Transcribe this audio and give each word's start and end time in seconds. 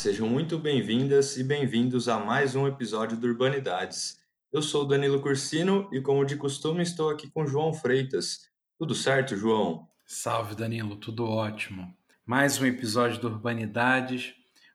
Sejam 0.00 0.26
muito 0.26 0.58
bem-vindas 0.58 1.36
e 1.36 1.44
bem-vindos 1.44 2.08
a 2.08 2.18
mais 2.18 2.56
um 2.56 2.66
episódio 2.66 3.18
do 3.18 3.26
Urbanidades. 3.26 4.18
Eu 4.50 4.62
sou 4.62 4.86
Danilo 4.86 5.20
Cursino 5.20 5.90
e, 5.92 6.00
como 6.00 6.24
de 6.24 6.36
costume, 6.36 6.82
estou 6.82 7.10
aqui 7.10 7.30
com 7.30 7.46
João 7.46 7.74
Freitas. 7.74 8.48
Tudo 8.78 8.94
certo, 8.94 9.36
João? 9.36 9.86
Salve, 10.06 10.54
Danilo, 10.54 10.96
tudo 10.96 11.26
ótimo. 11.26 11.94
Mais 12.24 12.58
um 12.58 12.64
episódio 12.64 13.20
do 13.20 13.28
Urbanidades. 13.28 14.32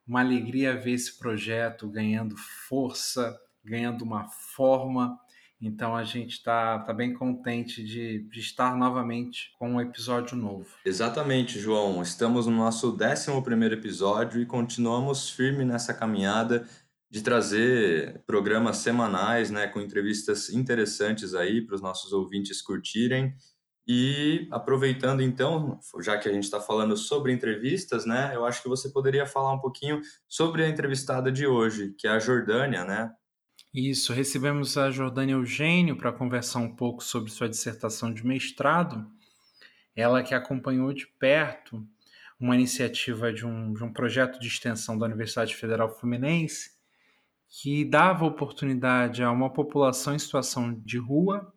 Uma 0.07 0.19
alegria 0.19 0.79
ver 0.79 0.91
esse 0.91 1.17
projeto 1.17 1.89
ganhando 1.89 2.37
força, 2.37 3.35
ganhando 3.63 4.03
uma 4.03 4.27
forma 4.27 5.19
então 5.61 5.95
a 5.95 6.03
gente 6.03 6.33
está 6.33 6.79
tá 6.79 6.93
bem 6.93 7.13
contente 7.13 7.83
de, 7.83 8.27
de, 8.29 8.39
estar 8.39 8.75
novamente 8.75 9.51
com 9.57 9.73
um 9.73 9.81
episódio 9.81 10.35
novo. 10.35 10.67
Exatamente, 10.85 11.59
João. 11.59 12.01
Estamos 12.01 12.45
no 12.45 12.55
nosso 12.55 12.95
11 12.95 13.73
episódio 13.73 14.41
e 14.41 14.45
continuamos 14.45 15.29
firme 15.29 15.63
nessa 15.63 15.93
caminhada 15.93 16.67
de 17.09 17.21
trazer 17.21 18.23
programas 18.27 18.77
semanais, 18.77 19.49
né, 19.49 19.67
com 19.67 19.79
entrevistas 19.79 20.49
interessantes 20.49 21.33
aí 21.33 21.61
para 21.61 21.75
os 21.75 21.81
nossos 21.81 22.11
ouvintes 22.11 22.61
curtirem. 22.61 23.33
E 23.87 24.47
aproveitando 24.51 25.21
então, 25.21 25.79
já 26.01 26.17
que 26.17 26.27
a 26.27 26.33
gente 26.33 26.43
está 26.43 26.59
falando 26.59 26.97
sobre 26.97 27.31
entrevistas, 27.31 28.05
né, 28.05 28.31
eu 28.33 28.43
acho 28.43 28.61
que 28.61 28.67
você 28.67 28.89
poderia 28.89 29.25
falar 29.25 29.53
um 29.53 29.59
pouquinho 29.59 30.01
sobre 30.27 30.63
a 30.63 30.69
entrevistada 30.69 31.31
de 31.31 31.45
hoje, 31.45 31.93
que 31.97 32.07
é 32.07 32.11
a 32.11 32.19
Jordânia, 32.19 32.83
né? 32.83 33.11
Isso, 33.77 34.13
recebemos 34.13 34.77
a 34.77 34.89
Jordânia 34.89 35.33
Eugênio 35.33 35.97
para 35.97 36.13
conversar 36.13 36.59
um 36.59 36.73
pouco 36.73 37.03
sobre 37.03 37.29
sua 37.29 37.49
dissertação 37.49 38.13
de 38.13 38.25
mestrado. 38.25 39.05
Ela 39.93 40.23
que 40.23 40.33
acompanhou 40.33 40.93
de 40.93 41.05
perto 41.05 41.85
uma 42.39 42.55
iniciativa 42.55 43.33
de 43.33 43.45
um, 43.45 43.73
de 43.73 43.83
um 43.83 43.91
projeto 43.91 44.39
de 44.39 44.47
extensão 44.47 44.97
da 44.97 45.05
Universidade 45.05 45.53
Federal 45.53 45.89
Fluminense 45.89 46.71
que 47.49 47.83
dava 47.83 48.23
oportunidade 48.23 49.21
a 49.21 49.29
uma 49.29 49.51
população 49.51 50.15
em 50.15 50.19
situação 50.19 50.73
de 50.73 50.97
rua 50.97 51.53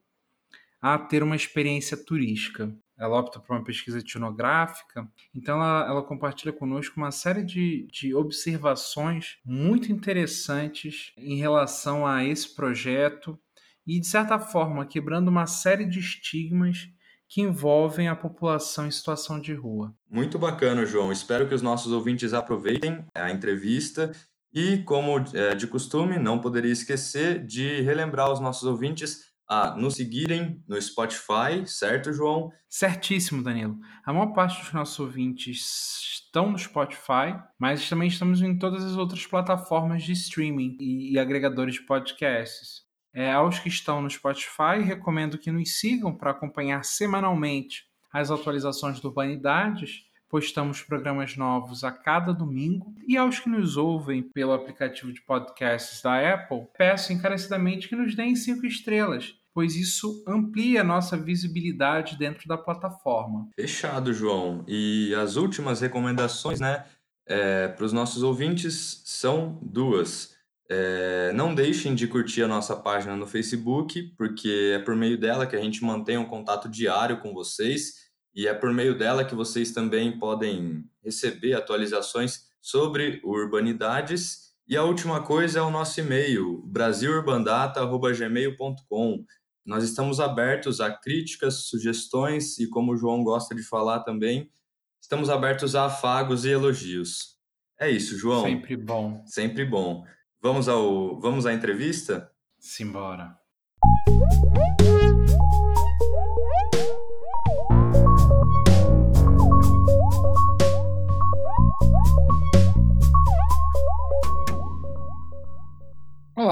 a 0.82 0.98
ter 0.98 1.22
uma 1.22 1.36
experiência 1.36 1.96
turística 1.96 2.76
ela 2.98 3.18
opta 3.18 3.38
por 3.38 3.54
uma 3.54 3.64
pesquisa 3.64 3.98
etnográfica. 3.98 5.08
Então, 5.34 5.56
ela, 5.56 5.86
ela 5.86 6.02
compartilha 6.02 6.52
conosco 6.52 6.96
uma 6.96 7.10
série 7.10 7.44
de, 7.44 7.86
de 7.92 8.14
observações 8.14 9.38
muito 9.44 9.92
interessantes 9.92 11.12
em 11.16 11.36
relação 11.36 12.06
a 12.06 12.24
esse 12.24 12.54
projeto 12.54 13.38
e, 13.86 14.00
de 14.00 14.06
certa 14.06 14.38
forma, 14.38 14.84
quebrando 14.84 15.28
uma 15.28 15.46
série 15.46 15.86
de 15.86 16.00
estigmas 16.00 16.88
que 17.28 17.42
envolvem 17.42 18.08
a 18.08 18.16
população 18.16 18.86
em 18.86 18.90
situação 18.90 19.38
de 19.38 19.52
rua. 19.52 19.94
Muito 20.10 20.38
bacana, 20.38 20.86
João. 20.86 21.12
Espero 21.12 21.46
que 21.46 21.54
os 21.54 21.62
nossos 21.62 21.92
ouvintes 21.92 22.32
aproveitem 22.32 23.04
a 23.14 23.30
entrevista 23.30 24.12
e, 24.52 24.78
como 24.78 25.22
é 25.34 25.54
de 25.54 25.66
costume, 25.66 26.18
não 26.18 26.40
poderia 26.40 26.72
esquecer 26.72 27.44
de 27.44 27.82
relembrar 27.82 28.28
aos 28.28 28.40
nossos 28.40 28.64
ouvintes 28.64 29.27
a 29.48 29.74
nos 29.74 29.94
seguirem 29.94 30.62
no 30.68 30.80
Spotify, 30.80 31.66
certo, 31.66 32.12
João? 32.12 32.52
Certíssimo, 32.68 33.42
Danilo. 33.42 33.78
A 34.04 34.12
maior 34.12 34.32
parte 34.34 34.60
dos 34.60 34.72
nossos 34.72 34.98
ouvintes 34.98 36.00
estão 36.12 36.52
no 36.52 36.58
Spotify, 36.58 37.34
mas 37.58 37.88
também 37.88 38.08
estamos 38.08 38.42
em 38.42 38.58
todas 38.58 38.84
as 38.84 38.96
outras 38.96 39.26
plataformas 39.26 40.02
de 40.02 40.12
streaming 40.12 40.76
e, 40.78 41.18
agregadores 41.18 41.74
de 41.74 41.82
podcasts. 41.82 42.86
É, 43.14 43.32
aos 43.32 43.58
que 43.58 43.68
estão 43.68 44.02
no 44.02 44.10
Spotify, 44.10 44.82
recomendo 44.84 45.38
que 45.38 45.50
nos 45.50 45.78
sigam 45.78 46.14
para 46.14 46.32
acompanhar 46.32 46.84
semanalmente 46.84 47.86
as 48.12 48.30
atualizações 48.30 49.00
do 49.00 49.08
Urbanidades 49.08 50.08
Postamos 50.28 50.82
programas 50.82 51.38
novos 51.38 51.82
a 51.82 51.90
cada 51.90 52.34
domingo. 52.34 52.94
E 53.06 53.16
aos 53.16 53.40
que 53.40 53.48
nos 53.48 53.78
ouvem 53.78 54.22
pelo 54.22 54.52
aplicativo 54.52 55.10
de 55.10 55.22
podcasts 55.22 56.02
da 56.02 56.34
Apple, 56.34 56.66
peço 56.76 57.14
encarecidamente 57.14 57.88
que 57.88 57.96
nos 57.96 58.14
deem 58.14 58.36
cinco 58.36 58.66
estrelas, 58.66 59.34
pois 59.58 59.74
isso 59.74 60.22
amplia 60.24 60.82
a 60.82 60.84
nossa 60.84 61.16
visibilidade 61.16 62.16
dentro 62.16 62.46
da 62.46 62.56
plataforma. 62.56 63.48
Fechado, 63.56 64.12
João. 64.12 64.64
E 64.68 65.12
as 65.16 65.34
últimas 65.34 65.80
recomendações, 65.80 66.60
né, 66.60 66.84
é, 67.26 67.66
para 67.66 67.84
os 67.84 67.92
nossos 67.92 68.22
ouvintes 68.22 69.02
são 69.04 69.58
duas. 69.60 70.36
É, 70.70 71.32
não 71.34 71.52
deixem 71.52 71.96
de 71.96 72.06
curtir 72.06 72.44
a 72.44 72.46
nossa 72.46 72.76
página 72.76 73.16
no 73.16 73.26
Facebook, 73.26 74.00
porque 74.16 74.74
é 74.76 74.78
por 74.78 74.94
meio 74.94 75.18
dela 75.18 75.44
que 75.44 75.56
a 75.56 75.60
gente 75.60 75.82
mantém 75.82 76.16
um 76.16 76.26
contato 76.26 76.68
diário 76.68 77.18
com 77.18 77.34
vocês 77.34 77.94
e 78.32 78.46
é 78.46 78.54
por 78.54 78.72
meio 78.72 78.96
dela 78.96 79.24
que 79.24 79.34
vocês 79.34 79.72
também 79.72 80.20
podem 80.20 80.84
receber 81.02 81.54
atualizações 81.54 82.42
sobre 82.62 83.20
urbanidades. 83.24 84.48
E 84.68 84.76
a 84.76 84.84
última 84.84 85.22
coisa 85.22 85.60
é 85.60 85.62
o 85.62 85.70
nosso 85.70 85.98
e-mail, 85.98 86.62
brasilurbandata.gmail.com. 86.66 89.24
Nós 89.68 89.84
estamos 89.84 90.18
abertos 90.18 90.80
a 90.80 90.90
críticas, 90.90 91.66
sugestões 91.66 92.58
e, 92.58 92.66
como 92.66 92.92
o 92.92 92.96
João 92.96 93.22
gosta 93.22 93.54
de 93.54 93.62
falar 93.62 94.00
também, 94.00 94.50
estamos 94.98 95.28
abertos 95.28 95.76
a 95.76 95.84
afagos 95.84 96.46
e 96.46 96.48
elogios. 96.48 97.36
É 97.78 97.90
isso, 97.90 98.16
João. 98.16 98.44
Sempre 98.44 98.78
bom. 98.78 99.22
Sempre 99.26 99.66
bom. 99.66 100.06
Vamos 100.40 100.70
ao 100.70 101.20
vamos 101.20 101.44
à 101.44 101.52
entrevista? 101.52 102.32
Simbora. 102.58 103.36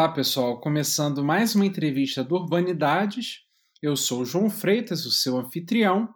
Olá, 0.06 0.14
pessoal. 0.14 0.60
Começando 0.60 1.24
mais 1.24 1.56
uma 1.56 1.66
entrevista 1.66 2.22
do 2.22 2.36
Urbanidades. 2.36 3.40
Eu 3.82 3.96
sou 3.96 4.24
João 4.24 4.48
Freitas, 4.48 5.04
o 5.04 5.10
seu 5.10 5.36
anfitrião, 5.36 6.08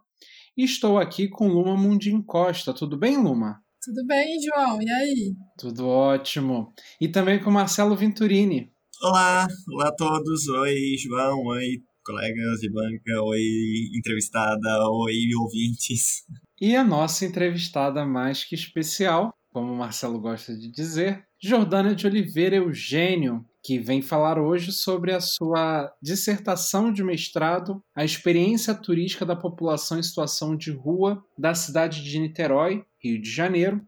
e 0.56 0.62
estou 0.62 0.96
aqui 0.96 1.26
com 1.26 1.48
Luma 1.48 1.76
Mundim 1.76 2.22
Costa. 2.22 2.72
Tudo 2.72 2.96
bem, 2.96 3.16
Luma? 3.16 3.60
Tudo 3.84 4.06
bem, 4.06 4.38
João. 4.40 4.80
E 4.80 4.88
aí? 4.88 5.34
Tudo 5.58 5.88
ótimo. 5.88 6.72
E 7.00 7.08
também 7.08 7.42
com 7.42 7.50
Marcelo 7.50 7.96
Venturini. 7.96 8.70
Olá, 9.02 9.48
olá 9.72 9.88
a 9.88 9.96
todos. 9.96 10.46
Oi, 10.46 10.94
João. 10.96 11.42
Oi, 11.46 11.82
colegas 12.04 12.60
de 12.60 12.70
banca. 12.70 13.22
Oi, 13.24 13.42
entrevistada. 13.98 14.88
Oi, 14.88 15.34
ouvintes. 15.36 16.22
E 16.60 16.76
a 16.76 16.84
nossa 16.84 17.26
entrevistada 17.26 18.06
mais 18.06 18.44
que 18.44 18.54
especial, 18.54 19.34
como 19.52 19.72
o 19.72 19.76
Marcelo 19.76 20.20
gosta 20.20 20.56
de 20.56 20.70
dizer, 20.70 21.24
Jordana 21.42 21.92
de 21.92 22.06
Oliveira 22.06 22.54
Eugênio, 22.54 23.44
que 23.62 23.78
vem 23.78 24.00
falar 24.00 24.38
hoje 24.38 24.72
sobre 24.72 25.12
a 25.12 25.21
sua 25.21 25.93
dissertação 26.00 26.93
de 26.93 27.04
mestrado, 27.04 27.82
a 27.94 28.04
experiência 28.04 28.75
turística 28.75 29.25
da 29.25 29.37
população 29.37 29.98
em 29.98 30.03
situação 30.03 30.56
de 30.56 30.71
rua 30.71 31.22
da 31.37 31.54
cidade 31.54 32.03
de 32.03 32.19
Niterói, 32.19 32.84
Rio 32.98 33.21
de 33.21 33.31
Janeiro, 33.31 33.81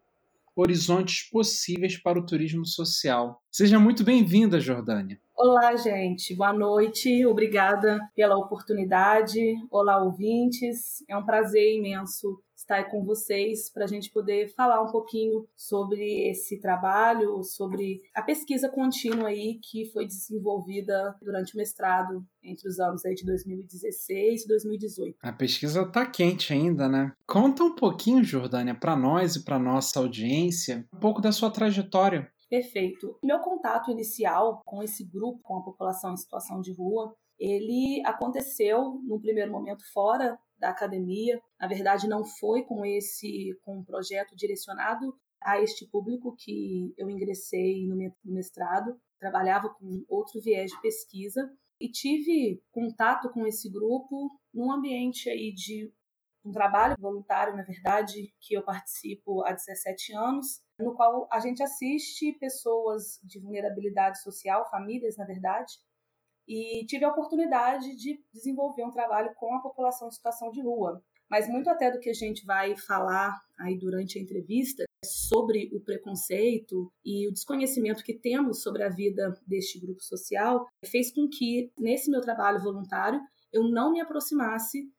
horizontes 0.55 1.29
possíveis 1.31 1.97
para 1.97 2.19
o 2.19 2.27
turismo 2.27 2.67
social. 2.67 3.43
Seja 3.51 3.79
muito 3.79 4.05
bem-vinda, 4.05 4.61
Jordânia. 4.61 5.19
Olá, 5.35 5.75
gente. 5.77 6.37
Boa 6.37 6.53
noite. 6.53 7.25
Obrigada 7.27 7.99
pela 8.15 8.37
oportunidade. 8.37 9.41
Olá, 9.71 10.03
ouvintes. 10.03 11.03
É 11.09 11.17
um 11.17 11.25
prazer 11.25 11.75
imenso 11.75 12.39
estar 12.63 12.91
com 12.91 13.05
vocês 13.05 13.69
para 13.71 13.85
a 13.85 13.89
gente 13.89 14.11
poder 14.11 14.49
falar 14.55 14.83
um 14.83 14.91
pouquinho 14.91 15.47
sobre 15.57 16.29
esse 16.31 16.61
trabalho, 16.61 17.43
sobre 17.43 18.03
a 18.15 18.23
pesquisa 18.23 18.69
contínua 18.69 19.29
aí 19.29 19.59
que 19.63 19.87
foi 19.87 20.07
desenvolvida 20.07 21.15
durante 21.21 21.55
o 21.55 21.59
mestrado 21.59 22.25
entre 22.43 22.69
os 22.69 22.79
anos 22.79 23.05
aí 23.05 23.15
de 23.15 23.25
2016 23.25 24.45
e 24.45 24.49
2018. 24.49 25.17
A 25.21 25.33
pesquisa 25.33 25.83
está 25.83 26.07
quente 26.07 26.53
ainda, 26.53 26.89
né? 26.89 27.13
Conta 27.27 27.63
um 27.65 27.75
pouquinho, 27.75 28.25
Jordânia, 28.25 28.75
para 28.75 28.97
nós 28.97 29.37
e 29.37 29.45
para 29.45 29.59
nossa 29.59 29.99
audiência, 29.99 30.87
um 30.93 30.99
pouco 30.99 31.21
da 31.21 31.33
sua 31.33 31.51
trajetória. 31.51 32.31
Perfeito. 32.49 33.17
Meu 33.23 33.39
contato 33.39 33.91
inicial 33.91 34.61
com 34.65 34.83
esse 34.83 35.05
grupo, 35.05 35.41
com 35.43 35.59
a 35.59 35.63
população 35.63 36.13
em 36.13 36.17
situação 36.17 36.61
de 36.61 36.73
rua, 36.73 37.15
ele 37.39 38.03
aconteceu 38.05 39.01
num 39.05 39.19
primeiro 39.19 39.51
momento 39.51 39.83
fora 39.93 40.39
da 40.63 40.71
academia. 40.71 41.43
Na 41.61 41.67
verdade, 41.67 42.09
não 42.09 42.25
foi 42.25 42.63
com 42.63 42.87
esse 42.87 43.59
com 43.63 43.79
um 43.79 43.85
projeto 43.85 44.37
direcionado 44.37 45.13
a 45.43 45.61
este 45.61 45.85
público 45.89 46.37
que 46.39 46.95
eu 46.97 47.11
ingressei 47.11 47.85
no 47.85 47.97
mestrado. 48.25 48.97
Trabalhava 49.19 49.69
com 49.69 50.05
outro 50.09 50.41
viés 50.41 50.71
de 50.71 50.81
pesquisa 50.81 51.53
e 51.81 51.91
tive 51.91 52.63
contato 52.71 53.29
com 53.31 53.45
esse 53.45 53.69
grupo 53.69 54.31
num 54.55 54.71
ambiente 54.71 55.29
aí 55.29 55.53
de 55.53 55.93
um 56.45 56.53
trabalho 56.53 56.97
voluntário, 56.99 57.57
na 57.57 57.63
verdade, 57.63 58.33
que 58.41 58.55
eu 58.55 58.63
participo 58.63 59.45
há 59.45 59.53
17 59.53 60.13
anos, 60.15 60.61
no 60.79 60.95
qual 60.95 61.29
a 61.31 61.41
gente 61.41 61.63
assiste 61.63 62.33
pessoas 62.35 63.21
de 63.23 63.41
vulnerabilidade 63.41 64.21
social, 64.23 64.69
famílias, 64.69 65.17
na 65.17 65.25
verdade, 65.25 65.73
e 66.47 66.85
tive 66.87 67.05
a 67.05 67.11
oportunidade 67.11 67.97
de 67.97 68.23
desenvolver 68.33 68.85
um 68.85 68.91
trabalho 68.91 69.33
com 69.37 69.55
a 69.55 69.61
população 69.61 70.09
em 70.09 70.13
situação 70.13 70.51
de 70.51 70.61
rua. 70.61 71.03
Mas 71.31 71.49
muito 71.49 71.71
até 71.71 71.91
do 71.91 71.99
que 71.99 72.11
a 72.11 72.15
gente 72.15 72.45
vai 72.45 72.77
falar 72.77 73.41
aí 73.59 73.79
durante 73.79 74.19
a 74.19 74.23
entrevista 74.23 74.85
sobre 75.03 75.71
o 75.73 75.81
preconceito 75.81 76.93
e 77.03 77.27
o 77.27 77.33
desconhecimento 77.33 78.05
que 78.05 78.13
temos 78.13 78.63
sobre 78.63 78.83
a 78.83 78.91
vida 78.91 79.33
deste 79.47 79.81
grupo 79.81 80.03
social 80.03 80.67
fez 80.85 81.11
com 81.11 81.27
que, 81.29 81.73
nesse 81.79 82.11
meu 82.11 82.21
trabalho 82.21 82.63
voluntário, 82.63 83.19
eu 83.51 83.65
não 83.65 83.93
me 83.93 84.01
aproximasse 84.01 84.93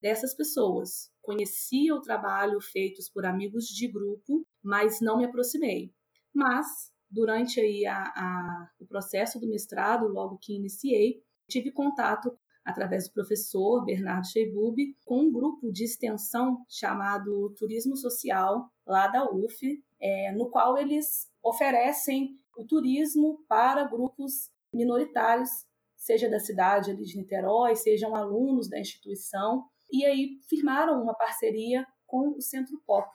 dessas 0.00 0.34
pessoas. 0.34 1.10
Conhecia 1.22 1.94
o 1.94 2.02
trabalho 2.02 2.60
feitos 2.60 3.08
por 3.08 3.24
amigos 3.24 3.66
de 3.66 3.88
grupo, 3.88 4.44
mas 4.62 5.00
não 5.00 5.16
me 5.16 5.24
aproximei. 5.24 5.90
Mas, 6.34 6.91
durante 7.12 7.60
aí 7.60 7.84
a, 7.84 8.02
a, 8.02 8.70
o 8.80 8.86
processo 8.86 9.38
do 9.38 9.46
mestrado, 9.46 10.08
logo 10.08 10.38
que 10.38 10.56
iniciei, 10.56 11.22
tive 11.46 11.70
contato 11.70 12.36
através 12.64 13.06
do 13.06 13.12
professor 13.12 13.84
Bernardo 13.84 14.26
Sheibub, 14.26 14.76
com 15.04 15.20
um 15.20 15.32
grupo 15.32 15.70
de 15.70 15.84
extensão 15.84 16.64
chamado 16.68 17.50
Turismo 17.58 17.96
Social, 17.96 18.70
lá 18.86 19.08
da 19.08 19.24
UF, 19.30 19.82
é, 20.00 20.32
no 20.32 20.48
qual 20.48 20.78
eles 20.78 21.30
oferecem 21.42 22.38
o 22.56 22.64
turismo 22.64 23.44
para 23.48 23.84
grupos 23.84 24.50
minoritários, 24.72 25.50
seja 25.96 26.30
da 26.30 26.38
cidade 26.38 26.90
ali 26.90 27.04
de 27.04 27.18
Niterói, 27.18 27.74
sejam 27.76 28.14
alunos 28.14 28.68
da 28.68 28.78
instituição, 28.78 29.64
e 29.90 30.04
aí 30.06 30.38
firmaram 30.48 31.02
uma 31.02 31.14
parceria 31.14 31.86
com 32.06 32.30
o 32.36 32.40
Centro 32.40 32.80
Pop, 32.86 33.10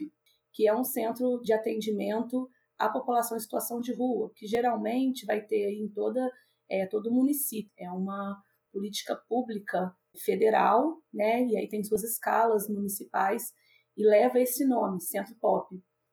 que 0.54 0.68
é 0.68 0.76
um 0.76 0.84
centro 0.84 1.42
de 1.42 1.54
atendimento 1.54 2.50
à 2.78 2.90
população 2.90 3.38
em 3.38 3.40
situação 3.40 3.80
de 3.80 3.94
rua, 3.94 4.32
que 4.36 4.48
geralmente 4.48 5.26
vai 5.26 5.42
ter 5.42 5.72
em 5.72 5.90
toda 5.90 6.32
é, 6.70 6.86
todo 6.86 7.10
o 7.10 7.14
município. 7.14 7.72
É 7.78 7.92
uma 7.92 8.42
política 8.72 9.16
pública 9.28 9.96
federal, 10.24 11.02
né? 11.14 11.44
E 11.46 11.58
aí 11.58 11.68
tem 11.68 11.84
suas 11.84 12.04
escalas 12.04 12.68
municipais 12.70 13.54
e 13.96 14.08
leva 14.08 14.40
esse 14.40 14.66
nome, 14.66 15.02
Centro 15.02 15.36
Pop. 15.40 15.68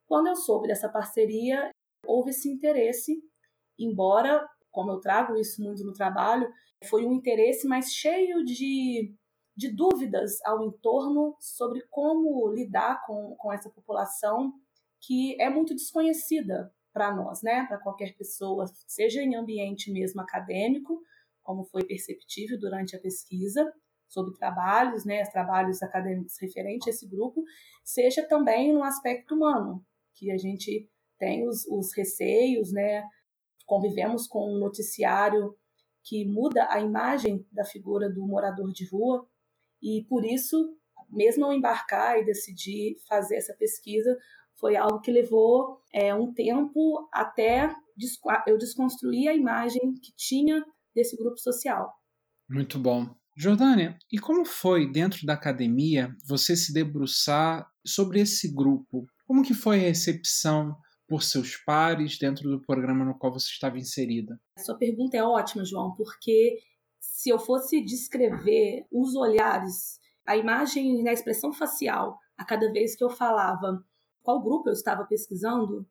Quando 0.07 0.29
eu 0.29 0.37
soube 0.37 0.69
dessa 0.69 0.89
parceria, 0.89 1.71
houve 2.07 2.31
esse 2.31 2.49
interesse, 2.49 3.23
embora, 3.79 4.47
como 4.71 4.91
eu 4.93 5.01
trago 5.01 5.37
isso 5.37 5.63
muito 5.63 5.85
no 5.85 5.93
trabalho, 5.93 6.51
foi 6.89 7.05
um 7.05 7.13
interesse 7.13 7.67
mais 7.67 7.93
cheio 7.93 8.45
de, 8.45 9.15
de 9.57 9.75
dúvidas 9.75 10.39
ao 10.45 10.63
entorno 10.63 11.37
sobre 11.41 11.83
como 11.91 12.49
lidar 12.53 13.03
com, 13.07 13.35
com 13.37 13.53
essa 13.53 13.71
população 13.71 14.53
que 15.07 15.41
é 15.41 15.51
muito 15.51 15.75
desconhecida 15.75 16.73
para 16.93 17.15
nós, 17.15 17.43
né? 17.43 17.67
Para 17.67 17.79
qualquer 17.79 18.17
pessoa, 18.17 18.67
seja 18.87 19.21
em 19.21 19.35
ambiente 19.35 19.93
mesmo 19.93 20.21
acadêmico, 20.21 21.03
como 21.43 21.65
foi 21.65 21.85
perceptível 21.85 22.59
durante 22.59 22.97
a 22.97 23.01
pesquisa 23.01 23.71
sobre 24.09 24.35
trabalhos, 24.37 25.05
né, 25.05 25.25
trabalhos 25.25 25.83
acadêmicos 25.83 26.37
referentes 26.41 26.87
a 26.87 26.91
esse 26.91 27.09
grupo, 27.09 27.43
seja 27.83 28.27
também 28.27 28.73
no 28.73 28.85
aspecto 28.85 29.35
humano, 29.35 29.85
que 30.15 30.31
a 30.31 30.39
gente 30.39 30.89
tem 31.19 31.47
os, 31.49 31.67
os 31.67 31.93
receios, 31.97 32.73
né, 32.73 33.03
convivemos 33.67 34.29
com 34.29 34.55
um 34.55 34.59
noticiário 34.59 35.57
que 36.03 36.25
muda 36.25 36.69
a 36.71 36.81
imagem 36.81 37.45
da 37.51 37.65
figura 37.65 38.09
do 38.09 38.27
morador 38.27 38.71
de 38.73 38.87
rua 38.89 39.27
e 39.83 40.05
por 40.09 40.25
isso, 40.25 40.79
mesmo 41.11 41.47
ao 41.47 41.53
embarcar 41.53 42.19
e 42.19 42.25
decidir 42.25 42.97
fazer 43.09 43.37
essa 43.37 43.55
pesquisa, 43.55 44.17
foi 44.65 44.77
algo 44.77 44.99
que 45.03 45.13
levou 45.13 45.79
é, 45.93 46.15
um 46.15 46.33
tempo 46.33 47.07
até 47.13 47.71
eu 48.47 48.57
desconstruir 48.57 49.29
a 49.29 49.35
imagem 49.35 49.93
que 49.93 50.11
tinha 50.17 50.65
desse 50.95 51.19
grupo 51.19 51.37
social. 51.37 51.93
Muito 52.49 52.79
bom. 52.79 53.15
Jordânia, 53.37 53.99
e 54.11 54.19
como 54.19 54.43
foi 54.47 54.91
dentro 54.91 55.27
da 55.27 55.35
academia 55.35 56.17
você 56.27 56.57
se 56.57 56.73
debruçar 56.73 57.69
sobre 57.87 58.21
esse 58.21 58.55
grupo? 58.55 59.05
Como 59.27 59.43
que 59.43 59.53
foi 59.53 59.81
a 59.81 59.83
recepção 59.83 60.75
por 61.07 61.23
seus 61.23 61.57
pares 61.57 62.19
dentro 62.19 62.49
do 62.49 62.63
programa 62.63 63.05
no 63.05 63.19
qual 63.19 63.35
você 63.35 63.51
estava 63.51 63.77
inserida? 63.77 64.41
Sua 64.61 64.79
pergunta 64.79 65.15
é 65.15 65.23
ótima, 65.23 65.63
João, 65.63 65.95
porque 65.95 66.57
se 66.99 67.29
eu 67.29 67.39
fosse 67.39 67.85
descrever 67.85 68.87
os 68.91 69.15
olhares, 69.15 70.01
a 70.27 70.39
imagem 70.39 71.03
e 71.03 71.07
a 71.07 71.13
expressão 71.13 71.53
facial 71.53 72.19
a 72.35 72.47
cada 72.47 72.73
vez 72.73 72.97
que 72.97 73.05
eu 73.05 73.11
falava 73.11 73.85
qual 74.25 74.43
grupo 74.43 74.69
eu 74.69 74.73
estava 74.73 75.05
pesquisando, 75.05 75.87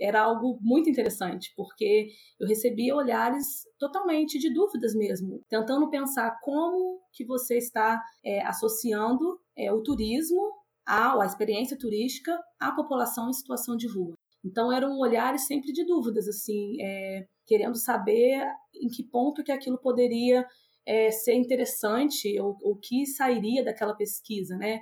era 0.00 0.22
algo 0.22 0.58
muito 0.60 0.90
interessante, 0.90 1.52
porque 1.56 2.08
eu 2.40 2.48
recebia 2.48 2.96
olhares 2.96 3.62
totalmente 3.78 4.38
de 4.38 4.52
dúvidas 4.52 4.92
mesmo, 4.94 5.44
tentando 5.48 5.88
pensar 5.88 6.36
como 6.42 7.00
que 7.12 7.24
você 7.24 7.58
está 7.58 8.02
é, 8.24 8.44
associando 8.44 9.38
é, 9.56 9.72
o 9.72 9.82
turismo, 9.82 10.40
a, 10.84 11.22
a 11.22 11.26
experiência 11.26 11.78
turística, 11.78 12.36
à 12.58 12.72
população 12.72 13.30
em 13.30 13.32
situação 13.32 13.76
de 13.76 13.86
rua. 13.86 14.14
Então 14.44 14.72
eram 14.72 14.98
olhares 14.98 15.46
sempre 15.46 15.72
de 15.72 15.84
dúvidas, 15.84 16.26
assim, 16.28 16.82
é, 16.82 17.26
querendo 17.46 17.76
saber 17.76 18.44
em 18.74 18.88
que 18.88 19.04
ponto 19.04 19.44
que 19.44 19.52
aquilo 19.52 19.78
poderia 19.78 20.44
é, 20.86 21.10
ser 21.10 21.34
interessante 21.34 22.38
ou 22.40 22.56
o 22.62 22.76
que 22.76 23.06
sairia 23.06 23.64
daquela 23.64 23.94
pesquisa, 23.94 24.56
né? 24.56 24.80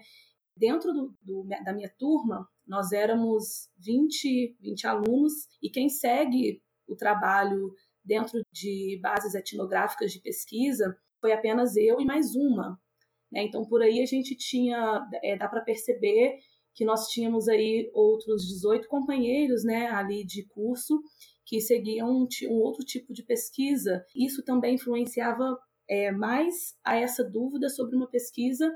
Dentro 0.56 0.93
do, 0.93 1.14
do, 1.22 1.49
da 1.64 1.72
minha 1.72 1.88
turma, 1.99 2.49
nós 2.66 2.93
éramos 2.93 3.70
20, 3.78 4.56
20 4.60 4.87
alunos 4.87 5.32
e 5.62 5.70
quem 5.70 5.88
segue 5.88 6.62
o 6.87 6.94
trabalho 6.94 7.75
dentro 8.04 8.44
de 8.52 8.99
bases 9.02 9.34
etnográficas 9.34 10.12
de 10.12 10.20
pesquisa 10.20 10.96
foi 11.20 11.32
apenas 11.32 11.76
eu 11.76 12.00
e 12.00 12.04
mais 12.04 12.34
uma. 12.34 12.78
Né? 13.31 13.44
Então, 13.44 13.64
por 13.64 13.81
aí 13.82 14.02
a 14.02 14.06
gente 14.06 14.37
tinha, 14.37 15.08
é, 15.22 15.37
dá 15.37 15.49
para 15.49 15.62
perceber 15.62 16.38
que 16.75 16.84
nós 16.84 17.08
tínhamos 17.08 17.48
aí 17.48 17.90
outros 17.94 18.46
18 18.46 18.88
companheiros 18.88 19.64
né, 19.64 19.88
ali 19.88 20.25
de 20.25 20.44
curso 20.46 21.00
que 21.44 21.60
seguiam 21.60 22.08
um, 22.08 22.28
um 22.48 22.55
outro 22.60 22.84
tipo 22.84 23.12
de 23.12 23.22
pesquisa. 23.22 24.05
Isso 24.14 24.43
também 24.43 24.75
influenciava 24.75 25.58
é, 25.88 26.10
mais 26.10 26.75
a 26.84 26.96
essa 26.96 27.22
dúvida 27.22 27.69
sobre 27.69 27.96
uma 27.96 28.08
pesquisa 28.08 28.72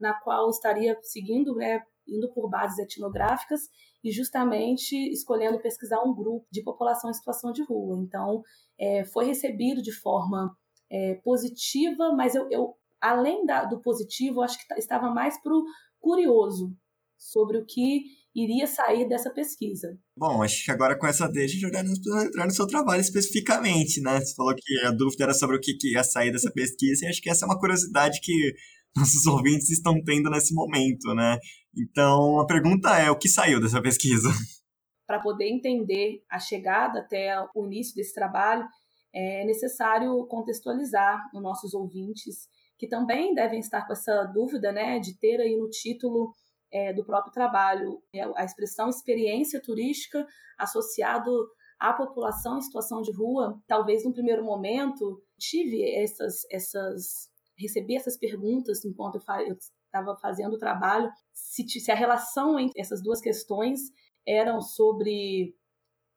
na 0.00 0.14
qual 0.14 0.48
estaria 0.50 0.98
seguindo 1.02 1.54
né, 1.54 1.82
indo 2.08 2.32
por 2.32 2.48
bases 2.48 2.78
etnográficas 2.78 3.60
e 4.02 4.10
justamente 4.10 4.96
escolhendo 5.12 5.60
pesquisar 5.60 6.02
um 6.02 6.14
grupo 6.14 6.46
de 6.50 6.62
população 6.62 7.10
em 7.10 7.14
situação 7.14 7.52
de 7.52 7.62
rua. 7.62 8.02
Então, 8.02 8.42
é, 8.78 9.04
foi 9.04 9.26
recebido 9.26 9.82
de 9.82 9.92
forma 9.92 10.56
é, 10.90 11.14
positiva, 11.16 12.12
mas 12.12 12.34
eu, 12.34 12.48
eu 12.50 12.74
além 13.00 13.44
da, 13.44 13.64
do 13.64 13.80
positivo, 13.80 14.42
acho 14.42 14.58
que 14.58 14.74
estava 14.74 15.10
mais 15.10 15.40
para 15.42 15.52
o 15.52 15.64
curioso 16.00 16.74
sobre 17.18 17.58
o 17.58 17.66
que 17.66 18.04
iria 18.34 18.66
sair 18.66 19.08
dessa 19.08 19.30
pesquisa. 19.30 19.98
Bom, 20.16 20.42
acho 20.42 20.64
que 20.64 20.70
agora 20.70 20.96
com 20.98 21.06
essa 21.06 21.28
deixa, 21.28 21.58
Jordana, 21.58 21.88
precisa 21.88 22.24
entrar 22.24 22.46
no 22.46 22.52
seu 22.52 22.66
trabalho 22.66 23.00
especificamente, 23.00 24.00
né? 24.00 24.20
Você 24.20 24.34
falou 24.34 24.54
que 24.56 24.86
a 24.86 24.90
dúvida 24.90 25.24
era 25.24 25.34
sobre 25.34 25.56
o 25.56 25.60
que 25.60 25.76
ia 25.92 26.04
sair 26.04 26.30
dessa 26.30 26.50
pesquisa, 26.50 27.04
e 27.04 27.08
acho 27.08 27.20
que 27.20 27.28
essa 27.28 27.44
é 27.44 27.48
uma 27.48 27.58
curiosidade 27.58 28.20
que 28.22 28.54
nossos 28.96 29.26
ouvintes 29.26 29.70
estão 29.70 29.94
tendo 30.04 30.30
nesse 30.30 30.54
momento, 30.54 31.14
né? 31.14 31.38
Então, 31.76 32.40
a 32.40 32.46
pergunta 32.46 32.98
é: 32.98 33.10
o 33.10 33.18
que 33.18 33.28
saiu 33.28 33.60
dessa 33.60 33.80
pesquisa? 33.80 34.28
Para 35.06 35.20
poder 35.20 35.48
entender 35.48 36.22
a 36.30 36.38
chegada 36.38 37.00
até 37.00 37.34
o 37.54 37.66
início 37.66 37.94
desse 37.94 38.14
trabalho, 38.14 38.64
é 39.12 39.44
necessário 39.44 40.24
contextualizar 40.26 41.20
os 41.34 41.42
nossos 41.42 41.74
ouvintes, 41.74 42.48
que 42.78 42.86
também 42.86 43.34
devem 43.34 43.58
estar 43.58 43.86
com 43.86 43.92
essa 43.92 44.24
dúvida, 44.24 44.70
né, 44.70 45.00
de 45.00 45.18
ter 45.18 45.40
aí 45.40 45.56
no 45.56 45.68
título 45.68 46.32
é, 46.72 46.92
do 46.92 47.04
próprio 47.04 47.32
trabalho 47.32 48.00
é, 48.14 48.22
a 48.36 48.44
expressão 48.44 48.88
experiência 48.88 49.60
turística 49.60 50.24
associado 50.56 51.30
à 51.78 51.92
população 51.92 52.58
em 52.58 52.62
situação 52.62 53.02
de 53.02 53.12
rua. 53.12 53.60
Talvez 53.66 54.04
no 54.04 54.12
primeiro 54.12 54.44
momento 54.44 55.20
tive 55.38 55.82
essas, 55.82 56.42
essas 56.50 57.29
recebi 57.60 57.96
essas 57.96 58.16
perguntas 58.16 58.84
enquanto 58.84 59.20
eu 59.46 59.56
estava 59.84 60.16
fazendo 60.16 60.54
o 60.54 60.58
trabalho, 60.58 61.10
se, 61.32 61.68
se 61.68 61.90
a 61.90 61.94
relação 61.94 62.58
entre 62.58 62.80
essas 62.80 63.02
duas 63.02 63.20
questões 63.20 63.80
eram 64.26 64.60
sobre 64.60 65.54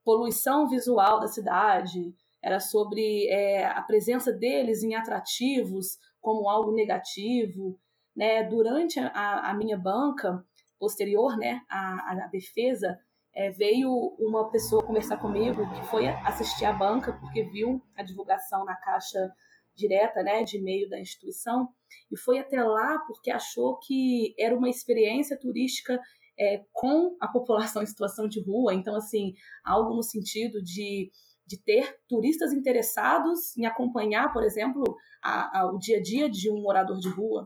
poluição 0.03 0.67
visual 0.67 1.19
da 1.19 1.27
cidade, 1.27 2.13
era 2.41 2.59
sobre 2.59 3.27
é, 3.29 3.65
a 3.65 3.81
presença 3.81 4.31
deles 4.31 4.83
em 4.83 4.95
atrativos 4.95 5.97
como 6.19 6.49
algo 6.49 6.73
negativo. 6.73 7.79
Né? 8.15 8.43
Durante 8.43 8.99
a, 8.99 9.49
a 9.49 9.53
minha 9.53 9.77
banca 9.77 10.45
posterior 10.77 11.37
né, 11.37 11.61
à, 11.69 12.27
defesa, 12.31 12.99
é, 13.33 13.49
veio 13.49 13.89
uma 14.19 14.51
pessoa 14.51 14.83
conversar 14.83 15.17
comigo 15.17 15.67
que 15.73 15.87
foi 15.87 16.07
assistir 16.07 16.65
à 16.65 16.73
banca 16.73 17.13
porque 17.13 17.43
viu 17.43 17.81
a 17.95 18.03
divulgação 18.03 18.65
na 18.65 18.75
caixa 18.75 19.31
direta, 19.75 20.21
né, 20.21 20.43
de 20.43 20.57
e-mail 20.57 20.89
da 20.89 20.99
instituição, 20.99 21.67
e 22.11 22.17
foi 22.17 22.39
até 22.39 22.61
lá 22.63 22.99
porque 23.07 23.31
achou 23.31 23.77
que 23.79 24.35
era 24.37 24.55
uma 24.55 24.69
experiência 24.69 25.37
turística 25.39 25.99
é, 26.37 26.63
com 26.71 27.15
a 27.19 27.27
população 27.27 27.81
em 27.83 27.87
situação 27.87 28.27
de 28.27 28.41
rua. 28.41 28.73
Então, 28.73 28.95
assim, 28.95 29.33
algo 29.63 29.95
no 29.95 30.03
sentido 30.03 30.61
de, 30.61 31.11
de 31.45 31.61
ter 31.61 31.97
turistas 32.07 32.53
interessados 32.53 33.55
em 33.57 33.65
acompanhar, 33.65 34.31
por 34.31 34.43
exemplo, 34.43 34.83
a, 35.23 35.59
a, 35.59 35.71
o 35.71 35.77
dia 35.77 35.97
a 35.97 36.01
dia 36.01 36.29
de 36.29 36.51
um 36.51 36.61
morador 36.61 36.99
de 36.99 37.09
rua. 37.09 37.45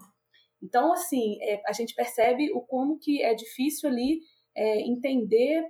Então, 0.61 0.91
assim, 0.93 1.37
é, 1.41 1.61
a 1.67 1.73
gente 1.73 1.93
percebe 1.93 2.51
o 2.53 2.61
como 2.61 2.97
que 2.97 3.21
é 3.21 3.33
difícil 3.33 3.89
ali 3.89 4.19
é, 4.55 4.81
entender 4.81 5.63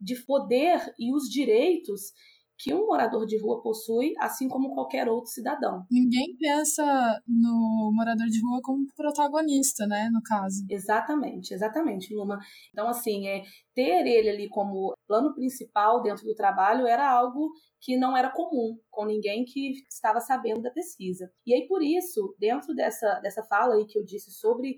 de 0.00 0.16
poder 0.24 0.80
e 0.98 1.14
os 1.14 1.24
direitos 1.24 2.12
que 2.58 2.72
um 2.72 2.86
morador 2.86 3.26
de 3.26 3.40
rua 3.40 3.60
possui, 3.62 4.14
assim 4.18 4.48
como 4.48 4.74
qualquer 4.74 5.08
outro 5.08 5.30
cidadão. 5.30 5.84
Ninguém 5.90 6.36
pensa 6.38 6.84
no 7.26 7.90
morador 7.92 8.26
de 8.26 8.40
rua 8.40 8.60
como 8.62 8.86
protagonista, 8.96 9.86
né, 9.86 10.08
no 10.12 10.22
caso. 10.22 10.64
Exatamente, 10.70 11.52
exatamente, 11.52 12.14
Luma. 12.14 12.38
Então, 12.70 12.88
assim, 12.88 13.26
é, 13.26 13.42
ter 13.74 14.06
ele 14.06 14.28
ali 14.28 14.48
como 14.48 14.94
plano 15.06 15.34
principal 15.34 16.02
dentro 16.02 16.24
do 16.24 16.34
trabalho 16.34 16.86
era 16.86 17.10
algo 17.10 17.50
que 17.80 17.96
não 17.96 18.16
era 18.16 18.30
comum 18.30 18.78
com 18.90 19.04
ninguém 19.04 19.44
que 19.44 19.72
estava 19.90 20.20
sabendo 20.20 20.62
da 20.62 20.70
pesquisa. 20.70 21.30
E 21.44 21.52
aí, 21.52 21.66
por 21.66 21.82
isso, 21.82 22.34
dentro 22.38 22.74
dessa, 22.74 23.20
dessa 23.20 23.42
fala 23.44 23.74
aí 23.74 23.84
que 23.84 23.98
eu 23.98 24.04
disse 24.04 24.30
sobre 24.30 24.76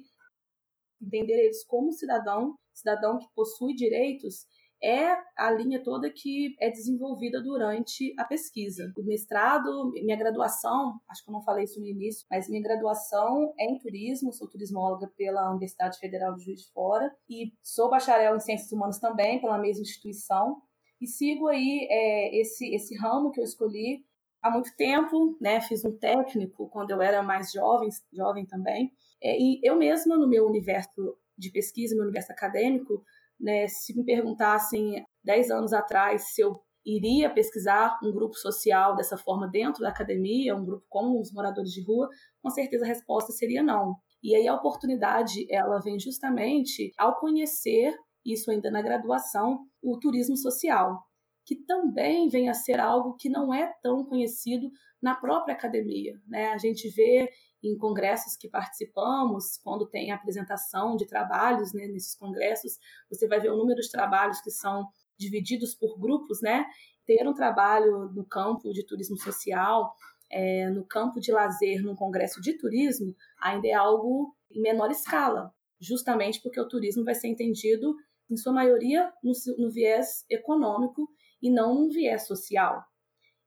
entender 1.00 1.34
eles 1.34 1.64
como 1.66 1.92
cidadão, 1.92 2.54
cidadão 2.72 3.18
que 3.18 3.26
possui 3.34 3.74
direitos, 3.74 4.46
é 4.82 5.16
a 5.36 5.50
linha 5.50 5.82
toda 5.82 6.10
que 6.10 6.54
é 6.60 6.70
desenvolvida 6.70 7.42
durante 7.42 8.14
a 8.18 8.24
pesquisa. 8.24 8.92
O 8.96 9.02
mestrado, 9.02 9.90
minha 9.92 10.16
graduação, 10.16 11.00
acho 11.08 11.24
que 11.24 11.30
eu 11.30 11.32
não 11.32 11.42
falei 11.42 11.64
isso 11.64 11.80
no 11.80 11.86
início, 11.86 12.26
mas 12.30 12.48
minha 12.48 12.62
graduação 12.62 13.54
é 13.58 13.64
em 13.64 13.78
turismo, 13.78 14.32
sou 14.32 14.48
turismóloga 14.48 15.10
pela 15.16 15.50
Universidade 15.50 15.98
Federal 15.98 16.34
de 16.34 16.44
Juiz 16.44 16.62
de 16.62 16.72
Fora 16.72 17.10
e 17.28 17.52
sou 17.62 17.90
bacharel 17.90 18.36
em 18.36 18.40
Ciências 18.40 18.70
Humanas 18.70 18.98
também 18.98 19.40
pela 19.40 19.58
mesma 19.58 19.82
instituição 19.82 20.60
e 21.00 21.06
sigo 21.06 21.48
aí 21.48 21.86
é, 21.90 22.40
esse, 22.40 22.74
esse 22.74 22.96
ramo 22.96 23.30
que 23.30 23.40
eu 23.40 23.44
escolhi 23.44 24.04
há 24.42 24.50
muito 24.50 24.74
tempo, 24.76 25.36
né? 25.40 25.60
Fiz 25.60 25.84
um 25.84 25.96
técnico 25.96 26.68
quando 26.68 26.90
eu 26.90 27.02
era 27.02 27.22
mais 27.22 27.52
jovem, 27.52 27.88
jovem 28.12 28.46
também, 28.46 28.92
é, 29.22 29.38
e 29.38 29.60
eu 29.62 29.76
mesma 29.76 30.16
no 30.16 30.28
meu 30.28 30.46
universo 30.46 31.16
de 31.36 31.50
pesquisa, 31.50 31.94
meu 31.94 32.04
universo 32.04 32.32
acadêmico, 32.32 33.04
né, 33.38 33.66
se 33.68 33.96
me 33.96 34.04
perguntassem 34.04 35.04
10 35.24 35.50
anos 35.50 35.72
atrás 35.72 36.34
se 36.34 36.42
eu 36.42 36.54
iria 36.86 37.28
pesquisar 37.28 37.98
um 38.02 38.12
grupo 38.12 38.34
social 38.34 38.94
dessa 38.94 39.16
forma 39.16 39.48
dentro 39.48 39.82
da 39.82 39.88
academia, 39.88 40.54
um 40.54 40.64
grupo 40.64 40.84
como 40.88 41.20
os 41.20 41.32
moradores 41.32 41.72
de 41.72 41.82
rua, 41.82 42.08
com 42.40 42.48
certeza 42.48 42.84
a 42.84 42.88
resposta 42.88 43.32
seria 43.32 43.62
não. 43.62 43.96
E 44.22 44.34
aí 44.36 44.46
a 44.46 44.54
oportunidade, 44.54 45.46
ela 45.50 45.80
vem 45.80 45.98
justamente 45.98 46.92
ao 46.96 47.18
conhecer, 47.18 47.92
isso 48.24 48.50
ainda 48.50 48.70
na 48.70 48.82
graduação, 48.82 49.58
o 49.82 49.98
turismo 49.98 50.36
social, 50.36 51.00
que 51.46 51.54
também 51.54 52.28
vem 52.28 52.48
a 52.48 52.54
ser 52.54 52.80
algo 52.80 53.14
que 53.14 53.28
não 53.28 53.54
é 53.54 53.72
tão 53.80 54.04
conhecido 54.04 54.68
na 55.00 55.14
própria 55.14 55.54
academia. 55.54 56.20
Né? 56.26 56.48
A 56.48 56.58
gente 56.58 56.88
vê 56.90 57.30
em 57.62 57.78
congressos 57.78 58.36
que 58.36 58.48
participamos, 58.48 59.56
quando 59.62 59.86
tem 59.86 60.10
apresentação 60.10 60.96
de 60.96 61.06
trabalhos 61.06 61.72
né, 61.72 61.86
nesses 61.86 62.16
congressos, 62.16 62.78
você 63.08 63.28
vai 63.28 63.38
ver 63.38 63.52
o 63.52 63.56
número 63.56 63.80
de 63.80 63.90
trabalhos 63.90 64.40
que 64.40 64.50
são 64.50 64.88
divididos 65.16 65.74
por 65.74 65.98
grupos, 65.98 66.42
né? 66.42 66.66
Ter 67.06 67.26
um 67.26 67.32
trabalho 67.32 68.10
no 68.12 68.24
campo 68.24 68.72
de 68.72 68.84
turismo 68.84 69.16
social, 69.16 69.94
é, 70.30 70.68
no 70.70 70.84
campo 70.84 71.20
de 71.20 71.32
lazer, 71.32 71.82
num 71.82 71.94
congresso 71.94 72.40
de 72.40 72.54
turismo, 72.58 73.14
ainda 73.40 73.68
é 73.68 73.72
algo 73.72 74.36
em 74.50 74.60
menor 74.60 74.90
escala, 74.90 75.54
justamente 75.80 76.42
porque 76.42 76.60
o 76.60 76.68
turismo 76.68 77.04
vai 77.04 77.14
ser 77.14 77.28
entendido, 77.28 77.96
em 78.28 78.36
sua 78.36 78.52
maioria, 78.52 79.12
no, 79.22 79.32
no 79.56 79.70
viés 79.70 80.24
econômico 80.28 81.08
e 81.42 81.50
não 81.50 81.74
no 81.74 81.90
viés 81.90 82.26
social. 82.26 82.84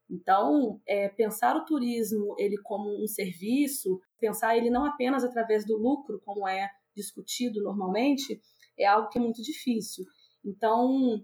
Então, 0.10 0.82
é, 0.88 1.08
pensar 1.10 1.56
o 1.56 1.66
turismo 1.66 2.36
ele 2.40 2.58
como 2.58 3.02
um 3.02 3.08
serviço, 3.08 4.00
pensar 4.20 4.58
ele 4.58 4.70
não 4.70 4.86
apenas 4.86 5.24
através 5.24 5.66
do 5.66 5.78
lucro, 5.78 6.20
como 6.26 6.48
é 6.48 6.70
discutido 6.96 7.62
normalmente, 7.62 8.42
é 8.78 8.86
algo 8.86 9.10
que 9.10 9.20
é 9.20 9.22
muito 9.22 9.42
difícil. 9.42 10.04
Então, 10.44 11.24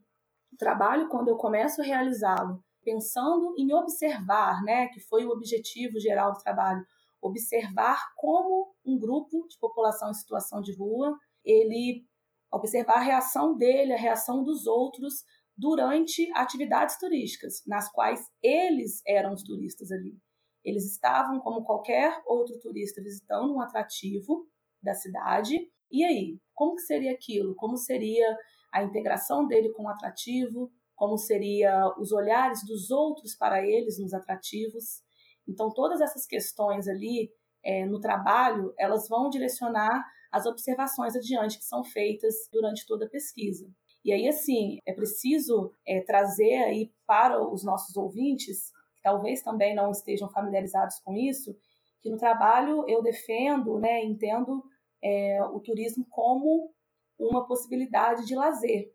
trabalho, 0.58 1.10
quando 1.10 1.30
eu 1.30 1.38
começo 1.38 1.82
a 1.82 1.86
realizá-lo, 1.86 2.64
pensando 2.84 3.56
em 3.58 3.74
observar, 3.74 4.64
né, 4.64 4.88
que 4.90 5.00
foi 5.00 5.26
o 5.26 5.32
objetivo 5.32 6.00
geral 6.00 6.34
do 6.34 6.40
trabalho, 6.40 6.86
observar 7.22 8.14
como 8.16 8.76
um 8.86 9.00
grupo 9.00 9.48
de 9.48 9.58
população 9.58 10.12
em 10.12 10.14
situação 10.14 10.62
de 10.62 10.76
rua, 10.76 11.18
ele 11.44 12.06
observar 12.52 12.98
a 12.98 13.02
reação 13.02 13.58
dele, 13.58 13.94
a 13.94 13.98
reação 13.98 14.44
dos 14.44 14.68
outros 14.68 15.26
durante 15.58 16.30
atividades 16.34 16.98
turísticas, 16.98 17.64
nas 17.66 17.92
quais 17.92 18.20
eles 18.44 19.02
eram 19.08 19.34
os 19.34 19.44
turistas 19.44 19.92
ali. 19.92 20.18
Eles 20.64 20.86
estavam 20.92 21.40
como 21.40 21.64
qualquer 21.64 22.22
outro 22.26 22.60
turista 22.60 23.02
visitando 23.02 23.54
um 23.54 23.62
atrativo 23.62 24.48
da 24.82 24.94
cidade. 24.94 25.56
E 25.92 26.04
aí, 26.04 26.40
como 26.54 26.76
que 26.76 26.82
seria 26.82 27.12
aquilo? 27.12 27.56
Como 27.56 27.78
seria 27.78 28.36
a 28.74 28.84
integração 28.84 29.48
dele 29.48 29.72
com 29.74 29.84
o 29.84 29.90
atrativo? 29.90 30.72
Como 30.96 31.18
seria 31.18 31.94
os 32.00 32.12
olhares 32.12 32.66
dos 32.66 32.90
outros 32.90 33.36
para 33.36 33.66
eles 33.66 34.00
nos 34.00 34.14
atrativos? 34.14 35.04
Então, 35.48 35.72
todas 35.72 36.02
essas 36.02 36.26
questões 36.26 36.88
ali 36.88 37.32
é, 37.64 37.86
no 37.86 38.00
trabalho, 38.00 38.74
elas 38.78 39.08
vão 39.08 39.30
direcionar 39.30 40.04
as 40.32 40.46
observações 40.46 41.16
adiante 41.16 41.58
que 41.58 41.64
são 41.64 41.84
feitas 41.84 42.34
durante 42.52 42.86
toda 42.86 43.06
a 43.06 43.10
pesquisa. 43.10 43.70
E 44.06 44.14
aí, 44.14 44.28
assim, 44.28 44.78
é 44.86 44.94
preciso 44.94 45.74
é, 45.84 46.00
trazer 46.00 46.58
aí 46.58 46.94
para 47.08 47.42
os 47.42 47.64
nossos 47.64 47.98
ouvintes, 47.98 48.70
que 48.96 49.02
talvez 49.02 49.42
também 49.42 49.74
não 49.74 49.90
estejam 49.90 50.30
familiarizados 50.30 51.00
com 51.00 51.16
isso, 51.16 51.58
que 52.02 52.10
no 52.12 52.18
trabalho 52.18 52.88
eu 52.88 53.02
defendo, 53.02 53.80
né, 53.80 54.04
entendo 54.06 54.64
é, 55.04 55.44
o 55.46 55.60
turismo 55.60 56.06
como 56.08 56.72
uma 57.18 57.48
possibilidade 57.48 58.28
de 58.28 58.36
lazer. 58.36 58.94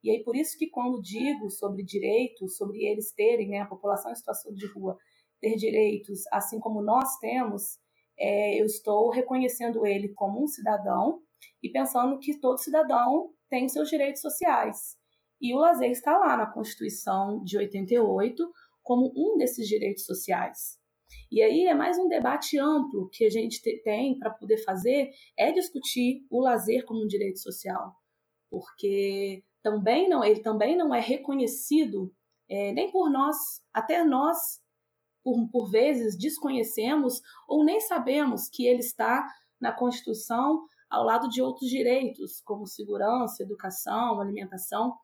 E 0.00 0.12
aí, 0.12 0.22
por 0.22 0.36
isso 0.36 0.56
que 0.56 0.68
quando 0.68 1.02
digo 1.02 1.50
sobre 1.50 1.82
direitos, 1.82 2.56
sobre 2.56 2.84
eles 2.84 3.10
terem, 3.10 3.48
né, 3.48 3.58
a 3.62 3.66
população 3.66 4.12
em 4.12 4.14
situação 4.14 4.54
de 4.54 4.64
rua 4.68 4.96
ter 5.40 5.56
direitos, 5.56 6.22
assim 6.30 6.60
como 6.60 6.80
nós 6.80 7.18
temos, 7.18 7.80
é, 8.16 8.60
eu 8.60 8.64
estou 8.64 9.10
reconhecendo 9.10 9.84
ele 9.84 10.10
como 10.10 10.40
um 10.40 10.46
cidadão 10.46 11.20
e 11.60 11.68
pensando 11.68 12.16
que 12.20 12.38
todo 12.38 12.58
cidadão 12.58 13.34
tem 13.48 13.68
seus 13.68 13.88
direitos 13.88 14.20
sociais. 14.20 14.96
E 15.40 15.54
o 15.54 15.58
lazer 15.58 15.90
está 15.90 16.16
lá 16.18 16.36
na 16.36 16.46
Constituição 16.46 17.42
de 17.44 17.58
88 17.58 18.50
como 18.82 19.12
um 19.16 19.36
desses 19.36 19.66
direitos 19.68 20.04
sociais. 20.04 20.78
E 21.30 21.42
aí 21.42 21.66
é 21.66 21.74
mais 21.74 21.98
um 21.98 22.08
debate 22.08 22.58
amplo 22.58 23.08
que 23.10 23.24
a 23.24 23.30
gente 23.30 23.60
tem 23.82 24.18
para 24.18 24.30
poder 24.30 24.58
fazer, 24.58 25.10
é 25.36 25.52
discutir 25.52 26.24
o 26.30 26.40
lazer 26.40 26.84
como 26.84 27.02
um 27.02 27.06
direito 27.06 27.40
social, 27.40 27.94
porque 28.50 29.42
também 29.62 30.08
não, 30.08 30.24
ele 30.24 30.40
também 30.40 30.76
não 30.76 30.94
é 30.94 31.00
reconhecido 31.00 32.12
é, 32.48 32.72
nem 32.72 32.90
por 32.90 33.10
nós, 33.10 33.36
até 33.74 34.04
nós, 34.04 34.60
por, 35.24 35.48
por 35.50 35.70
vezes, 35.70 36.16
desconhecemos 36.16 37.20
ou 37.48 37.64
nem 37.64 37.80
sabemos 37.80 38.48
que 38.48 38.64
ele 38.64 38.80
está 38.80 39.26
na 39.60 39.72
Constituição 39.72 40.64
ao 40.90 41.04
lado 41.04 41.28
de 41.28 41.42
outros 41.42 41.68
direitos, 41.68 42.40
como 42.40 42.66
segurança, 42.66 43.42
educação, 43.42 44.20
alimentação. 44.20 44.94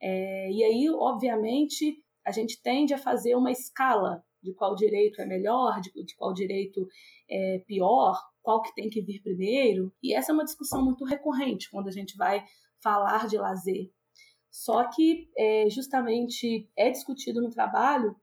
É, 0.00 0.50
e 0.50 0.64
aí, 0.64 0.90
obviamente, 0.90 2.02
a 2.24 2.30
gente 2.30 2.60
tende 2.62 2.92
a 2.94 2.98
fazer 2.98 3.34
uma 3.34 3.50
escala 3.50 4.24
de 4.42 4.52
qual 4.54 4.74
direito 4.74 5.20
é 5.20 5.26
melhor, 5.26 5.80
de, 5.80 5.90
de 6.04 6.14
qual 6.16 6.32
direito 6.32 6.86
é 7.28 7.58
pior, 7.66 8.20
qual 8.42 8.62
que 8.62 8.74
tem 8.74 8.88
que 8.88 9.02
vir 9.02 9.20
primeiro. 9.22 9.92
E 10.02 10.14
essa 10.14 10.32
é 10.32 10.34
uma 10.34 10.44
discussão 10.44 10.84
muito 10.84 11.04
recorrente 11.04 11.70
quando 11.70 11.88
a 11.88 11.92
gente 11.92 12.16
vai 12.16 12.44
falar 12.80 13.26
de 13.26 13.36
lazer. 13.36 13.90
Só 14.50 14.88
que 14.88 15.30
é, 15.36 15.68
justamente 15.68 16.68
é 16.76 16.90
discutido 16.90 17.40
no 17.42 17.50
trabalho 17.50 18.16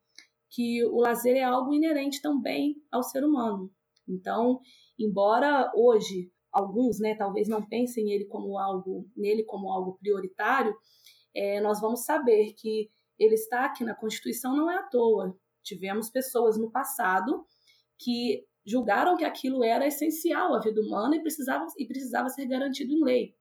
que 0.49 0.83
o 0.85 0.97
lazer 0.99 1.35
é 1.35 1.43
algo 1.43 1.73
inerente 1.73 2.21
também 2.21 2.75
ao 2.91 3.03
ser 3.03 3.23
humano. 3.23 3.71
Então, 4.07 4.59
embora 4.97 5.71
hoje 5.75 6.31
alguns, 6.55 6.99
né, 6.99 7.15
talvez 7.15 7.49
não 7.49 7.67
pensem 7.67 8.11
ele 8.11 8.25
como 8.25 8.57
algo, 8.57 9.05
nele 9.15 9.43
como 9.43 9.69
algo 9.69 9.97
prioritário, 9.99 10.73
é, 11.35 11.59
nós 11.59 11.81
vamos 11.81 12.05
saber 12.05 12.53
que 12.53 12.89
ele 13.19 13.35
está 13.35 13.65
aqui 13.65 13.83
na 13.83 13.93
Constituição 13.93 14.55
não 14.55 14.71
é 14.71 14.77
à 14.77 14.83
toa. 14.83 15.37
Tivemos 15.61 16.09
pessoas 16.09 16.57
no 16.57 16.71
passado 16.71 17.45
que 17.99 18.45
julgaram 18.65 19.17
que 19.17 19.25
aquilo 19.25 19.63
era 19.63 19.85
essencial 19.85 20.53
à 20.53 20.59
vida 20.59 20.81
humana 20.81 21.17
e 21.17 21.21
precisava, 21.21 21.65
e 21.77 21.85
precisava 21.85 22.29
ser 22.29 22.45
garantido 22.45 22.91
em 22.93 23.03
lei. 23.03 23.35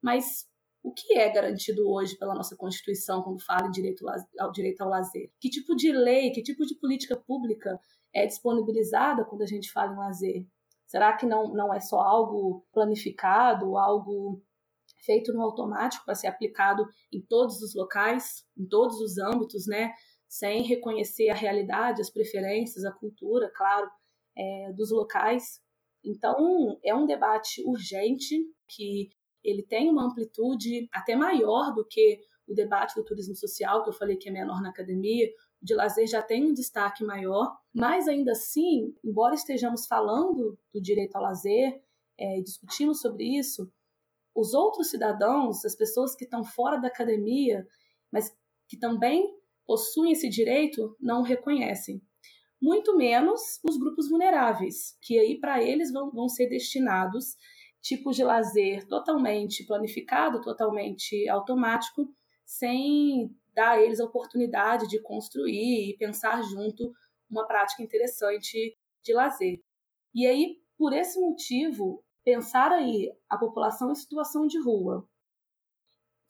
Mas 0.00 0.46
o 0.80 0.92
que 0.92 1.18
é 1.18 1.28
garantido 1.28 1.88
hoje 1.90 2.16
pela 2.16 2.34
nossa 2.34 2.56
Constituição 2.56 3.22
quando 3.22 3.44
fala 3.44 3.66
em 3.66 3.72
direito 3.72 4.04
ao 4.38 4.52
direito 4.52 4.80
ao 4.80 4.88
lazer? 4.88 5.32
Que 5.40 5.50
tipo 5.50 5.74
de 5.74 5.90
lei, 5.90 6.30
que 6.30 6.42
tipo 6.42 6.64
de 6.64 6.76
política 6.76 7.16
pública 7.16 7.80
é 8.14 8.26
disponibilizada 8.26 9.24
quando 9.24 9.42
a 9.42 9.46
gente 9.46 9.72
fala 9.72 9.92
em 9.92 9.96
lazer? 9.96 10.46
Será 10.88 11.14
que 11.14 11.26
não, 11.26 11.52
não 11.52 11.72
é 11.72 11.80
só 11.80 12.00
algo 12.00 12.66
planificado, 12.72 13.76
algo 13.76 14.42
feito 15.04 15.34
no 15.34 15.42
automático 15.42 16.04
para 16.04 16.14
ser 16.14 16.28
aplicado 16.28 16.82
em 17.12 17.20
todos 17.20 17.60
os 17.60 17.74
locais, 17.74 18.42
em 18.56 18.66
todos 18.66 18.98
os 18.98 19.18
âmbitos, 19.18 19.66
né? 19.66 19.92
Sem 20.26 20.62
reconhecer 20.62 21.28
a 21.28 21.34
realidade, 21.34 22.00
as 22.00 22.10
preferências, 22.10 22.86
a 22.86 22.92
cultura, 22.92 23.52
claro, 23.54 23.88
é, 24.36 24.72
dos 24.72 24.90
locais. 24.90 25.60
Então, 26.02 26.78
é 26.82 26.94
um 26.94 27.04
debate 27.04 27.62
urgente 27.66 28.34
que 28.66 29.10
ele 29.44 29.62
tem 29.62 29.90
uma 29.90 30.06
amplitude 30.06 30.88
até 30.90 31.14
maior 31.14 31.74
do 31.74 31.86
que 31.86 32.18
o 32.46 32.54
debate 32.54 32.94
do 32.94 33.04
turismo 33.04 33.36
social, 33.36 33.82
que 33.82 33.90
eu 33.90 33.94
falei 33.94 34.16
que 34.16 34.30
é 34.30 34.32
menor 34.32 34.62
na 34.62 34.70
academia, 34.70 35.28
de 35.60 35.74
lazer 35.74 36.06
já 36.06 36.22
tem 36.22 36.44
um 36.44 36.54
destaque 36.54 37.04
maior, 37.04 37.56
mas 37.74 38.06
ainda 38.08 38.32
assim, 38.32 38.94
embora 39.04 39.34
estejamos 39.34 39.86
falando 39.86 40.58
do 40.72 40.80
direito 40.80 41.16
ao 41.16 41.22
lazer, 41.22 41.82
é, 42.18 42.40
discutimos 42.40 43.00
sobre 43.00 43.24
isso, 43.24 43.70
os 44.34 44.54
outros 44.54 44.90
cidadãos, 44.90 45.64
as 45.64 45.74
pessoas 45.74 46.14
que 46.14 46.24
estão 46.24 46.44
fora 46.44 46.78
da 46.78 46.88
academia, 46.88 47.66
mas 48.12 48.32
que 48.68 48.76
também 48.76 49.28
possuem 49.66 50.12
esse 50.12 50.28
direito, 50.28 50.96
não 51.00 51.20
o 51.20 51.24
reconhecem. 51.24 52.00
Muito 52.60 52.96
menos 52.96 53.60
os 53.68 53.76
grupos 53.76 54.08
vulneráveis, 54.08 54.96
que 55.02 55.18
aí 55.18 55.38
para 55.38 55.62
eles 55.62 55.92
vão, 55.92 56.10
vão 56.10 56.28
ser 56.28 56.48
destinados 56.48 57.36
tipos 57.80 58.16
de 58.16 58.24
lazer 58.24 58.86
totalmente 58.86 59.64
planificado, 59.64 60.40
totalmente 60.40 61.28
automático, 61.28 62.08
sem 62.44 63.30
dar 63.58 63.70
a 63.70 63.82
eles 63.82 63.98
a 63.98 64.04
oportunidade 64.04 64.86
de 64.86 65.02
construir 65.02 65.90
e 65.90 65.96
pensar 65.96 66.40
junto 66.42 66.92
uma 67.28 67.44
prática 67.44 67.82
interessante 67.82 68.78
de 69.02 69.12
lazer. 69.12 69.60
E 70.14 70.28
aí, 70.28 70.60
por 70.76 70.92
esse 70.92 71.18
motivo, 71.18 72.04
pensar 72.24 72.70
aí 72.70 73.12
a 73.28 73.36
população 73.36 73.90
em 73.90 73.96
situação 73.96 74.46
de 74.46 74.62
rua, 74.62 75.08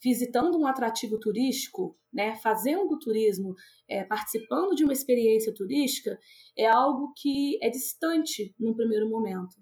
visitando 0.02 0.58
um 0.58 0.66
atrativo 0.66 1.20
turístico, 1.20 1.99
né, 2.11 2.35
fazendo 2.37 2.99
turismo, 2.99 3.54
é, 3.87 4.04
participando 4.04 4.75
de 4.75 4.85
uma 4.85 4.92
experiência 4.94 5.52
turística, 5.52 6.18
é 6.56 6.66
algo 6.66 7.12
que 7.14 7.58
é 7.62 7.68
distante 7.68 8.54
num 8.58 8.75
primeiro 8.75 9.06
momento. 9.11 9.56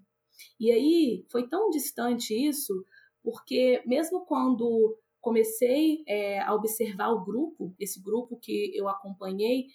E 0.57 0.71
aí 0.71 1.25
foi 1.29 1.49
tão 1.49 1.69
distante 1.69 2.33
isso, 2.33 2.73
porque 3.21 3.83
mesmo 3.85 4.25
quando 4.25 4.97
comecei 5.27 6.05
é, 6.07 6.39
a 6.39 6.55
observar 6.55 7.09
o 7.09 7.25
grupo, 7.25 7.75
esse 7.77 8.01
grupo 8.01 8.39
que 8.39 8.71
eu 8.73 8.87
acompanhei, 8.87 9.65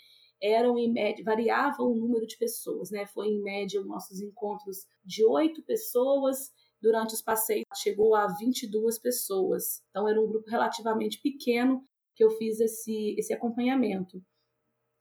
eram 0.43 0.79
em 0.79 0.91
média, 0.91 1.23
variava 1.23 1.83
o 1.83 1.95
número 1.95 2.27
de 2.27 2.39
pessoas, 2.39 2.91
né? 2.91 3.05
Foi 3.05 3.27
em 3.27 3.43
média 3.43 3.85
nossos 3.85 4.19
encontros 4.23 4.79
de 5.05 5.23
oito 5.27 5.63
pessoas, 5.63 6.51
durante 6.81 7.13
os 7.13 7.21
passeios 7.21 7.67
chegou 7.77 8.15
a 8.15 8.27
22 8.29 8.99
pessoas. 8.99 9.83
Então 9.91 10.09
era 10.09 10.19
um 10.19 10.27
grupo 10.27 10.49
relativamente 10.49 11.21
pequeno 11.21 11.85
que 12.17 12.25
eu 12.25 12.31
fiz 12.31 12.59
esse, 12.59 13.15
esse 13.19 13.35
acompanhamento. 13.35 14.23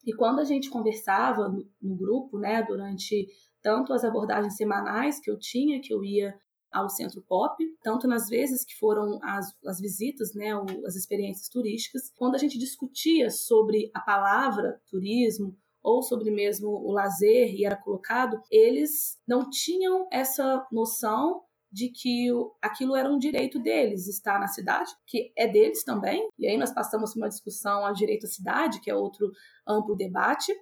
E 0.05 0.13
quando 0.13 0.39
a 0.39 0.43
gente 0.43 0.69
conversava 0.69 1.47
no, 1.47 1.65
no 1.81 1.95
grupo, 1.95 2.37
né, 2.37 2.61
durante 2.61 3.25
tanto 3.61 3.93
as 3.93 4.03
abordagens 4.03 4.57
semanais 4.57 5.17
que 5.21 5.31
eu 5.31 5.39
tinha, 5.39 5.79
que 5.79 5.93
eu 5.93 6.03
ia 6.03 6.37
ao 6.71 6.89
Centro 6.89 7.21
Pop, 7.21 7.55
tanto 7.83 8.07
nas 8.07 8.29
vezes 8.29 8.63
que 8.63 8.77
foram 8.77 9.19
as, 9.21 9.53
as 9.65 9.79
visitas, 9.79 10.33
né, 10.33 10.51
as 10.85 10.95
experiências 10.95 11.49
turísticas, 11.49 12.11
quando 12.15 12.35
a 12.35 12.37
gente 12.37 12.57
discutia 12.57 13.29
sobre 13.29 13.91
a 13.93 13.99
palavra 13.99 14.81
turismo 14.87 15.57
ou 15.83 16.01
sobre 16.01 16.31
mesmo 16.31 16.69
o 16.69 16.91
lazer 16.91 17.53
e 17.53 17.65
era 17.65 17.75
colocado, 17.75 18.41
eles 18.51 19.19
não 19.27 19.49
tinham 19.49 20.07
essa 20.11 20.65
noção 20.71 21.43
de 21.71 21.89
que 21.89 22.27
aquilo 22.61 22.95
era 22.95 23.09
um 23.09 23.17
direito 23.17 23.57
deles, 23.57 24.07
estar 24.07 24.39
na 24.39 24.47
cidade, 24.47 24.91
que 25.07 25.31
é 25.37 25.47
deles 25.47 25.83
também. 25.83 26.27
E 26.37 26.45
aí 26.45 26.57
nós 26.57 26.73
passamos 26.73 27.15
uma 27.15 27.29
discussão 27.29 27.85
ao 27.85 27.93
direito 27.93 28.25
à 28.25 28.29
cidade, 28.29 28.81
que 28.81 28.91
é 28.91 28.95
outro 28.95 29.31
amplo 29.65 29.95
debate, 29.95 30.53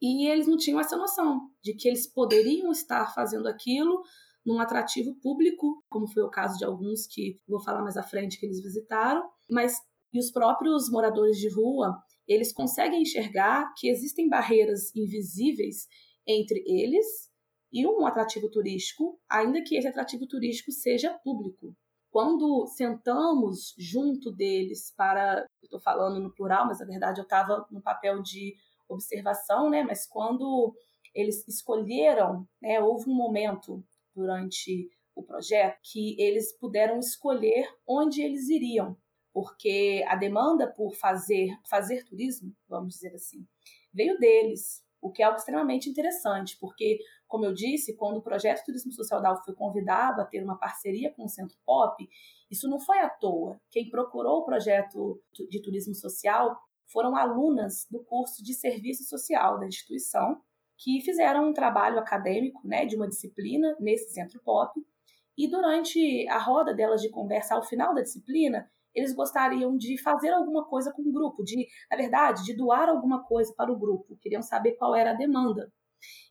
e 0.00 0.28
eles 0.28 0.46
não 0.46 0.58
tinham 0.58 0.78
essa 0.78 0.96
noção 0.96 1.48
de 1.62 1.74
que 1.74 1.88
eles 1.88 2.06
poderiam 2.06 2.70
estar 2.70 3.14
fazendo 3.14 3.48
aquilo 3.48 4.02
num 4.46 4.60
atrativo 4.60 5.14
público, 5.16 5.82
como 5.88 6.06
foi 6.06 6.22
o 6.22 6.30
caso 6.30 6.56
de 6.56 6.64
alguns 6.64 7.06
que 7.06 7.36
vou 7.48 7.60
falar 7.60 7.82
mais 7.82 7.96
à 7.96 8.02
frente 8.02 8.38
que 8.38 8.46
eles 8.46 8.62
visitaram, 8.62 9.28
mas 9.50 9.74
e 10.12 10.18
os 10.18 10.30
próprios 10.30 10.88
moradores 10.88 11.36
de 11.36 11.48
rua, 11.52 11.94
eles 12.26 12.52
conseguem 12.52 13.02
enxergar 13.02 13.72
que 13.76 13.88
existem 13.88 14.28
barreiras 14.28 14.94
invisíveis 14.94 15.86
entre 16.26 16.62
eles 16.66 17.06
e 17.72 17.86
um 17.86 18.06
atrativo 18.06 18.48
turístico, 18.48 19.20
ainda 19.28 19.62
que 19.62 19.76
esse 19.76 19.88
atrativo 19.88 20.26
turístico 20.26 20.72
seja 20.72 21.12
público. 21.22 21.76
Quando 22.10 22.66
sentamos 22.68 23.74
junto 23.76 24.32
deles 24.32 24.92
para, 24.96 25.44
estou 25.62 25.80
falando 25.80 26.20
no 26.20 26.32
plural, 26.32 26.66
mas 26.66 26.78
na 26.80 26.86
verdade 26.86 27.20
eu 27.20 27.24
estava 27.24 27.66
no 27.70 27.82
papel 27.82 28.22
de 28.22 28.54
observação, 28.88 29.68
né? 29.68 29.82
Mas 29.82 30.06
quando 30.06 30.74
eles 31.14 31.46
escolheram, 31.46 32.48
né, 32.62 32.80
houve 32.80 33.10
um 33.10 33.14
momento 33.14 33.84
durante 34.16 34.88
o 35.14 35.22
projeto 35.22 35.78
que 35.82 36.20
eles 36.20 36.56
puderam 36.58 36.98
escolher 36.98 37.68
onde 37.86 38.22
eles 38.22 38.48
iriam, 38.48 38.96
porque 39.32 40.04
a 40.08 40.16
demanda 40.16 40.66
por 40.66 40.94
fazer 40.94 41.48
fazer 41.68 42.04
turismo, 42.04 42.52
vamos 42.68 42.94
dizer 42.94 43.14
assim, 43.14 43.46
veio 43.92 44.18
deles, 44.18 44.84
o 45.00 45.12
que 45.12 45.22
é 45.22 45.26
algo 45.26 45.38
extremamente 45.38 45.88
interessante, 45.88 46.56
porque, 46.58 46.98
como 47.28 47.44
eu 47.44 47.54
disse, 47.54 47.96
quando 47.96 48.16
o 48.16 48.22
projeto 48.22 48.64
Turismo 48.64 48.92
Social 48.92 49.22
da 49.22 49.32
UF 49.32 49.44
foi 49.44 49.54
convidado 49.54 50.20
a 50.20 50.24
ter 50.24 50.42
uma 50.42 50.58
parceria 50.58 51.12
com 51.12 51.24
o 51.24 51.28
Centro 51.28 51.56
Pop, 51.64 51.96
isso 52.50 52.68
não 52.68 52.80
foi 52.80 52.98
à 52.98 53.08
toa. 53.08 53.60
Quem 53.70 53.88
procurou 53.90 54.38
o 54.38 54.44
projeto 54.44 55.22
de 55.32 55.62
turismo 55.62 55.94
social 55.94 56.58
foram 56.86 57.16
alunas 57.16 57.86
do 57.90 58.02
curso 58.04 58.42
de 58.42 58.54
serviço 58.54 59.04
social 59.04 59.58
da 59.58 59.66
instituição, 59.66 60.40
que 60.78 61.00
fizeram 61.00 61.48
um 61.48 61.52
trabalho 61.52 61.98
acadêmico 61.98 62.60
né, 62.66 62.84
de 62.84 62.96
uma 62.96 63.08
disciplina 63.08 63.76
nesse 63.80 64.12
Centro 64.12 64.40
Pop, 64.44 64.72
e 65.36 65.48
durante 65.48 66.26
a 66.28 66.38
roda 66.38 66.72
delas 66.72 67.02
de 67.02 67.10
conversa, 67.10 67.54
ao 67.54 67.62
final 67.62 67.94
da 67.94 68.02
disciplina, 68.02 68.70
eles 68.94 69.14
gostariam 69.14 69.76
de 69.76 70.00
fazer 70.02 70.30
alguma 70.30 70.64
coisa 70.64 70.90
com 70.92 71.02
o 71.02 71.12
grupo, 71.12 71.44
de, 71.44 71.66
na 71.90 71.96
verdade, 71.96 72.42
de 72.44 72.56
doar 72.56 72.88
alguma 72.88 73.22
coisa 73.22 73.52
para 73.54 73.70
o 73.70 73.78
grupo, 73.78 74.16
queriam 74.22 74.40
saber 74.40 74.72
qual 74.76 74.94
era 74.94 75.10
a 75.10 75.14
demanda. 75.14 75.70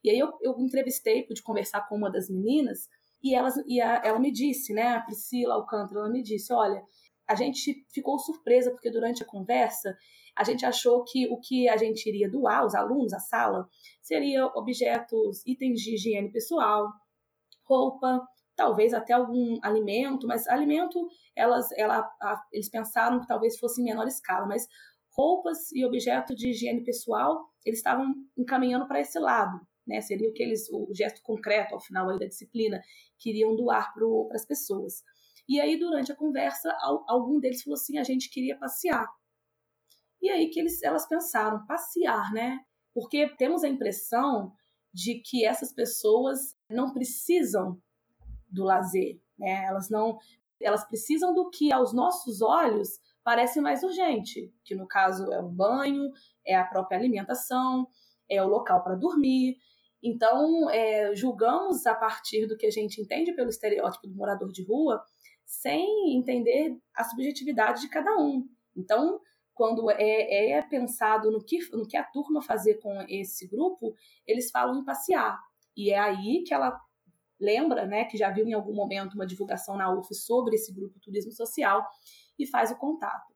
E 0.03 0.10
aí 0.10 0.17
eu, 0.17 0.34
eu 0.41 0.60
entrevistei, 0.60 1.23
pude 1.23 1.43
conversar 1.43 1.88
com 1.88 1.95
uma 1.95 2.12
das 2.12 2.29
meninas, 2.29 2.89
e, 3.23 3.36
elas, 3.36 3.55
e 3.67 3.79
a, 3.79 4.01
ela 4.03 4.19
me 4.19 4.31
disse, 4.31 4.73
né, 4.73 4.95
a 4.95 5.01
Priscila 5.01 5.55
Alcântara, 5.55 5.99
ela 5.99 6.10
me 6.10 6.23
disse, 6.23 6.51
olha, 6.51 6.84
a 7.28 7.36
gente 7.36 7.86
ficou 7.92 8.18
surpresa 8.20 8.72
porque 8.72 8.92
durante 8.92 9.24
a 9.24 9.26
conversa 9.26 9.98
a 10.36 10.44
gente 10.44 10.66
achou 10.66 11.04
que 11.04 11.28
o 11.28 11.40
que 11.40 11.70
a 11.70 11.78
gente 11.78 12.08
iria 12.08 12.30
doar, 12.30 12.66
os 12.66 12.76
alunos, 12.76 13.14
a 13.14 13.20
sala, 13.20 13.68
seria 14.02 14.46
objetos, 14.48 15.42
itens 15.46 15.80
de 15.80 15.96
higiene 15.96 16.32
pessoal, 16.32 16.92
roupa, 17.64 18.22
talvez 18.56 18.94
até 18.94 19.14
algum 19.14 19.58
alimento, 19.62 20.28
mas 20.28 20.48
alimento 20.48 21.08
elas, 21.36 21.72
ela, 21.78 22.00
a, 22.22 22.44
eles 22.52 22.70
pensaram 22.70 23.22
que 23.22 23.28
talvez 23.28 23.58
fosse 23.58 23.82
em 23.82 23.86
menor 23.86 24.08
escala, 24.08 24.46
mas 24.46 24.68
roupas 25.10 25.72
e 25.72 25.86
objeto 25.86 26.36
de 26.36 26.50
higiene 26.50 26.84
pessoal 26.84 27.50
eles 27.66 27.80
estavam 27.80 28.14
encaminhando 28.38 28.88
para 28.88 29.00
esse 29.00 29.18
lado, 29.18 29.60
né? 29.88 30.00
Seria 30.00 30.30
o 30.30 30.34
que 30.34 30.44
eles, 30.44 30.70
o 30.72 30.94
gesto 30.94 31.22
concreto 31.24 31.74
ao 31.74 31.82
final 31.82 32.08
da 32.18 32.26
disciplina, 32.26 32.80
queriam 33.18 33.56
doar 33.56 33.92
para 33.94 34.06
as 34.34 34.46
pessoas. 34.46 35.04
E 35.47 35.60
aí 35.60 35.77
durante 35.77 36.12
a 36.12 36.15
conversa 36.15 36.75
algum 37.08 37.39
deles 37.39 37.62
falou 37.63 37.75
assim, 37.75 37.97
a 37.97 38.03
gente 38.03 38.29
queria 38.29 38.58
passear. 38.58 39.08
E 40.21 40.29
aí 40.29 40.49
que 40.49 40.60
eles, 40.60 40.81
elas 40.81 41.08
pensaram, 41.08 41.65
passear, 41.67 42.34
né? 42.34 42.60
Porque 42.93 43.29
temos 43.38 43.63
a 43.63 43.67
impressão 43.67 44.53
de 44.93 45.21
que 45.21 45.45
essas 45.45 45.73
pessoas 45.73 46.55
não 46.69 46.93
precisam 46.93 47.79
do 48.49 48.63
lazer, 48.63 49.21
né? 49.38 49.65
Elas 49.65 49.89
não, 49.89 50.17
elas 50.60 50.88
precisam 50.88 51.34
do 51.34 51.49
que 51.49 51.71
aos 51.71 51.93
nossos 51.93 52.41
olhos 52.41 52.99
parece 53.23 53.60
mais 53.60 53.84
urgente, 53.84 54.53
que 54.63 54.75
no 54.75 54.88
caso 54.88 55.31
é 55.31 55.39
o 55.39 55.49
banho, 55.49 56.12
é 56.45 56.55
a 56.55 56.63
própria 56.63 56.97
alimentação, 56.97 57.88
é 58.29 58.41
o 58.41 58.47
local 58.47 58.84
para 58.84 58.95
dormir. 58.95 59.58
Então, 60.01 60.69
é, 60.69 61.15
julgamos 61.15 61.86
a 61.88 61.95
partir 61.95 62.45
do 62.45 62.55
que 62.55 62.67
a 62.67 62.71
gente 62.71 63.01
entende 63.01 63.34
pelo 63.34 63.49
estereótipo 63.49 64.08
do 64.08 64.15
morador 64.15 64.51
de 64.51 64.63
rua, 64.63 65.03
sem 65.62 66.15
entender 66.15 66.78
a 66.96 67.04
subjetividade 67.04 67.82
de 67.82 67.89
cada 67.89 68.18
um. 68.18 68.48
Então, 68.76 69.20
quando 69.54 69.89
é, 69.89 70.52
é 70.52 70.62
pensado 70.62 71.32
no 71.32 71.44
que, 71.44 71.60
no 71.72 71.88
que 71.88 71.96
a 71.96 72.04
turma 72.04 72.41
fazer 72.41 72.76
com 72.76 73.02
esse 73.08 73.48
grupo, 73.48 73.96
eles 74.28 74.52
falam 74.52 74.80
em 74.80 74.86
passear. 74.86 75.39
E 75.76 75.91
é 75.91 76.00
aí 76.00 76.44
que 76.46 76.54
ela 76.54 76.80
lembra, 77.39 77.86
né, 77.86 78.06
que 78.06 78.18
já 78.18 78.30
viu 78.30 78.46
em 78.48 78.54
algum 78.54 78.74
momento 78.74 79.13
uma 79.13 79.26
divulgação 79.26 79.76
na 79.78 79.94
UF 79.94 80.13
sobre 80.13 80.56
esse 80.56 80.74
grupo 80.74 81.00
Turismo 81.00 81.32
Social 81.32 81.86
e 82.39 82.46
faz 82.46 82.72
o 82.72 82.78
contato. 82.78 83.34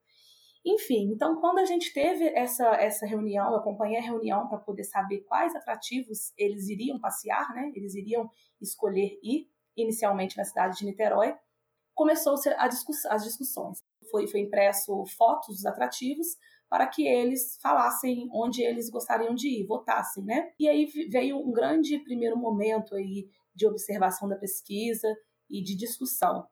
Enfim, 0.65 1.11
então 1.13 1.39
quando 1.39 1.59
a 1.59 1.65
gente 1.65 1.93
teve 1.93 2.27
essa, 2.35 2.67
essa 2.75 3.05
reunião, 3.05 3.49
eu 3.49 3.57
acompanhei 3.57 3.97
a 3.97 4.03
reunião 4.03 4.47
para 4.47 4.57
poder 4.57 4.83
saber 4.83 5.21
quais 5.21 5.55
atrativos 5.55 6.33
eles 6.37 6.67
iriam 6.67 6.99
passear, 6.99 7.53
né? 7.53 7.71
Eles 7.73 7.95
iriam 7.95 8.29
escolher 8.61 9.17
ir 9.23 9.49
inicialmente 9.75 10.37
na 10.37 10.43
cidade 10.43 10.77
de 10.77 10.85
Niterói. 10.85 11.33
Começou-se 11.99 12.49
discuss 12.69 13.05
as 13.07 13.25
discussões. 13.25 13.83
Foi, 14.09 14.25
foi 14.25 14.39
impresso 14.39 15.05
fotos 15.17 15.57
dos 15.57 15.65
atrativos 15.65 16.27
para 16.69 16.87
que 16.87 17.05
eles 17.05 17.59
falassem 17.61 18.25
onde 18.31 18.63
eles 18.63 18.89
gostariam 18.89 19.35
de 19.35 19.49
ir, 19.49 19.67
votassem, 19.67 20.23
né? 20.23 20.49
E 20.57 20.69
aí 20.69 20.85
veio 21.09 21.37
um 21.37 21.51
grande 21.51 21.99
primeiro 21.99 22.37
momento 22.37 22.95
aí 22.95 23.29
de 23.53 23.67
observação 23.67 24.29
da 24.29 24.37
pesquisa 24.37 25.13
e 25.49 25.61
de 25.61 25.75
discussão. 25.75 26.47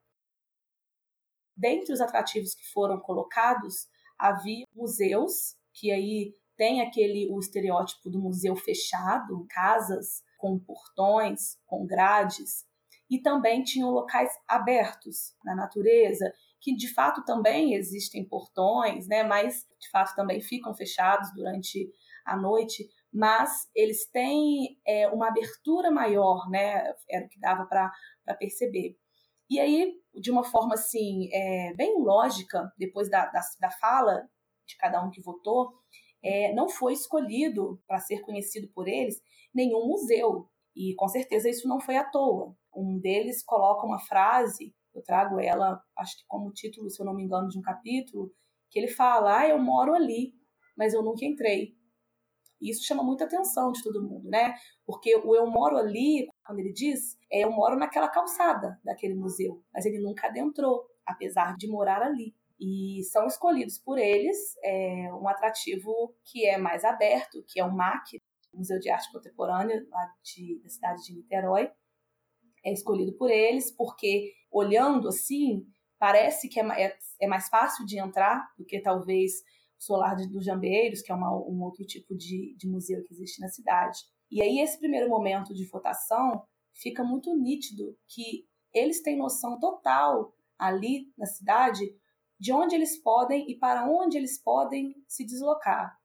Dentre 1.55 1.93
os 1.93 2.01
atrativos 2.01 2.53
que 2.53 2.69
foram 2.73 2.99
colocados, 2.99 3.87
havia 4.19 4.65
museus, 4.75 5.55
que 5.71 5.93
aí 5.93 6.33
tem 6.57 6.81
aquele 6.81 7.31
o 7.31 7.39
estereótipo 7.39 8.09
do 8.09 8.19
museu 8.19 8.53
fechado, 8.57 9.47
casas 9.49 10.21
com 10.37 10.59
portões, 10.59 11.57
com 11.65 11.85
grades, 11.85 12.66
e 13.09 13.19
também 13.19 13.63
tinham 13.63 13.89
locais 13.89 14.31
abertos 14.47 15.35
na 15.43 15.55
natureza, 15.55 16.31
que 16.59 16.75
de 16.75 16.93
fato 16.93 17.23
também 17.23 17.73
existem 17.73 18.27
portões, 18.27 19.07
né, 19.07 19.23
mas 19.23 19.65
de 19.79 19.89
fato 19.89 20.15
também 20.15 20.41
ficam 20.41 20.73
fechados 20.75 21.31
durante 21.33 21.89
a 22.25 22.35
noite, 22.35 22.87
mas 23.13 23.69
eles 23.73 24.09
têm 24.09 24.77
é, 24.85 25.07
uma 25.07 25.29
abertura 25.29 25.89
maior, 25.89 26.49
né, 26.49 26.93
era 27.09 27.25
o 27.25 27.29
que 27.29 27.39
dava 27.39 27.65
para 27.65 27.91
perceber. 28.37 28.97
E 29.49 29.59
aí, 29.59 29.93
de 30.13 30.29
uma 30.29 30.43
forma 30.43 30.73
assim, 30.73 31.29
é, 31.31 31.73
bem 31.73 32.03
lógica, 32.03 32.71
depois 32.77 33.09
da, 33.09 33.25
da, 33.27 33.39
da 33.61 33.71
fala 33.71 34.27
de 34.65 34.75
cada 34.77 35.01
um 35.01 35.09
que 35.09 35.21
votou, 35.21 35.71
é, 36.21 36.53
não 36.53 36.67
foi 36.67 36.93
escolhido 36.93 37.81
para 37.87 37.99
ser 37.99 38.19
conhecido 38.21 38.67
por 38.73 38.87
eles 38.87 39.21
nenhum 39.53 39.87
museu. 39.87 40.49
E 40.77 40.93
com 40.93 41.07
certeza 41.07 41.49
isso 41.49 41.67
não 41.67 41.81
foi 41.81 41.97
à 41.97 42.03
toa. 42.03 42.55
Um 42.75 42.99
deles 42.99 43.43
coloca 43.43 43.83
uma 43.83 43.97
frase, 43.97 44.75
eu 44.93 45.01
trago 45.01 45.39
ela, 45.39 45.81
acho 45.97 46.15
que 46.19 46.23
como 46.27 46.53
título, 46.53 46.87
se 46.87 47.01
eu 47.01 47.05
não 47.05 47.15
me 47.15 47.23
engano, 47.23 47.49
de 47.49 47.57
um 47.57 47.63
capítulo, 47.63 48.31
que 48.69 48.77
ele 48.77 48.87
fala: 48.87 49.39
Ah, 49.39 49.47
eu 49.49 49.57
moro 49.57 49.95
ali, 49.95 50.35
mas 50.77 50.93
eu 50.93 51.01
nunca 51.01 51.25
entrei. 51.25 51.75
E 52.61 52.69
isso 52.69 52.85
chama 52.85 53.03
muita 53.03 53.25
atenção 53.25 53.71
de 53.71 53.81
todo 53.81 54.03
mundo, 54.03 54.29
né? 54.29 54.53
Porque 54.85 55.15
o 55.15 55.35
eu 55.35 55.47
moro 55.47 55.77
ali, 55.77 56.27
quando 56.45 56.59
ele 56.59 56.73
diz, 56.73 57.17
é 57.31 57.43
eu 57.43 57.51
moro 57.51 57.75
naquela 57.75 58.07
calçada 58.07 58.79
daquele 58.83 59.15
museu, 59.15 59.63
mas 59.73 59.85
ele 59.85 59.99
nunca 59.99 60.27
adentrou, 60.27 60.85
apesar 61.05 61.55
de 61.55 61.67
morar 61.67 62.03
ali. 62.03 62.35
E 62.59 63.03
são 63.11 63.25
escolhidos 63.27 63.77
por 63.79 63.97
eles 63.97 64.37
é, 64.63 65.13
um 65.13 65.27
atrativo 65.27 66.15
que 66.23 66.45
é 66.45 66.57
mais 66.57 66.83
aberto, 66.83 67.43
que 67.47 67.59
é 67.59 67.65
o 67.65 67.71
MAC, 67.71 68.19
Museu 68.53 68.79
de 68.79 68.89
Arte 68.89 69.11
Contemporânea, 69.11 69.85
lá 69.89 70.13
de, 70.23 70.59
da 70.61 70.69
cidade 70.69 71.03
de 71.03 71.15
Niterói. 71.15 71.69
É 72.65 72.73
escolhido 72.73 73.13
por 73.17 73.29
eles 73.29 73.71
porque, 73.75 74.33
olhando 74.51 75.07
assim, 75.07 75.65
parece 75.99 76.49
que 76.49 76.59
é, 76.59 76.85
é, 76.85 76.97
é 77.21 77.27
mais 77.27 77.47
fácil 77.49 77.85
de 77.85 77.99
entrar 77.99 78.47
do 78.57 78.65
que 78.65 78.79
talvez 78.81 79.33
o 79.79 79.83
Solar 79.83 80.15
dos 80.15 80.43
Jambeiros, 80.43 81.01
que 81.01 81.11
é 81.11 81.15
uma, 81.15 81.31
um 81.31 81.61
outro 81.61 81.85
tipo 81.85 82.15
de, 82.15 82.55
de 82.57 82.67
museu 82.67 83.03
que 83.03 83.13
existe 83.13 83.39
na 83.39 83.47
cidade. 83.47 83.99
E 84.29 84.41
aí, 84.41 84.59
esse 84.59 84.77
primeiro 84.77 85.09
momento 85.09 85.53
de 85.53 85.65
votação 85.65 86.43
fica 86.73 87.03
muito 87.03 87.35
nítido 87.35 87.97
que 88.07 88.45
eles 88.73 89.01
têm 89.01 89.17
noção 89.17 89.59
total 89.59 90.33
ali 90.57 91.11
na 91.17 91.25
cidade 91.25 91.85
de 92.39 92.51
onde 92.51 92.75
eles 92.75 93.01
podem 93.01 93.49
e 93.49 93.57
para 93.57 93.89
onde 93.89 94.17
eles 94.17 94.41
podem 94.41 94.95
se 95.07 95.25
deslocar, 95.25 95.96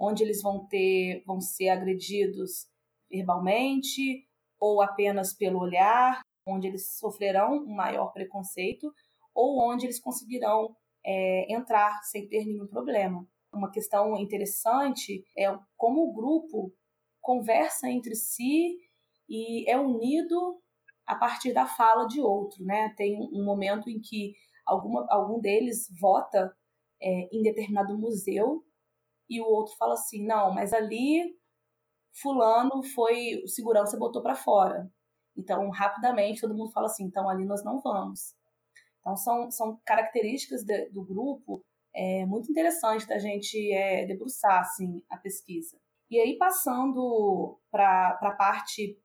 onde 0.00 0.24
eles 0.24 0.40
vão 0.40 0.66
ter, 0.66 1.22
vão 1.26 1.42
ser 1.42 1.68
agredidos 1.68 2.66
verbalmente 3.10 4.26
ou 4.58 4.80
apenas 4.80 5.34
pelo 5.34 5.60
olhar, 5.60 6.22
onde 6.46 6.66
eles 6.66 6.96
sofrerão 6.96 7.58
um 7.58 7.74
maior 7.74 8.10
preconceito 8.12 8.90
ou 9.34 9.60
onde 9.62 9.84
eles 9.84 10.00
conseguirão 10.00 10.74
é, 11.04 11.52
entrar 11.52 12.02
sem 12.02 12.26
ter 12.26 12.46
nenhum 12.46 12.66
problema. 12.66 13.26
Uma 13.52 13.70
questão 13.70 14.16
interessante 14.16 15.22
é 15.36 15.46
como 15.76 16.02
o 16.02 16.12
grupo 16.12 16.72
conversa 17.20 17.88
entre 17.88 18.14
si 18.14 18.78
e 19.28 19.70
é 19.70 19.78
unido 19.78 20.60
a 21.06 21.14
partir 21.14 21.52
da 21.52 21.66
fala 21.66 22.06
de 22.06 22.20
outro, 22.20 22.64
né? 22.64 22.94
Tem 22.96 23.18
um 23.32 23.44
momento 23.44 23.90
em 23.90 24.00
que 24.00 24.32
alguma, 24.64 25.06
algum 25.10 25.40
deles 25.40 25.88
vota 26.00 26.54
é, 27.02 27.28
em 27.32 27.42
determinado 27.42 27.98
museu 27.98 28.64
e 29.30 29.40
o 29.40 29.46
outro 29.46 29.74
fala 29.76 29.94
assim, 29.94 30.26
não, 30.26 30.52
mas 30.52 30.72
ali 30.72 31.38
fulano 32.20 32.82
foi, 32.82 33.40
o 33.44 33.48
segurança 33.48 33.96
botou 33.96 34.20
para 34.20 34.34
fora. 34.34 34.90
Então, 35.36 35.70
rapidamente, 35.70 36.40
todo 36.40 36.56
mundo 36.56 36.72
fala 36.72 36.86
assim, 36.86 37.04
então 37.04 37.28
ali 37.28 37.44
nós 37.44 37.64
não 37.64 37.80
vamos. 37.80 38.34
Então, 38.98 39.16
são, 39.16 39.50
são 39.50 39.80
características 39.86 40.64
de, 40.64 40.90
do 40.90 41.04
grupo 41.04 41.64
é, 41.94 42.26
muito 42.26 42.50
interessantes 42.50 43.06
da 43.06 43.18
gente 43.18 43.72
é, 43.72 44.04
debruçar 44.04 44.60
assim, 44.60 45.02
a 45.08 45.16
pesquisa. 45.16 45.78
E 46.10 46.18
aí, 46.18 46.36
passando 46.36 47.58
para 47.70 48.18
a 48.20 48.34
parte 48.36 48.98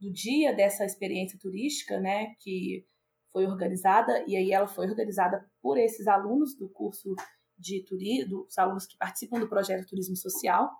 do 0.00 0.12
dia 0.12 0.52
dessa 0.52 0.84
experiência 0.84 1.38
turística, 1.38 2.00
né, 2.00 2.34
que 2.40 2.84
foi 3.32 3.46
organizada, 3.46 4.24
e 4.26 4.36
aí 4.36 4.50
ela 4.50 4.66
foi 4.66 4.88
organizada 4.88 5.48
por 5.62 5.78
esses 5.78 6.08
alunos 6.08 6.56
do 6.56 6.68
curso 6.68 7.14
de 7.60 7.84
turismo, 7.84 8.44
dos 8.44 8.58
alunos 8.58 8.86
que 8.86 8.96
participam 8.96 9.38
do 9.38 9.48
projeto 9.48 9.86
Turismo 9.86 10.16
Social. 10.16 10.70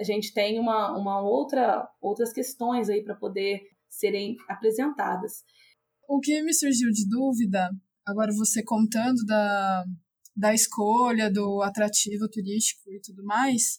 A 0.00 0.04
gente 0.04 0.32
tem 0.32 0.58
uma, 0.58 0.96
uma 0.96 1.20
outra, 1.20 1.88
outras 2.00 2.32
questões 2.32 2.88
aí 2.88 3.02
para 3.04 3.14
poder 3.14 3.60
serem 3.88 4.36
apresentadas. 4.48 5.44
O 6.08 6.20
que 6.20 6.42
me 6.42 6.52
surgiu 6.52 6.90
de 6.90 7.08
dúvida, 7.08 7.70
agora 8.06 8.32
você 8.32 8.62
contando 8.62 9.24
da, 9.26 9.84
da 10.36 10.54
escolha, 10.54 11.30
do 11.30 11.62
atrativo 11.62 12.28
turístico 12.28 12.90
e 12.90 13.00
tudo 13.00 13.24
mais, 13.24 13.78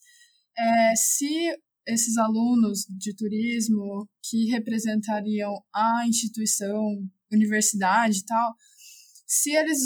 é 0.57 0.95
se 0.95 1.57
esses 1.87 2.17
alunos 2.17 2.85
de 2.97 3.15
turismo 3.15 4.07
que 4.21 4.49
representariam 4.51 5.53
a 5.73 6.05
instituição 6.05 7.07
universidade 7.31 8.19
e 8.19 8.25
tal, 8.25 8.53
se 9.27 9.51
eles 9.51 9.79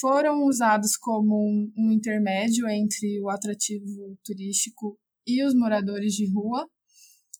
foram 0.00 0.44
usados 0.44 0.96
como 0.96 1.36
um, 1.76 1.92
intermédio 1.92 2.68
entre 2.68 3.20
o 3.22 3.30
atrativo 3.30 4.18
turístico 4.24 4.98
e 5.24 5.44
os 5.44 5.54
moradores 5.54 6.14
de 6.14 6.28
rua, 6.32 6.68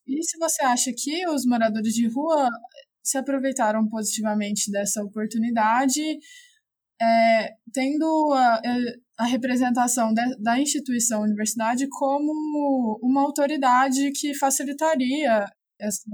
e 0.06 0.22
se 0.22 0.38
você 0.38 0.64
acha 0.64 0.92
que 0.96 1.28
os 1.28 1.44
moradores 1.44 1.92
de 1.92 2.06
rua 2.08 2.48
se 3.02 3.18
aproveitaram 3.18 3.88
positivamente 3.88 4.70
dessa 4.70 5.02
oportunidade, 5.02 6.00
é, 7.00 7.48
tendo 7.72 8.32
a, 8.32 8.60
a 9.18 9.24
representação 9.26 10.14
de, 10.14 10.22
da 10.40 10.60
instituição 10.60 11.22
universidade 11.22 11.88
como 11.88 13.00
uma 13.02 13.22
autoridade 13.22 14.12
que 14.12 14.32
facilitaria 14.34 15.44
essa 15.78 16.10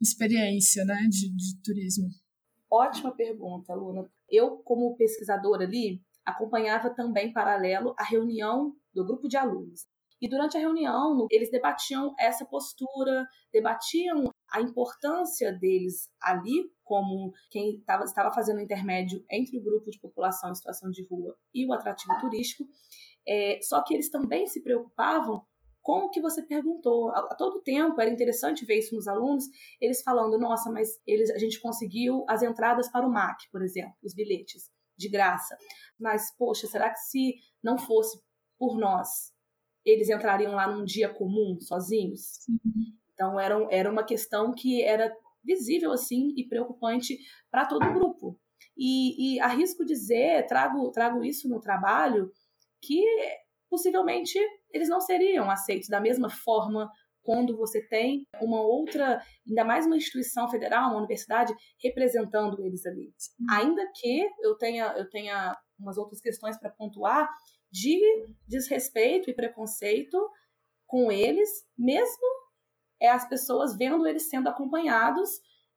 experiência 0.00 0.84
né, 0.84 1.06
de, 1.08 1.34
de 1.34 1.62
turismo. 1.62 2.08
Ótima 2.70 3.14
pergunta, 3.16 3.74
Luna. 3.74 4.08
Eu, 4.30 4.58
como 4.58 4.96
pesquisadora 4.96 5.64
ali, 5.64 6.00
acompanhava 6.24 6.90
também 6.90 7.32
paralelo 7.32 7.94
a 7.98 8.04
reunião 8.04 8.74
do 8.94 9.04
grupo 9.04 9.28
de 9.28 9.36
alunos. 9.36 9.86
E 10.20 10.28
durante 10.28 10.56
a 10.56 10.60
reunião, 10.60 11.26
eles 11.30 11.50
debatiam 11.50 12.12
essa 12.18 12.44
postura, 12.44 13.26
debatiam 13.52 14.24
a 14.50 14.60
importância 14.60 15.52
deles 15.52 16.10
ali, 16.20 16.70
como 16.82 17.32
quem 17.50 17.80
tava, 17.86 18.04
estava 18.04 18.32
fazendo 18.32 18.60
intermédio 18.60 19.24
entre 19.30 19.58
o 19.58 19.62
grupo 19.62 19.90
de 19.90 20.00
população 20.00 20.50
em 20.50 20.54
situação 20.54 20.90
de 20.90 21.06
rua 21.06 21.36
e 21.54 21.64
o 21.66 21.72
atrativo 21.72 22.18
turístico. 22.20 22.64
É, 23.26 23.60
só 23.62 23.82
que 23.82 23.94
eles 23.94 24.10
também 24.10 24.46
se 24.46 24.62
preocupavam 24.62 25.42
como 25.82 26.10
que 26.10 26.20
você 26.20 26.42
perguntou. 26.42 27.10
A, 27.10 27.20
a, 27.20 27.34
todo 27.34 27.62
tempo 27.62 28.00
era 28.00 28.10
interessante 28.10 28.64
ver 28.64 28.78
isso 28.78 28.94
nos 28.94 29.08
alunos, 29.08 29.44
eles 29.80 30.02
falando, 30.02 30.38
nossa, 30.38 30.70
mas 30.70 31.00
eles, 31.06 31.30
a 31.30 31.38
gente 31.38 31.60
conseguiu 31.60 32.24
as 32.28 32.42
entradas 32.42 32.90
para 32.90 33.06
o 33.06 33.10
MAC, 33.10 33.50
por 33.50 33.62
exemplo, 33.62 33.94
os 34.02 34.14
bilhetes 34.14 34.70
de 34.96 35.08
graça. 35.08 35.56
Mas, 35.98 36.34
poxa, 36.36 36.66
será 36.66 36.90
que 36.90 36.98
se 36.98 37.36
não 37.62 37.78
fosse 37.78 38.20
por 38.58 38.76
nós, 38.76 39.32
eles 39.84 40.08
entrariam 40.08 40.54
lá 40.54 40.66
num 40.66 40.84
dia 40.84 41.08
comum, 41.08 41.58
sozinhos? 41.60 42.40
Então, 43.14 43.38
era, 43.38 43.54
era 43.70 43.90
uma 43.90 44.04
questão 44.04 44.52
que 44.52 44.82
era 44.82 45.14
visível, 45.42 45.92
assim, 45.92 46.34
e 46.36 46.46
preocupante 46.46 47.18
para 47.50 47.64
todo 47.64 47.86
o 47.86 47.94
grupo. 47.94 48.38
E, 48.76 49.36
e 49.36 49.40
arrisco 49.40 49.84
dizer, 49.84 50.46
trago, 50.46 50.90
trago 50.90 51.24
isso 51.24 51.48
no 51.48 51.60
trabalho, 51.60 52.30
que 52.80 53.02
possivelmente 53.68 54.38
eles 54.72 54.88
não 54.88 55.00
seriam 55.00 55.50
aceitos 55.50 55.88
da 55.88 56.00
mesma 56.00 56.30
forma 56.30 56.90
quando 57.22 57.56
você 57.56 57.86
tem 57.88 58.26
uma 58.40 58.60
outra, 58.62 59.22
ainda 59.46 59.64
mais 59.64 59.84
uma 59.84 59.96
instituição 59.96 60.48
federal, 60.48 60.90
uma 60.90 60.98
universidade, 60.98 61.54
representando 61.82 62.64
eles 62.64 62.86
ali. 62.86 63.12
Ainda 63.50 63.86
que 63.94 64.26
eu 64.40 64.56
tenha, 64.56 64.94
eu 64.96 65.08
tenha 65.10 65.54
umas 65.78 65.98
outras 65.98 66.20
questões 66.20 66.58
para 66.58 66.70
pontuar 66.70 67.28
de 67.70 68.00
desrespeito 68.46 69.28
e 69.28 69.34
preconceito 69.34 70.18
com 70.86 71.12
eles, 71.12 71.48
mesmo 71.76 72.26
é 73.00 73.10
as 73.10 73.28
pessoas 73.28 73.76
vendo 73.76 74.06
eles 74.06 74.28
sendo 74.28 74.48
acompanhados 74.48 75.28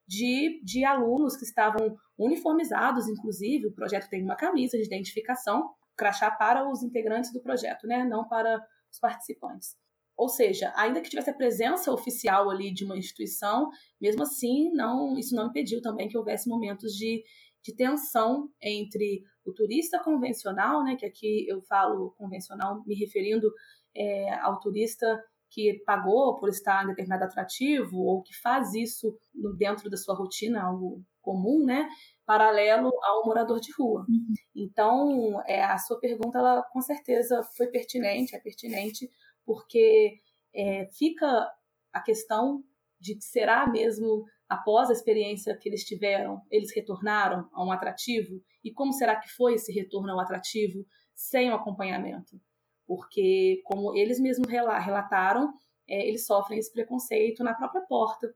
de, 0.08 0.62
de 0.64 0.84
alunos 0.84 1.36
que 1.36 1.44
estavam 1.44 1.96
uniformizados, 2.18 3.08
inclusive, 3.08 3.68
o 3.68 3.74
projeto 3.74 4.10
tem 4.10 4.24
uma 4.24 4.36
camisa 4.36 4.78
de 4.78 4.86
identificação 4.86 5.70
crachá 5.98 6.32
para 6.32 6.68
os 6.70 6.82
integrantes 6.82 7.32
do 7.32 7.42
projeto, 7.42 7.86
né? 7.86 8.04
não 8.04 8.28
para 8.28 8.60
os 8.92 9.00
participantes. 9.00 9.76
Ou 10.18 10.30
seja, 10.30 10.72
ainda 10.76 11.02
que 11.02 11.10
tivesse 11.10 11.30
a 11.30 11.36
presença 11.36 11.92
oficial 11.92 12.50
ali 12.50 12.72
de 12.72 12.86
uma 12.86 12.98
instituição, 12.98 13.70
mesmo 14.00 14.24
assim, 14.24 14.70
não, 14.72 15.18
isso 15.18 15.36
não 15.36 15.48
impediu 15.48 15.82
também 15.82 16.08
que 16.08 16.18
houvesse 16.18 16.48
momentos 16.48 16.94
de, 16.94 17.24
de 17.64 17.76
tensão 17.76 18.50
entre 18.62 19.24
o 19.44 19.52
turista 19.52 20.00
convencional, 20.04 20.84
né, 20.84 20.96
que 20.96 21.06
aqui 21.06 21.48
eu 21.48 21.62
falo 21.64 22.12
convencional 22.18 22.84
me 22.86 22.94
referindo 22.94 23.52
é, 23.96 24.34
ao 24.36 24.60
turista 24.60 25.20
que 25.50 25.82
pagou 25.86 26.38
por 26.40 26.50
estar 26.50 26.84
em 26.84 26.88
determinado 26.88 27.26
atrativo 27.26 27.98
ou 27.98 28.22
que 28.22 28.34
faz 28.40 28.74
isso 28.74 29.18
dentro 29.58 29.90
da 29.90 29.98
sua 29.98 30.16
rotina, 30.16 30.64
algo 30.64 31.04
comum, 31.22 31.66
né? 31.66 31.88
Paralelo 32.32 32.94
ao 33.04 33.26
morador 33.26 33.60
de 33.60 33.74
rua. 33.74 34.06
Uhum. 34.08 34.34
Então, 34.56 35.42
é, 35.46 35.62
a 35.62 35.78
sua 35.78 36.00
pergunta, 36.00 36.38
ela 36.38 36.64
com 36.64 36.80
certeza 36.80 37.44
foi 37.58 37.68
pertinente, 37.68 38.34
é 38.34 38.40
pertinente, 38.40 39.10
porque 39.46 40.14
é, 40.56 40.88
fica 40.98 41.52
a 41.92 42.00
questão 42.00 42.64
de 42.98 43.16
que 43.16 43.26
será 43.26 43.68
mesmo 43.68 44.24
após 44.48 44.90
a 44.90 44.94
experiência 44.94 45.58
que 45.58 45.68
eles 45.68 45.84
tiveram, 45.84 46.42
eles 46.50 46.74
retornaram 46.74 47.50
a 47.52 47.66
um 47.66 47.70
atrativo? 47.70 48.42
E 48.64 48.72
como 48.72 48.94
será 48.94 49.18
que 49.18 49.28
foi 49.28 49.56
esse 49.56 49.74
retorno 49.74 50.14
ao 50.14 50.20
atrativo 50.22 50.86
sem 51.14 51.52
o 51.52 51.56
acompanhamento? 51.56 52.40
Porque, 52.88 53.62
como 53.66 53.94
eles 53.94 54.22
mesmos 54.22 54.48
relataram, 54.48 55.54
é, 55.86 56.08
eles 56.08 56.26
sofrem 56.26 56.58
esse 56.58 56.72
preconceito 56.72 57.44
na 57.44 57.54
própria 57.54 57.82
porta, 57.82 58.34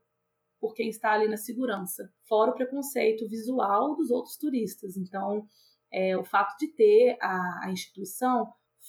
por 0.60 0.74
quem 0.74 0.88
está 0.88 1.12
ali 1.12 1.28
na 1.28 1.36
segurança, 1.36 2.10
fora 2.28 2.50
o 2.50 2.54
preconceito 2.54 3.28
visual 3.28 3.94
dos 3.94 4.10
outros 4.10 4.36
turistas. 4.36 4.96
Então, 4.96 5.46
é, 5.92 6.16
o 6.16 6.24
fato 6.24 6.56
de 6.58 6.68
ter 6.74 7.16
a, 7.20 7.66
a 7.66 7.70
instituição 7.70 8.46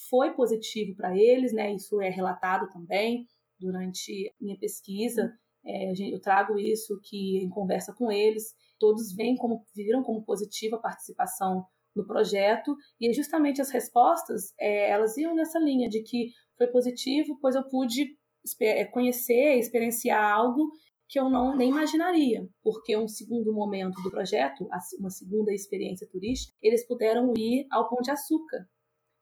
foi 0.09 0.33
positivo 0.33 0.95
para 0.95 1.17
eles, 1.17 1.53
né? 1.53 1.73
Isso 1.73 2.01
é 2.01 2.09
relatado 2.09 2.71
também 2.71 3.25
durante 3.59 4.33
minha 4.39 4.57
pesquisa. 4.57 5.33
É, 5.65 5.91
eu 6.13 6.21
trago 6.21 6.57
isso 6.57 6.99
que 7.03 7.39
em 7.39 7.49
conversa 7.49 7.93
com 7.93 8.11
eles, 8.11 8.55
todos 8.79 9.13
veem 9.13 9.35
como 9.35 9.65
viram 9.75 10.03
como 10.03 10.23
positiva 10.23 10.77
a 10.77 10.81
participação 10.81 11.65
no 11.95 12.05
projeto 12.05 12.75
e 13.01 13.11
justamente 13.11 13.59
as 13.59 13.71
respostas 13.71 14.53
é, 14.59 14.91
elas 14.91 15.17
iam 15.17 15.35
nessa 15.35 15.59
linha 15.59 15.89
de 15.89 16.03
que 16.03 16.29
foi 16.57 16.67
positivo, 16.67 17.37
pois 17.41 17.55
eu 17.55 17.67
pude 17.67 18.15
é, 18.61 18.85
conhecer, 18.85 19.57
experienciar 19.57 20.23
algo 20.23 20.71
que 21.07 21.19
eu 21.19 21.29
não 21.29 21.55
nem 21.55 21.69
imaginaria, 21.69 22.47
porque 22.61 22.97
um 22.97 23.07
segundo 23.07 23.53
momento 23.53 24.01
do 24.01 24.11
projeto, 24.11 24.67
uma 24.99 25.09
segunda 25.09 25.53
experiência 25.53 26.07
turística, 26.07 26.53
eles 26.61 26.85
puderam 26.85 27.33
ir 27.37 27.65
ao 27.71 27.87
Pão 27.89 27.99
de 28.01 28.11
Açúcar. 28.11 28.67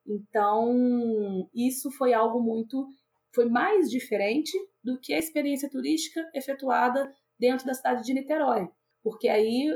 Então, 0.08 1.48
isso 1.54 1.92
foi 1.92 2.14
algo 2.14 2.42
muito 2.42 2.88
foi 3.34 3.50
mais 3.50 3.90
diferente 3.92 4.58
do 4.82 4.98
que 4.98 5.14
a 5.14 5.20
experiência 5.20 5.70
turística 5.70 6.22
efetuada 6.34 7.14
dentro 7.38 7.66
da 7.66 7.74
cidade 7.74 8.04
de 8.04 8.14
Niterói, 8.14 8.70
porque 9.04 9.28
aí 9.28 9.68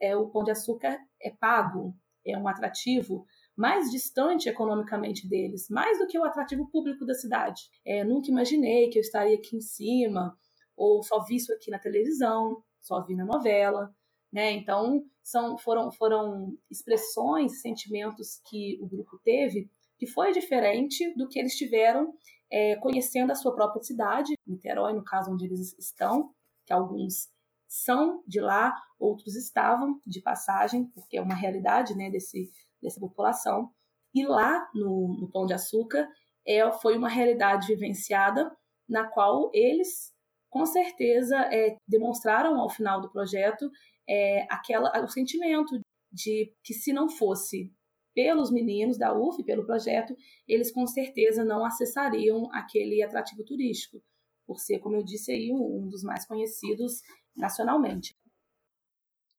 é, 0.00 0.16
o 0.16 0.28
Pão 0.30 0.44
de 0.44 0.52
Açúcar 0.52 0.96
é 1.20 1.30
pago, 1.30 1.92
é 2.24 2.38
um 2.38 2.46
atrativo 2.46 3.26
mais 3.56 3.90
distante 3.90 4.48
economicamente 4.48 5.28
deles, 5.28 5.68
mais 5.68 5.98
do 5.98 6.06
que 6.06 6.16
o 6.16 6.24
atrativo 6.24 6.70
público 6.70 7.04
da 7.04 7.14
cidade. 7.14 7.62
É, 7.84 8.04
nunca 8.04 8.30
imaginei 8.30 8.88
que 8.88 8.98
eu 8.98 9.02
estaria 9.02 9.34
aqui 9.34 9.56
em 9.56 9.60
cima, 9.60 10.38
ou 10.78 11.02
só 11.02 11.22
vi 11.24 11.36
isso 11.36 11.52
aqui 11.52 11.70
na 11.70 11.78
televisão, 11.78 12.62
só 12.80 13.04
vi 13.04 13.14
na 13.14 13.24
novela, 13.24 13.94
né? 14.32 14.52
Então, 14.52 15.04
são, 15.22 15.58
foram, 15.58 15.90
foram 15.90 16.56
expressões, 16.70 17.60
sentimentos 17.60 18.40
que 18.48 18.78
o 18.80 18.86
grupo 18.86 19.18
teve 19.24 19.70
que 19.98 20.06
foi 20.06 20.32
diferente 20.32 21.12
do 21.16 21.28
que 21.28 21.38
eles 21.38 21.56
tiveram 21.56 22.14
é, 22.50 22.76
conhecendo 22.76 23.32
a 23.32 23.34
sua 23.34 23.54
própria 23.54 23.82
cidade, 23.82 24.34
Niterói, 24.46 24.94
no 24.94 25.04
caso 25.04 25.32
onde 25.32 25.44
eles 25.44 25.76
estão, 25.78 26.32
que 26.64 26.72
alguns 26.72 27.28
são 27.66 28.22
de 28.26 28.40
lá, 28.40 28.74
outros 28.98 29.34
estavam 29.36 30.00
de 30.06 30.22
passagem, 30.22 30.86
porque 30.94 31.18
é 31.18 31.20
uma 31.20 31.34
realidade 31.34 31.94
né, 31.94 32.10
desse, 32.10 32.50
dessa 32.80 32.98
população. 32.98 33.70
E 34.14 34.24
lá 34.24 34.66
no, 34.72 35.18
no 35.20 35.30
Pão 35.30 35.44
de 35.44 35.52
Açúcar 35.52 36.08
é, 36.46 36.70
foi 36.72 36.96
uma 36.96 37.08
realidade 37.08 37.66
vivenciada 37.66 38.50
na 38.88 39.06
qual 39.06 39.50
eles, 39.52 40.14
com 40.50 40.64
certeza, 40.66 41.36
é, 41.52 41.76
demonstraram 41.86 42.58
ao 42.58 42.70
final 42.70 43.00
do 43.00 43.10
projeto 43.10 43.70
é, 44.08 44.46
aquela, 44.50 45.04
o 45.04 45.08
sentimento 45.08 45.78
de 46.10 46.52
que 46.64 46.72
se 46.72 46.92
não 46.92 47.08
fosse 47.08 47.72
pelos 48.14 48.50
meninos 48.50 48.98
da 48.98 49.16
UF, 49.16 49.44
pelo 49.44 49.64
projeto, 49.64 50.16
eles 50.46 50.72
com 50.72 50.86
certeza 50.86 51.44
não 51.44 51.64
acessariam 51.64 52.48
aquele 52.52 53.02
atrativo 53.02 53.44
turístico, 53.44 54.02
por 54.46 54.58
ser, 54.58 54.80
como 54.80 54.96
eu 54.96 55.04
disse 55.04 55.30
aí, 55.30 55.52
um 55.52 55.88
dos 55.88 56.02
mais 56.02 56.26
conhecidos 56.26 57.02
nacionalmente. 57.36 58.16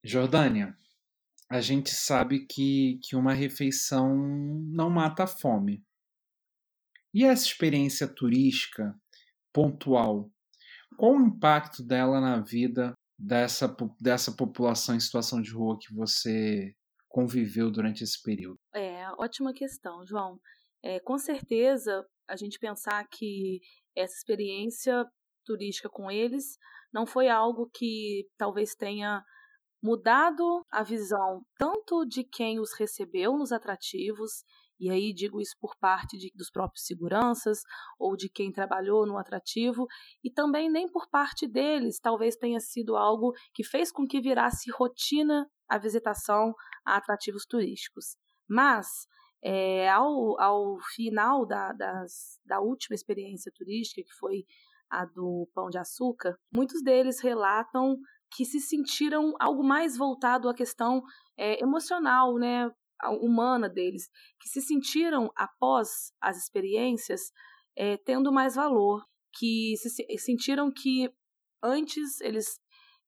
Jordânia, 0.02 0.74
a 1.50 1.60
gente 1.60 1.90
sabe 1.90 2.46
que, 2.46 2.98
que 3.02 3.16
uma 3.16 3.34
refeição 3.34 4.16
não 4.16 4.88
mata 4.88 5.24
a 5.24 5.26
fome. 5.26 5.84
E 7.12 7.24
essa 7.24 7.44
experiência 7.44 8.06
turística 8.06 8.94
pontual, 9.52 10.30
qual 11.00 11.14
o 11.14 11.26
impacto 11.26 11.82
dela 11.82 12.20
na 12.20 12.42
vida 12.42 12.92
dessa, 13.18 13.74
dessa 13.98 14.30
população 14.36 14.94
em 14.94 15.00
situação 15.00 15.40
de 15.40 15.50
rua 15.50 15.78
que 15.80 15.94
você 15.94 16.74
conviveu 17.08 17.70
durante 17.70 18.04
esse 18.04 18.22
período? 18.22 18.58
É, 18.74 19.08
ótima 19.16 19.54
questão, 19.54 20.04
João. 20.04 20.38
É, 20.82 21.00
com 21.00 21.16
certeza, 21.16 22.04
a 22.28 22.36
gente 22.36 22.58
pensar 22.58 23.02
que 23.10 23.60
essa 23.96 24.12
experiência 24.14 25.06
turística 25.42 25.88
com 25.88 26.10
eles 26.10 26.58
não 26.92 27.06
foi 27.06 27.30
algo 27.30 27.70
que 27.72 28.26
talvez 28.36 28.74
tenha 28.74 29.24
mudado 29.82 30.66
a 30.70 30.82
visão 30.82 31.40
tanto 31.56 32.04
de 32.04 32.24
quem 32.24 32.60
os 32.60 32.74
recebeu 32.78 33.38
nos 33.38 33.52
atrativos, 33.52 34.44
e 34.80 34.90
aí 34.90 35.12
digo 35.12 35.40
isso 35.40 35.54
por 35.60 35.76
parte 35.78 36.16
de, 36.16 36.32
dos 36.34 36.50
próprios 36.50 36.86
seguranças 36.86 37.60
ou 37.98 38.16
de 38.16 38.30
quem 38.30 38.50
trabalhou 38.50 39.06
no 39.06 39.18
atrativo, 39.18 39.86
e 40.24 40.30
também 40.30 40.70
nem 40.70 40.90
por 40.90 41.08
parte 41.10 41.46
deles, 41.46 42.00
talvez 42.00 42.34
tenha 42.36 42.58
sido 42.58 42.96
algo 42.96 43.32
que 43.52 43.62
fez 43.62 43.92
com 43.92 44.06
que 44.06 44.20
virasse 44.20 44.70
rotina 44.70 45.46
a 45.68 45.78
visitação 45.78 46.54
a 46.84 46.96
atrativos 46.96 47.44
turísticos. 47.44 48.16
Mas, 48.48 49.06
é, 49.42 49.88
ao, 49.90 50.40
ao 50.40 50.78
final 50.94 51.46
da, 51.46 51.72
das, 51.72 52.40
da 52.44 52.60
última 52.60 52.94
experiência 52.94 53.52
turística, 53.54 54.02
que 54.02 54.14
foi 54.18 54.44
a 54.90 55.04
do 55.04 55.48
Pão 55.54 55.68
de 55.68 55.78
Açúcar, 55.78 56.36
muitos 56.52 56.82
deles 56.82 57.20
relatam 57.20 57.96
que 58.32 58.44
se 58.44 58.60
sentiram 58.60 59.34
algo 59.40 59.62
mais 59.62 59.96
voltado 59.96 60.48
à 60.48 60.54
questão 60.54 61.02
é, 61.36 61.62
emocional, 61.62 62.36
né, 62.36 62.70
humana 63.08 63.68
deles, 63.68 64.08
que 64.40 64.48
se 64.48 64.60
sentiram 64.60 65.30
após 65.36 66.12
as 66.20 66.36
experiências 66.36 67.20
é, 67.76 67.96
tendo 67.96 68.32
mais 68.32 68.54
valor, 68.54 69.04
que 69.32 69.74
se 69.76 69.90
sentiram 70.18 70.70
que 70.72 71.10
antes 71.62 72.20
eles 72.20 72.58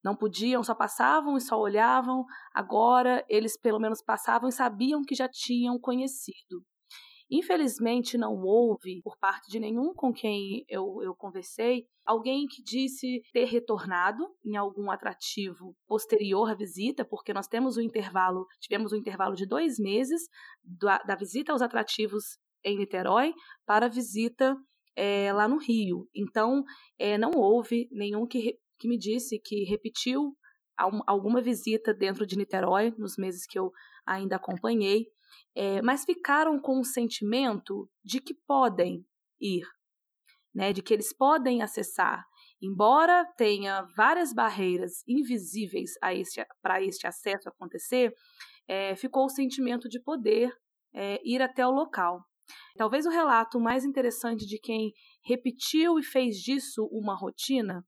não 0.05 0.17
podiam, 0.17 0.63
só 0.63 0.75
passavam 0.75 1.37
e 1.37 1.41
só 1.41 1.59
olhavam. 1.59 2.25
Agora 2.53 3.25
eles 3.29 3.59
pelo 3.59 3.79
menos 3.79 4.03
passavam 4.03 4.49
e 4.49 4.53
sabiam 4.53 5.03
que 5.03 5.15
já 5.15 5.29
tinham 5.29 5.79
conhecido. 5.79 6.65
Infelizmente, 7.33 8.19
não 8.19 8.35
houve, 8.43 9.01
por 9.03 9.17
parte 9.19 9.51
de 9.51 9.59
nenhum 9.59 9.95
com 9.95 10.13
quem 10.13 10.67
eu, 10.69 11.03
eu 11.03 11.15
conversei, 11.15 11.87
alguém 12.05 12.47
que 12.47 12.63
disse 12.63 13.23
ter 13.33 13.47
retornado 13.47 14.23
em 14.45 14.55
algum 14.55 14.91
atrativo 14.91 15.75
posterior 15.87 16.51
à 16.51 16.55
visita, 16.55 17.07
porque 17.07 17.33
nós 17.33 17.49
temos 17.49 17.79
um 17.79 17.81
intervalo, 17.81 18.47
tivemos 18.61 18.93
um 18.93 18.97
intervalo 18.97 19.35
de 19.35 19.47
dois 19.47 19.79
meses 19.79 20.29
da, 20.63 20.99
da 20.99 21.17
visita 21.17 21.53
aos 21.53 21.63
atrativos 21.63 22.39
em 22.63 22.77
Niterói 22.77 23.33
para 23.65 23.87
a 23.87 23.89
visita 23.89 24.55
é, 24.95 25.33
lá 25.33 25.49
no 25.49 25.57
Rio. 25.57 26.07
Então, 26.15 26.63
é, 26.99 27.17
não 27.17 27.31
houve 27.35 27.89
nenhum 27.91 28.27
que 28.27 28.59
que 28.83 28.89
me 28.89 28.99
disse 28.99 29.39
que 29.39 29.63
repetiu 29.63 30.37
alguma 31.07 31.41
visita 31.41 31.95
dentro 31.95 32.27
de 32.27 32.37
Niterói 32.37 32.93
nos 32.99 33.17
meses 33.17 33.47
que 33.47 33.57
eu 33.57 33.71
ainda 34.05 34.35
acompanhei, 34.35 35.07
é, 35.55 35.83
mas 35.83 36.05
ficaram 36.05 36.61
com 36.61 36.81
o 36.81 36.85
sentimento 36.85 37.89
de 38.05 38.21
que 38.21 38.35
podem 38.47 39.05
ir, 39.41 39.65
né, 40.55 40.73
de 40.73 40.83
que 40.83 40.93
eles 40.93 41.17
podem 41.17 41.63
acessar, 41.63 42.25
embora 42.61 43.25
tenha 43.37 43.87
várias 43.97 44.33
barreiras 44.33 45.03
invisíveis 45.09 45.93
para 46.63 46.83
este 46.83 47.07
acesso 47.07 47.49
acontecer, 47.49 48.15
é, 48.69 48.95
ficou 48.95 49.25
o 49.25 49.31
sentimento 49.31 49.89
de 49.89 50.01
poder 50.01 50.53
é, 50.95 51.21
ir 51.25 51.43
até 51.43 51.67
o 51.67 51.71
local. 51.71 52.25
Talvez 52.77 53.07
o 53.07 53.11
relato 53.11 53.59
mais 53.59 53.85
interessante 53.85 54.47
de 54.47 54.59
quem 54.59 54.93
repetiu 55.25 55.99
e 55.99 56.03
fez 56.03 56.37
disso 56.37 56.89
uma 56.93 57.15
rotina 57.15 57.85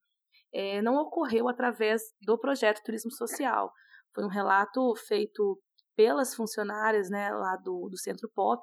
é, 0.55 0.81
não 0.81 0.95
ocorreu 0.95 1.49
através 1.49 2.01
do 2.23 2.39
projeto 2.39 2.83
Turismo 2.85 3.11
Social. 3.11 3.73
Foi 4.15 4.25
um 4.25 4.29
relato 4.29 4.95
feito 5.09 5.61
pelas 5.97 6.35
funcionárias 6.35 7.11
né, 7.11 7.31
lá 7.31 7.57
do, 7.57 7.89
do 7.89 7.99
Centro 7.99 8.31
Pop 8.35 8.63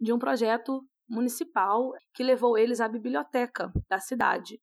de 0.00 0.12
um 0.12 0.18
projeto 0.18 0.80
municipal 1.08 1.92
que 2.14 2.22
levou 2.22 2.56
eles 2.58 2.80
à 2.80 2.88
biblioteca 2.88 3.72
da 3.88 3.98
cidade 3.98 4.60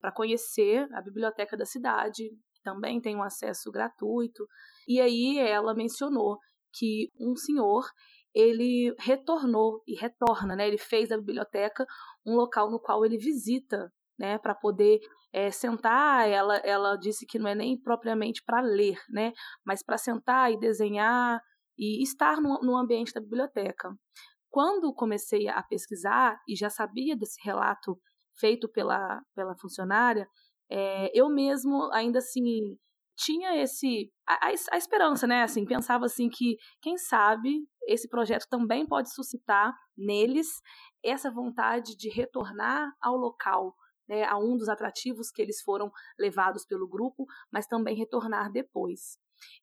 para 0.00 0.12
conhecer 0.12 0.86
a 0.92 1.00
biblioteca 1.00 1.56
da 1.56 1.64
cidade, 1.64 2.30
também 2.62 3.00
tem 3.00 3.16
um 3.16 3.22
acesso 3.22 3.70
gratuito. 3.70 4.46
E 4.86 5.00
aí 5.00 5.38
ela 5.38 5.74
mencionou 5.74 6.38
que 6.74 7.10
um 7.18 7.34
senhor 7.34 7.86
ele 8.34 8.94
retornou 8.98 9.82
e 9.86 9.94
retorna, 9.94 10.56
né? 10.56 10.68
Ele 10.68 10.76
fez 10.76 11.08
da 11.08 11.16
biblioteca 11.16 11.86
um 12.26 12.34
local 12.34 12.70
no 12.70 12.78
qual 12.78 13.02
ele 13.04 13.16
visita, 13.16 13.90
né? 14.18 14.38
Para 14.38 14.54
poder 14.54 15.00
é, 15.32 15.50
sentar. 15.50 16.28
Ela, 16.28 16.56
ela 16.58 16.96
disse 16.96 17.26
que 17.26 17.38
não 17.38 17.48
é 17.48 17.54
nem 17.54 17.80
propriamente 17.80 18.42
para 18.44 18.60
ler, 18.60 18.98
né? 19.08 19.32
Mas 19.64 19.82
para 19.82 19.98
sentar 19.98 20.52
e 20.52 20.58
desenhar 20.58 21.40
e 21.78 22.02
estar 22.02 22.40
no, 22.40 22.60
no 22.60 22.76
ambiente 22.76 23.12
da 23.12 23.20
biblioteca. 23.20 23.94
Quando 24.50 24.94
comecei 24.94 25.48
a 25.48 25.62
pesquisar 25.62 26.40
e 26.48 26.54
já 26.54 26.70
sabia 26.70 27.16
desse 27.16 27.40
relato 27.42 27.98
feito 28.38 28.68
pela, 28.68 29.20
pela 29.34 29.56
funcionária, 29.56 30.28
é, 30.70 31.10
eu 31.12 31.28
mesmo 31.28 31.90
ainda 31.92 32.18
assim 32.18 32.76
tinha 33.16 33.56
esse 33.62 34.10
a, 34.26 34.48
a, 34.48 34.76
esperança, 34.76 35.26
né? 35.26 35.42
Assim, 35.42 35.64
pensava 35.64 36.06
assim 36.06 36.28
que 36.28 36.56
quem 36.80 36.96
sabe 36.96 37.66
esse 37.86 38.08
projeto 38.08 38.46
também 38.48 38.86
pode 38.86 39.12
suscitar 39.12 39.74
neles 39.96 40.48
essa 41.02 41.30
vontade 41.30 41.96
de 41.96 42.08
retornar 42.08 42.90
ao 43.00 43.16
local, 43.16 43.74
né, 44.08 44.24
a 44.24 44.38
um 44.38 44.56
dos 44.56 44.68
atrativos 44.68 45.30
que 45.30 45.40
eles 45.40 45.62
foram 45.62 45.90
levados 46.18 46.64
pelo 46.64 46.88
grupo, 46.88 47.26
mas 47.52 47.66
também 47.66 47.96
retornar 47.96 48.50
depois. 48.50 49.18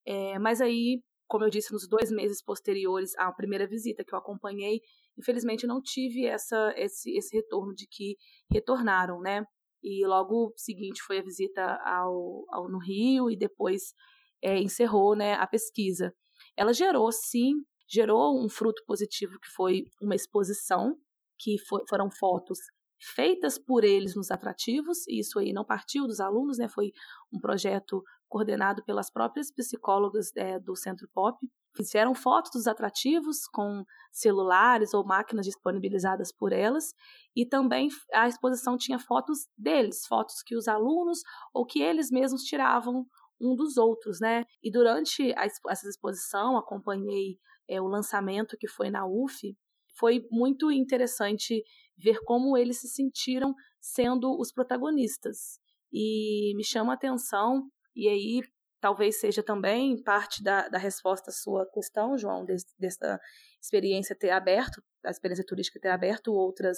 É, 0.05 0.37
mas 0.39 0.61
aí, 0.61 1.01
como 1.27 1.45
eu 1.45 1.49
disse, 1.49 1.71
nos 1.71 1.87
dois 1.87 2.11
meses 2.11 2.43
posteriores 2.43 3.17
à 3.17 3.31
primeira 3.31 3.67
visita 3.67 4.03
que 4.03 4.13
eu 4.13 4.19
acompanhei, 4.19 4.81
infelizmente 5.17 5.67
não 5.67 5.81
tive 5.81 6.25
essa, 6.25 6.73
esse, 6.75 7.15
esse 7.15 7.35
retorno 7.35 7.73
de 7.73 7.87
que 7.87 8.17
retornaram, 8.51 9.19
né? 9.21 9.45
E 9.83 10.05
logo 10.05 10.53
seguinte 10.55 11.01
foi 11.01 11.19
a 11.19 11.23
visita 11.23 11.63
ao, 11.83 12.45
ao 12.49 12.69
no 12.69 12.77
Rio 12.77 13.31
e 13.31 13.37
depois 13.37 13.93
é, 14.41 14.59
encerrou 14.59 15.15
né, 15.15 15.33
a 15.33 15.47
pesquisa. 15.47 16.13
Ela 16.55 16.73
gerou, 16.73 17.11
sim, 17.11 17.53
gerou 17.89 18.43
um 18.43 18.47
fruto 18.47 18.83
positivo 18.85 19.39
que 19.39 19.49
foi 19.49 19.85
uma 20.01 20.15
exposição, 20.15 20.95
que 21.39 21.57
for, 21.67 21.83
foram 21.89 22.09
fotos 22.11 22.59
feitas 23.01 23.57
por 23.57 23.83
eles 23.83 24.15
nos 24.15 24.29
atrativos, 24.29 25.07
e 25.07 25.19
isso 25.19 25.39
aí 25.39 25.51
não 25.51 25.65
partiu 25.65 26.05
dos 26.05 26.19
alunos, 26.19 26.59
né, 26.59 26.67
foi 26.67 26.91
um 27.33 27.39
projeto 27.39 28.03
coordenado 28.29 28.83
pelas 28.85 29.11
próprias 29.11 29.51
psicólogas 29.51 30.31
é, 30.37 30.59
do 30.59 30.75
Centro 30.75 31.09
Pop. 31.13 31.37
Fizeram 31.75 32.13
fotos 32.13 32.51
dos 32.51 32.67
atrativos 32.67 33.47
com 33.47 33.83
celulares 34.11 34.93
ou 34.93 35.05
máquinas 35.05 35.45
disponibilizadas 35.45 36.31
por 36.31 36.53
elas, 36.53 36.93
e 37.35 37.45
também 37.45 37.89
a 38.13 38.27
exposição 38.27 38.77
tinha 38.77 38.99
fotos 38.99 39.47
deles, 39.57 40.05
fotos 40.05 40.41
que 40.45 40.55
os 40.55 40.67
alunos 40.67 41.19
ou 41.53 41.65
que 41.65 41.81
eles 41.81 42.11
mesmos 42.11 42.43
tiravam 42.43 43.05
um 43.39 43.55
dos 43.55 43.77
outros, 43.77 44.19
né? 44.19 44.45
E 44.61 44.71
durante 44.71 45.33
a, 45.35 45.45
essa 45.45 45.89
exposição, 45.89 46.57
acompanhei 46.57 47.39
é, 47.67 47.81
o 47.81 47.87
lançamento 47.87 48.57
que 48.57 48.67
foi 48.67 48.89
na 48.89 49.05
UF, 49.05 49.57
foi 49.97 50.25
muito 50.31 50.71
interessante 50.71 51.63
ver 52.01 52.19
como 52.23 52.57
eles 52.57 52.79
se 52.79 52.87
sentiram 52.87 53.53
sendo 53.79 54.39
os 54.39 54.51
protagonistas. 54.51 55.59
E 55.91 56.53
me 56.55 56.63
chama 56.63 56.93
a 56.93 56.95
atenção, 56.95 57.69
e 57.95 58.07
aí 58.07 58.41
talvez 58.79 59.19
seja 59.19 59.43
também 59.43 60.01
parte 60.01 60.43
da, 60.43 60.67
da 60.67 60.77
resposta 60.77 61.29
à 61.29 61.33
sua 61.33 61.69
questão, 61.71 62.17
João, 62.17 62.45
dessa 62.45 63.19
experiência 63.61 64.15
ter 64.17 64.31
aberto, 64.31 64.81
a 65.05 65.11
experiência 65.11 65.45
turística 65.45 65.79
ter 65.79 65.89
aberto 65.89 66.33
outras 66.33 66.77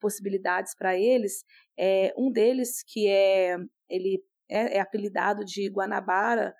possibilidades 0.00 0.74
para 0.76 0.96
eles. 0.96 1.44
É, 1.76 2.14
um 2.16 2.30
deles 2.30 2.84
que 2.86 3.08
é 3.08 3.56
ele 3.88 4.22
é, 4.48 4.76
é 4.76 4.80
apelidado 4.80 5.44
de 5.44 5.68
Guanabara 5.68 6.54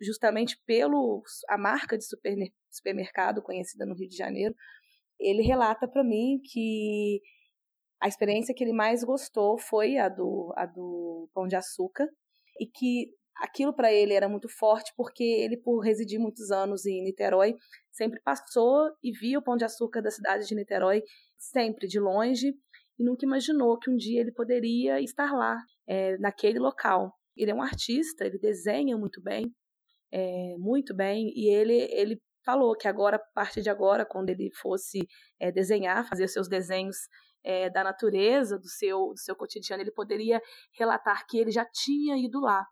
justamente 0.00 0.56
pelo 0.64 1.22
a 1.48 1.58
marca 1.58 1.98
de 1.98 2.04
super, 2.04 2.34
supermercado 2.70 3.42
conhecida 3.42 3.84
no 3.84 3.94
Rio 3.94 4.08
de 4.08 4.16
Janeiro. 4.16 4.54
Ele 5.18 5.42
relata 5.42 5.88
para 5.88 6.04
mim 6.04 6.40
que 6.44 7.20
a 8.00 8.08
experiência 8.08 8.54
que 8.54 8.62
ele 8.62 8.72
mais 8.72 9.02
gostou 9.02 9.58
foi 9.58 9.98
a 9.98 10.08
do, 10.08 10.52
a 10.56 10.66
do 10.66 11.28
Pão 11.34 11.46
de 11.46 11.56
Açúcar 11.56 12.08
e 12.60 12.66
que 12.66 13.12
aquilo 13.36 13.72
para 13.72 13.92
ele 13.92 14.14
era 14.14 14.28
muito 14.28 14.48
forte 14.48 14.92
porque 14.96 15.22
ele, 15.22 15.56
por 15.56 15.80
residir 15.80 16.18
muitos 16.18 16.50
anos 16.50 16.86
em 16.86 17.02
Niterói, 17.02 17.54
sempre 17.90 18.20
passou 18.22 18.90
e 19.02 19.12
via 19.12 19.38
o 19.38 19.42
Pão 19.42 19.56
de 19.56 19.64
Açúcar 19.64 20.00
da 20.00 20.10
cidade 20.10 20.46
de 20.46 20.54
Niterói 20.54 21.02
sempre 21.36 21.86
de 21.86 22.00
longe 22.00 22.54
e 22.98 23.04
nunca 23.04 23.24
imaginou 23.24 23.78
que 23.78 23.90
um 23.90 23.96
dia 23.96 24.20
ele 24.20 24.32
poderia 24.32 25.00
estar 25.00 25.32
lá, 25.32 25.56
é, 25.86 26.18
naquele 26.18 26.58
local. 26.58 27.12
Ele 27.36 27.52
é 27.52 27.54
um 27.54 27.62
artista, 27.62 28.24
ele 28.24 28.38
desenha 28.38 28.96
muito 28.96 29.22
bem, 29.22 29.54
é, 30.10 30.56
muito 30.58 30.94
bem, 30.94 31.32
e 31.34 31.48
ele, 31.48 31.86
ele 31.92 32.20
falou 32.44 32.74
que 32.76 32.88
agora, 32.88 33.16
a 33.16 33.32
partir 33.34 33.62
de 33.62 33.70
agora, 33.70 34.04
quando 34.04 34.30
ele 34.30 34.50
fosse 34.60 34.98
é, 35.38 35.52
desenhar, 35.52 36.08
fazer 36.08 36.26
seus 36.28 36.48
desenhos 36.48 36.96
é, 37.48 37.70
da 37.70 37.82
natureza, 37.82 38.58
do 38.58 38.68
seu, 38.68 39.08
do 39.14 39.18
seu 39.18 39.34
cotidiano, 39.34 39.82
ele 39.82 39.90
poderia 39.90 40.38
relatar 40.72 41.26
que 41.26 41.38
ele 41.38 41.50
já 41.50 41.64
tinha 41.64 42.14
ido 42.14 42.40
lá. 42.40 42.66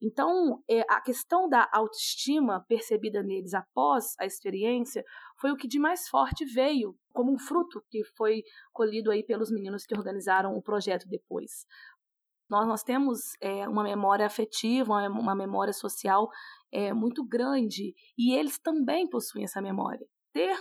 Então, 0.00 0.62
é, 0.66 0.80
a 0.88 0.98
questão 1.02 1.46
da 1.46 1.68
autoestima 1.70 2.64
percebida 2.66 3.22
neles 3.22 3.52
após 3.52 4.14
a 4.18 4.24
experiência 4.24 5.04
foi 5.38 5.50
o 5.52 5.56
que 5.56 5.68
de 5.68 5.78
mais 5.78 6.08
forte 6.08 6.46
veio 6.46 6.96
como 7.12 7.30
um 7.34 7.38
fruto 7.38 7.84
que 7.90 8.02
foi 8.16 8.42
colhido 8.72 9.10
aí 9.10 9.22
pelos 9.22 9.50
meninos 9.50 9.84
que 9.84 9.94
organizaram 9.94 10.56
o 10.56 10.62
projeto 10.62 11.06
depois. 11.06 11.66
Nós, 12.48 12.66
nós 12.66 12.82
temos 12.82 13.20
é, 13.42 13.68
uma 13.68 13.82
memória 13.82 14.24
afetiva, 14.24 14.90
uma, 14.90 15.08
uma 15.08 15.34
memória 15.34 15.74
social 15.74 16.30
é, 16.72 16.94
muito 16.94 17.22
grande 17.26 17.94
e 18.16 18.34
eles 18.34 18.58
também 18.58 19.06
possuem 19.06 19.44
essa 19.44 19.60
memória. 19.60 20.06
Ter 20.32 20.56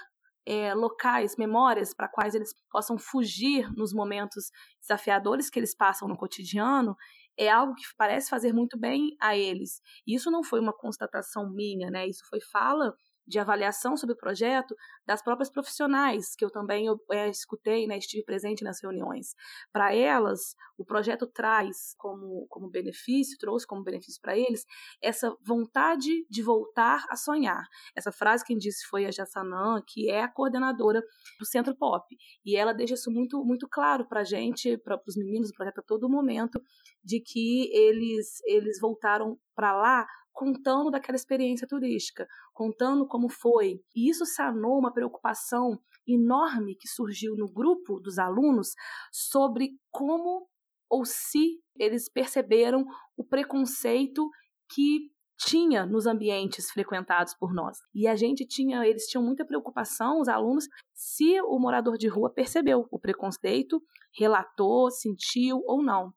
é, 0.48 0.74
locais, 0.74 1.36
memórias 1.36 1.94
para 1.94 2.08
quais 2.08 2.34
eles 2.34 2.56
possam 2.72 2.98
fugir 2.98 3.70
nos 3.76 3.94
momentos 3.94 4.50
desafiadores 4.80 5.50
que 5.50 5.60
eles 5.60 5.76
passam 5.76 6.08
no 6.08 6.16
cotidiano, 6.16 6.96
é 7.38 7.50
algo 7.50 7.76
que 7.76 7.84
parece 7.98 8.30
fazer 8.30 8.54
muito 8.54 8.80
bem 8.80 9.16
a 9.20 9.36
eles. 9.36 9.82
Isso 10.08 10.32
não 10.32 10.44
foi 10.44 10.62
uma 10.62 10.74
constatação 10.74 11.50
minha, 11.50 11.92
né? 11.92 12.08
Isso 12.08 12.24
foi 12.30 12.40
fala 12.40 12.96
de 13.28 13.40
avaliação 13.40 13.98
sobre 13.98 14.13
o 14.13 14.18
projeto 14.18 14.74
das 15.06 15.22
próprias 15.22 15.50
profissionais, 15.50 16.36
que 16.36 16.46
eu 16.46 16.50
também 16.50 16.88
é, 17.12 17.30
escutei, 17.30 17.86
né, 17.86 17.98
estive 17.98 18.24
presente 18.24 18.63
nas 18.63 18.82
reuniões. 18.82 19.36
Para 19.72 19.94
elas, 19.94 20.56
o 20.78 20.86
projeto 20.86 21.28
traz 21.28 21.94
como, 21.98 22.48
como 22.48 22.70
benefício, 22.70 23.38
trouxe 23.38 23.68
como 23.68 23.84
benefício 23.84 24.22
para 24.22 24.38
eles, 24.38 24.66
essa 25.02 25.36
vontade 25.46 26.26
de 26.30 26.42
voltar 26.42 27.06
a 27.10 27.16
sonhar. 27.16 27.63
Essa 27.96 28.12
frase 28.12 28.46
quem 28.46 28.58
disse 28.58 28.86
foi 28.88 29.06
a 29.06 29.12
Jassanã, 29.12 29.82
que 29.86 30.10
é 30.10 30.22
a 30.22 30.32
coordenadora 30.32 31.02
do 31.40 31.46
Centro 31.46 31.76
Pop. 31.76 32.06
E 32.46 32.56
ela 32.56 32.74
deixa 32.74 32.94
isso 32.94 33.12
muito, 33.12 33.44
muito 33.44 33.68
claro 33.68 34.08
para 34.08 34.22
a 34.22 34.24
gente, 34.24 34.78
para 34.78 35.02
os 35.06 35.18
meninos 35.18 35.50
do 35.50 35.56
projeto 35.56 35.80
a 35.80 35.84
todo 35.84 36.10
momento, 36.10 36.62
de 37.04 37.20
que 37.20 37.70
eles, 37.74 38.40
eles 38.46 38.80
voltaram 38.80 39.38
para 39.56 39.74
lá 39.74 40.08
contando 40.38 40.91
daquela 40.91 41.15
experiência 41.15 41.67
turística, 41.67 42.28
contando 42.54 43.08
como 43.08 43.28
foi. 43.28 43.82
E 43.95 44.08
isso 44.08 44.23
sanou 44.23 44.78
uma 44.78 44.93
preocupação 44.93 45.80
enorme 46.08 46.76
que 46.76 46.88
surgiu 46.88 47.36
no 47.36 47.52
grupo 47.52 48.00
dos 48.00 48.19
alunos 48.19 48.76
sobre 49.12 49.71
como 49.89 50.47
ou 50.88 51.04
se 51.06 51.60
eles 51.76 52.08
perceberam 52.08 52.86
o 53.17 53.23
preconceito 53.23 54.30
que 54.71 55.10
tinha 55.39 55.88
nos 55.88 56.06
ambientes 56.06 56.69
frequentados 56.69 57.34
por 57.34 57.51
nós. 57.51 57.80
E 57.91 58.07
a 58.07 58.16
gente 58.16 58.45
tinha, 58.45 58.86
eles 58.86 59.07
tinham 59.07 59.26
muita 59.26 59.43
preocupação, 59.43 60.22
os 60.22 60.28
alunos, 60.28 60.68
se 60.93 61.41
o 61.41 61.57
morador 61.59 61.97
de 61.97 62.07
rua 62.07 62.32
percebeu 62.32 62.88
o 62.91 62.99
preconceito, 62.99 63.82
relatou, 64.16 64.91
sentiu 64.91 65.64
ou 65.66 65.84
não. 65.84 66.14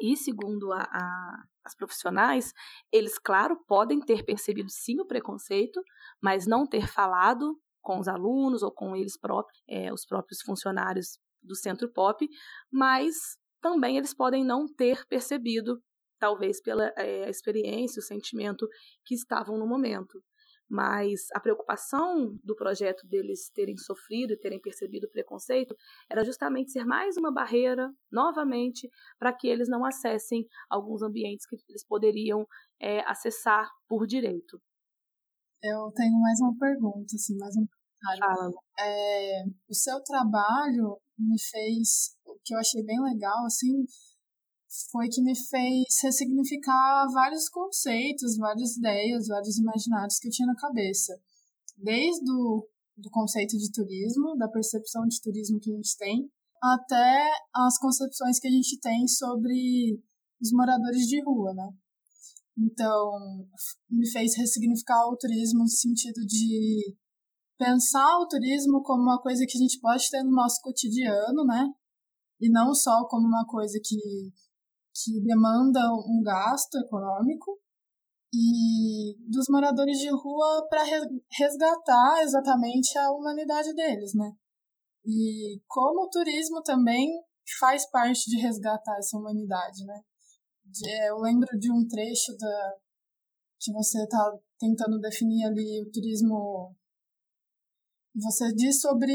E 0.00 0.16
segundo 0.16 0.72
a, 0.72 0.80
a, 0.82 1.44
as 1.66 1.74
profissionais, 1.74 2.52
eles, 2.92 3.18
claro, 3.18 3.58
podem 3.66 4.00
ter 4.00 4.24
percebido 4.24 4.70
sim 4.70 5.00
o 5.00 5.06
preconceito, 5.06 5.82
mas 6.22 6.46
não 6.46 6.66
ter 6.66 6.86
falado 6.86 7.58
com 7.82 7.98
os 7.98 8.08
alunos 8.08 8.62
ou 8.62 8.72
com 8.72 8.96
eles 8.96 9.18
próprios, 9.18 9.60
é, 9.68 9.92
os 9.92 10.06
próprios 10.06 10.40
funcionários 10.42 11.18
do 11.42 11.54
Centro 11.54 11.92
Pop, 11.92 12.26
mas 12.70 13.14
também 13.60 13.96
eles 13.96 14.14
podem 14.14 14.44
não 14.44 14.66
ter 14.66 15.04
percebido, 15.06 15.82
talvez 16.18 16.62
pela 16.62 16.92
é, 16.96 17.28
experiência, 17.28 18.00
o 18.00 18.02
sentimento 18.02 18.66
que 19.04 19.14
estavam 19.14 19.58
no 19.58 19.66
momento 19.66 20.22
mas 20.68 21.26
a 21.34 21.40
preocupação 21.40 22.38
do 22.42 22.56
projeto 22.56 23.06
deles 23.06 23.50
terem 23.50 23.76
sofrido 23.76 24.32
e 24.32 24.38
terem 24.38 24.60
percebido 24.60 25.06
o 25.06 25.10
preconceito 25.10 25.76
era 26.10 26.24
justamente 26.24 26.72
ser 26.72 26.84
mais 26.84 27.16
uma 27.16 27.32
barreira, 27.32 27.92
novamente, 28.10 28.90
para 29.18 29.32
que 29.32 29.48
eles 29.48 29.68
não 29.68 29.84
acessem 29.84 30.46
alguns 30.68 31.02
ambientes 31.02 31.46
que 31.46 31.56
eles 31.68 31.86
poderiam 31.86 32.46
é, 32.80 33.00
acessar 33.08 33.70
por 33.88 34.06
direito. 34.06 34.60
Eu 35.62 35.90
tenho 35.94 36.18
mais 36.20 36.40
uma 36.40 36.56
pergunta, 36.58 37.14
assim, 37.14 37.36
mais 37.38 37.56
um 37.56 37.66
comentário. 38.06 38.54
É, 38.78 39.44
o 39.68 39.74
seu 39.74 40.00
trabalho 40.02 41.00
me 41.18 41.40
fez, 41.40 42.16
o 42.24 42.38
que 42.44 42.54
eu 42.54 42.58
achei 42.58 42.84
bem 42.84 43.00
legal, 43.02 43.44
assim, 43.46 43.84
foi 44.90 45.08
que 45.08 45.22
me 45.22 45.34
fez 45.34 45.84
ressignificar 46.02 47.06
vários 47.12 47.48
conceitos, 47.48 48.36
várias 48.36 48.76
ideias, 48.76 49.28
vários 49.28 49.58
imaginários 49.58 50.18
que 50.18 50.28
eu 50.28 50.32
tinha 50.32 50.46
na 50.46 50.56
cabeça. 50.56 51.18
Desde 51.76 52.30
o 52.30 52.66
do 52.96 53.10
conceito 53.10 53.56
de 53.58 53.70
turismo, 53.72 54.36
da 54.36 54.48
percepção 54.48 55.06
de 55.06 55.20
turismo 55.20 55.60
que 55.60 55.70
a 55.70 55.76
gente 55.76 55.96
tem, 55.98 56.30
até 56.62 57.28
as 57.54 57.78
concepções 57.78 58.38
que 58.38 58.48
a 58.48 58.50
gente 58.50 58.80
tem 58.80 59.06
sobre 59.06 60.00
os 60.40 60.50
moradores 60.52 61.06
de 61.06 61.22
rua, 61.22 61.52
né? 61.52 61.68
Então, 62.58 63.12
me 63.90 64.10
fez 64.10 64.34
ressignificar 64.36 65.06
o 65.08 65.16
turismo 65.16 65.60
no 65.60 65.68
sentido 65.68 66.24
de 66.24 66.96
pensar 67.58 68.18
o 68.18 68.28
turismo 68.28 68.82
como 68.82 69.02
uma 69.02 69.20
coisa 69.20 69.44
que 69.46 69.58
a 69.58 69.60
gente 69.60 69.78
pode 69.78 70.08
ter 70.10 70.22
no 70.22 70.30
nosso 70.30 70.60
cotidiano, 70.62 71.44
né? 71.44 71.68
E 72.40 72.50
não 72.50 72.74
só 72.74 73.06
como 73.08 73.26
uma 73.26 73.44
coisa 73.46 73.78
que, 73.82 74.32
que 75.04 75.20
demanda 75.20 75.80
um 75.92 76.22
gasto 76.22 76.76
econômico. 76.78 77.58
E 78.34 79.16
dos 79.30 79.46
moradores 79.48 79.98
de 79.98 80.10
rua 80.10 80.66
para 80.68 80.82
resgatar 81.38 82.22
exatamente 82.22 82.98
a 82.98 83.10
humanidade 83.12 83.72
deles, 83.72 84.14
né? 84.14 84.32
E 85.04 85.60
como 85.68 86.02
o 86.02 86.10
turismo 86.10 86.62
também 86.62 87.08
faz 87.58 87.88
parte 87.88 88.28
de 88.28 88.38
resgatar 88.38 88.98
essa 88.98 89.16
humanidade, 89.16 89.84
né? 89.84 90.00
Eu 91.08 91.18
lembro 91.18 91.56
de 91.58 91.72
um 91.72 91.86
trecho 91.86 92.36
da, 92.36 92.74
que 93.60 93.72
você 93.72 94.02
está 94.02 94.32
tentando 94.58 94.98
definir 94.98 95.46
ali 95.46 95.82
o 95.82 95.90
turismo. 95.90 96.74
Você 98.14 98.52
diz 98.54 98.80
sobre 98.80 99.14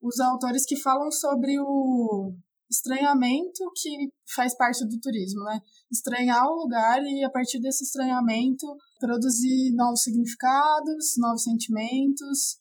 os 0.00 0.20
autores 0.20 0.64
que 0.64 0.76
falam 0.76 1.10
sobre 1.10 1.58
o 1.58 2.34
estranhamento 2.70 3.70
que 3.76 4.10
faz 4.34 4.56
parte 4.56 4.84
do 4.86 4.98
turismo, 5.00 5.44
né? 5.44 5.60
Estranhar 5.90 6.46
o 6.46 6.62
lugar 6.62 7.02
e, 7.02 7.24
a 7.24 7.30
partir 7.30 7.60
desse 7.60 7.84
estranhamento, 7.84 8.66
produzir 8.98 9.74
novos 9.74 10.02
significados, 10.02 11.14
novos 11.18 11.42
sentimentos, 11.42 12.58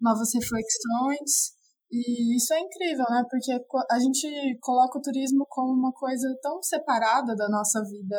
novas 0.00 0.30
reflexões. 0.34 1.56
E 1.90 2.36
isso 2.36 2.52
é 2.52 2.60
incrível, 2.60 3.06
né? 3.10 3.24
Porque 3.30 3.52
a 3.90 3.98
gente 3.98 4.58
coloca 4.60 4.98
o 4.98 5.02
turismo 5.02 5.46
como 5.48 5.72
uma 5.72 5.92
coisa 5.92 6.28
tão 6.42 6.62
separada 6.62 7.34
da 7.34 7.48
nossa 7.48 7.82
vida, 7.84 8.18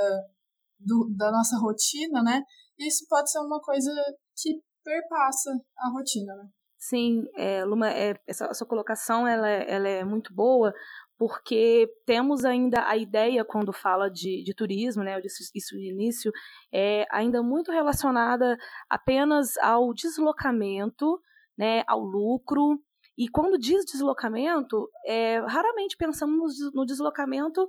do, 0.80 1.14
da 1.16 1.32
nossa 1.32 1.58
rotina, 1.58 2.24
né? 2.24 2.42
E 2.80 2.88
isso 2.88 3.06
pode 3.10 3.30
ser 3.32 3.40
uma 3.40 3.60
coisa 3.62 3.92
que 4.36 4.62
perpassa 4.84 5.52
a 5.78 5.90
rotina, 5.92 6.34
né? 6.36 6.50
Sim, 6.80 7.24
é, 7.36 7.66
Luma, 7.66 7.90
é, 7.90 8.14
essa 8.28 8.54
sua 8.54 8.68
colocação 8.68 9.28
ela, 9.28 9.50
é, 9.50 9.66
ela 9.68 9.90
é 9.90 10.04
muito 10.06 10.34
boa, 10.34 10.72
porque 11.18 11.90
temos 12.06 12.46
ainda 12.46 12.88
a 12.88 12.96
ideia, 12.96 13.44
quando 13.44 13.74
fala 13.74 14.10
de, 14.10 14.44
de 14.44 14.54
turismo, 14.54 15.04
né, 15.04 15.16
eu 15.18 15.22
disse 15.22 15.50
isso 15.56 15.76
no 15.76 15.82
início, 15.82 16.32
é 16.72 17.06
ainda 17.12 17.42
muito 17.42 17.72
relacionada 17.72 18.58
apenas 18.90 19.58
ao 19.58 19.94
deslocamento, 19.94 21.20
né, 21.58 21.84
ao 21.88 22.00
lucro, 22.00 22.80
e 23.18 23.28
quando 23.28 23.58
diz 23.58 23.84
deslocamento, 23.84 24.88
é, 25.04 25.40
raramente 25.40 25.98
pensamos 25.98 26.54
no 26.72 26.86
deslocamento 26.86 27.68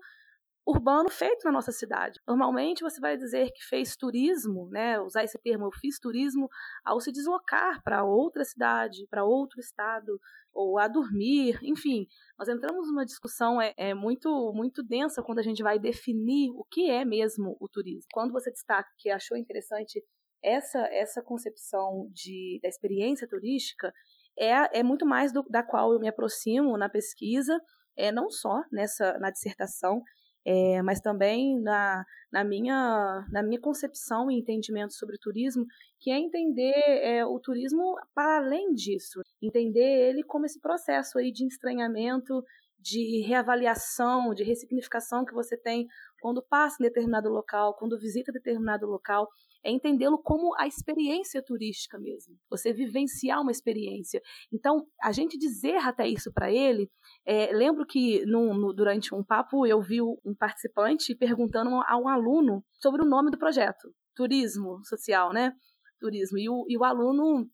urbano 0.68 1.08
feito 1.08 1.44
na 1.46 1.52
nossa 1.52 1.72
cidade. 1.72 2.20
Normalmente 2.26 2.82
você 2.82 3.00
vai 3.00 3.16
dizer 3.16 3.50
que 3.52 3.64
fez 3.64 3.96
turismo, 3.96 4.68
né, 4.68 5.00
usar 5.00 5.24
esse 5.24 5.38
termo, 5.38 5.64
eu 5.64 5.72
fiz 5.72 5.98
turismo, 5.98 6.46
ao 6.84 7.00
se 7.00 7.10
deslocar 7.10 7.82
para 7.82 8.04
outra 8.04 8.44
cidade, 8.44 9.06
para 9.08 9.24
outro 9.24 9.58
estado, 9.60 10.20
ou 10.52 10.78
a 10.78 10.86
dormir, 10.86 11.58
enfim. 11.62 12.06
Nós 12.38 12.48
entramos 12.48 12.86
numa 12.88 13.06
discussão 13.06 13.58
é, 13.58 13.72
é, 13.78 13.94
muito, 13.94 14.52
muito 14.54 14.82
densa 14.82 15.22
quando 15.22 15.38
a 15.38 15.42
gente 15.42 15.62
vai 15.62 15.78
definir 15.78 16.50
o 16.50 16.64
que 16.70 16.90
é 16.90 17.02
mesmo 17.02 17.56
o 17.58 17.66
turismo. 17.66 18.04
Quando 18.12 18.32
você 18.32 18.50
destaca 18.50 18.90
que 18.98 19.08
achou 19.08 19.38
interessante 19.38 20.04
essa, 20.42 20.80
essa 20.92 21.22
concepção 21.22 22.10
de, 22.12 22.60
da 22.62 22.68
experiência 22.68 23.26
turística, 23.26 23.90
é, 24.38 24.80
é 24.80 24.82
muito 24.82 25.06
mais 25.06 25.32
do, 25.32 25.42
da 25.48 25.62
qual 25.62 25.94
eu 25.94 25.98
me 25.98 26.08
aproximo 26.08 26.76
na 26.76 26.90
pesquisa, 26.90 27.58
é, 27.96 28.12
não 28.12 28.30
só 28.30 28.62
nessa 28.70 29.18
na 29.18 29.30
dissertação, 29.30 30.02
é, 30.44 30.82
mas 30.82 31.00
também 31.00 31.60
na, 31.60 32.04
na, 32.32 32.44
minha, 32.44 33.26
na 33.30 33.42
minha 33.42 33.60
concepção 33.60 34.30
e 34.30 34.38
entendimento 34.38 34.94
sobre 34.94 35.18
turismo, 35.18 35.66
que 35.98 36.10
é 36.10 36.18
entender 36.18 36.74
é, 37.02 37.24
o 37.24 37.38
turismo 37.38 37.96
para 38.14 38.38
além 38.38 38.72
disso, 38.72 39.20
entender 39.42 40.08
ele 40.08 40.22
como 40.22 40.46
esse 40.46 40.60
processo 40.60 41.18
aí 41.18 41.30
de 41.32 41.46
estranhamento, 41.46 42.42
de 42.78 43.22
reavaliação, 43.26 44.32
de 44.32 44.44
ressignificação 44.44 45.24
que 45.24 45.34
você 45.34 45.56
tem 45.56 45.86
quando 46.20 46.42
passa 46.42 46.76
em 46.80 46.86
determinado 46.86 47.28
local, 47.28 47.74
quando 47.74 47.98
visita 47.98 48.32
determinado 48.32 48.86
local, 48.86 49.28
é 49.64 49.70
entendê-lo 49.70 50.18
como 50.18 50.54
a 50.56 50.66
experiência 50.66 51.42
turística 51.42 51.98
mesmo. 51.98 52.36
Você 52.50 52.72
vivenciar 52.72 53.40
uma 53.40 53.50
experiência. 53.50 54.20
Então, 54.52 54.86
a 55.02 55.12
gente 55.12 55.36
dizer 55.36 55.76
até 55.76 56.06
isso 56.06 56.32
para 56.32 56.50
ele, 56.52 56.90
é, 57.26 57.52
lembro 57.52 57.84
que 57.86 58.24
no, 58.26 58.54
no, 58.54 58.72
durante 58.72 59.14
um 59.14 59.24
papo 59.24 59.66
eu 59.66 59.80
vi 59.80 60.00
um 60.00 60.34
participante 60.38 61.14
perguntando 61.14 61.70
a 61.86 61.96
um 61.96 62.08
aluno 62.08 62.64
sobre 62.74 63.02
o 63.02 63.08
nome 63.08 63.30
do 63.30 63.38
projeto, 63.38 63.92
turismo 64.14 64.80
social, 64.84 65.32
né? 65.32 65.52
Turismo. 66.00 66.38
E 66.38 66.48
o, 66.48 66.64
e 66.68 66.78
o 66.78 66.84
aluno 66.84 67.48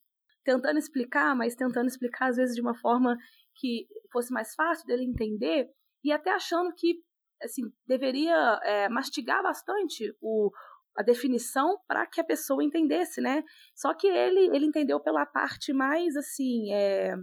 tentando 0.45 0.79
explicar, 0.79 1.35
mas 1.35 1.55
tentando 1.55 1.89
explicar 1.89 2.29
às 2.29 2.37
vezes 2.37 2.55
de 2.55 2.61
uma 2.61 2.75
forma 2.75 3.17
que 3.57 3.87
fosse 4.13 4.33
mais 4.33 4.55
fácil 4.55 4.87
dele 4.87 5.05
entender 5.05 5.69
e 6.05 6.13
até 6.13 6.31
achando 6.31 6.73
que 6.77 6.99
assim 7.43 7.63
deveria 7.87 8.61
é, 8.63 8.89
mastigar 8.89 9.43
bastante 9.43 10.15
o, 10.21 10.51
a 10.97 11.03
definição 11.03 11.79
para 11.87 12.07
que 12.07 12.21
a 12.21 12.25
pessoa 12.25 12.63
entendesse, 12.63 13.21
né? 13.21 13.43
Só 13.75 13.95
que 13.95 14.07
ele 14.07 14.55
ele 14.55 14.67
entendeu 14.67 15.01
pela 15.01 15.27
parte 15.27 15.73
mais 15.73 16.17
assim 16.17 16.73
é, 16.73 17.15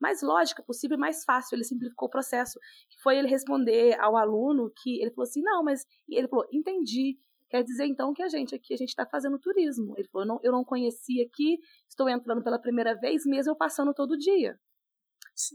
mais 0.00 0.22
lógica 0.22 0.62
possível 0.62 0.96
e 0.96 1.00
mais 1.00 1.24
fácil. 1.24 1.54
Ele 1.54 1.64
simplificou 1.64 2.08
o 2.08 2.10
processo. 2.10 2.58
Foi 3.02 3.16
ele 3.16 3.28
responder 3.28 3.98
ao 4.00 4.16
aluno 4.16 4.72
que 4.82 5.00
ele 5.00 5.10
falou 5.10 5.28
assim, 5.28 5.42
não, 5.42 5.62
mas 5.62 5.84
ele 6.08 6.26
falou, 6.26 6.46
entendi. 6.50 7.18
Quer 7.50 7.62
dizer 7.62 7.84
então 7.84 8.14
que 8.14 8.22
a 8.22 8.28
gente 8.28 8.54
aqui 8.54 8.72
a 8.72 8.76
gente 8.76 8.90
está 8.90 9.04
fazendo 9.04 9.38
turismo. 9.38 9.94
Ele 9.98 10.08
falou, 10.08 10.26
não, 10.26 10.40
eu 10.42 10.52
não 10.52 10.64
conhecia 10.64 11.24
aqui, 11.24 11.58
estou 11.88 12.08
entrando 12.08 12.42
pela 12.42 12.58
primeira 12.58 12.94
vez, 12.94 13.26
mesmo 13.26 13.52
eu 13.52 13.56
passando 13.56 13.92
todo 13.92 14.16
dia. 14.16 14.58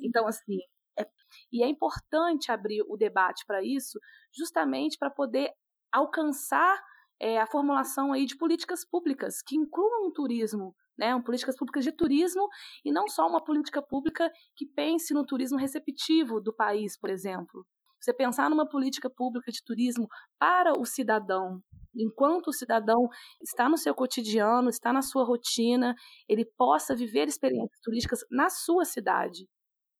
Então 0.03 0.27
assim, 0.27 0.59
é, 0.99 1.07
e 1.51 1.63
é 1.63 1.67
importante 1.67 2.51
abrir 2.51 2.83
o 2.87 2.97
debate 2.97 3.45
para 3.45 3.63
isso, 3.63 3.99
justamente 4.31 4.97
para 4.97 5.09
poder 5.09 5.51
alcançar 5.91 6.81
é, 7.19 7.39
a 7.39 7.47
formulação 7.47 8.13
aí 8.13 8.25
de 8.25 8.37
políticas 8.37 8.85
públicas 8.85 9.41
que 9.41 9.55
incluam 9.55 10.07
o 10.07 10.11
turismo, 10.11 10.75
né, 10.97 11.19
políticas 11.21 11.55
públicas 11.55 11.83
de 11.83 11.91
turismo 11.91 12.47
e 12.83 12.91
não 12.91 13.07
só 13.07 13.27
uma 13.27 13.43
política 13.43 13.81
pública 13.81 14.31
que 14.55 14.65
pense 14.65 15.13
no 15.13 15.25
turismo 15.25 15.57
receptivo 15.57 16.39
do 16.39 16.53
país, 16.53 16.97
por 16.97 17.09
exemplo. 17.09 17.65
Você 17.99 18.13
pensar 18.13 18.49
numa 18.49 18.67
política 18.67 19.09
pública 19.09 19.51
de 19.51 19.63
turismo 19.63 20.07
para 20.37 20.73
o 20.79 20.85
cidadão, 20.85 21.59
enquanto 21.95 22.49
o 22.49 22.53
cidadão 22.53 23.07
está 23.41 23.67
no 23.67 23.77
seu 23.77 23.95
cotidiano, 23.95 24.69
está 24.69 24.93
na 24.93 25.01
sua 25.01 25.23
rotina, 25.23 25.95
ele 26.27 26.45
possa 26.57 26.95
viver 26.95 27.27
experiências 27.27 27.79
turísticas 27.81 28.19
na 28.29 28.49
sua 28.49 28.85
cidade. 28.85 29.47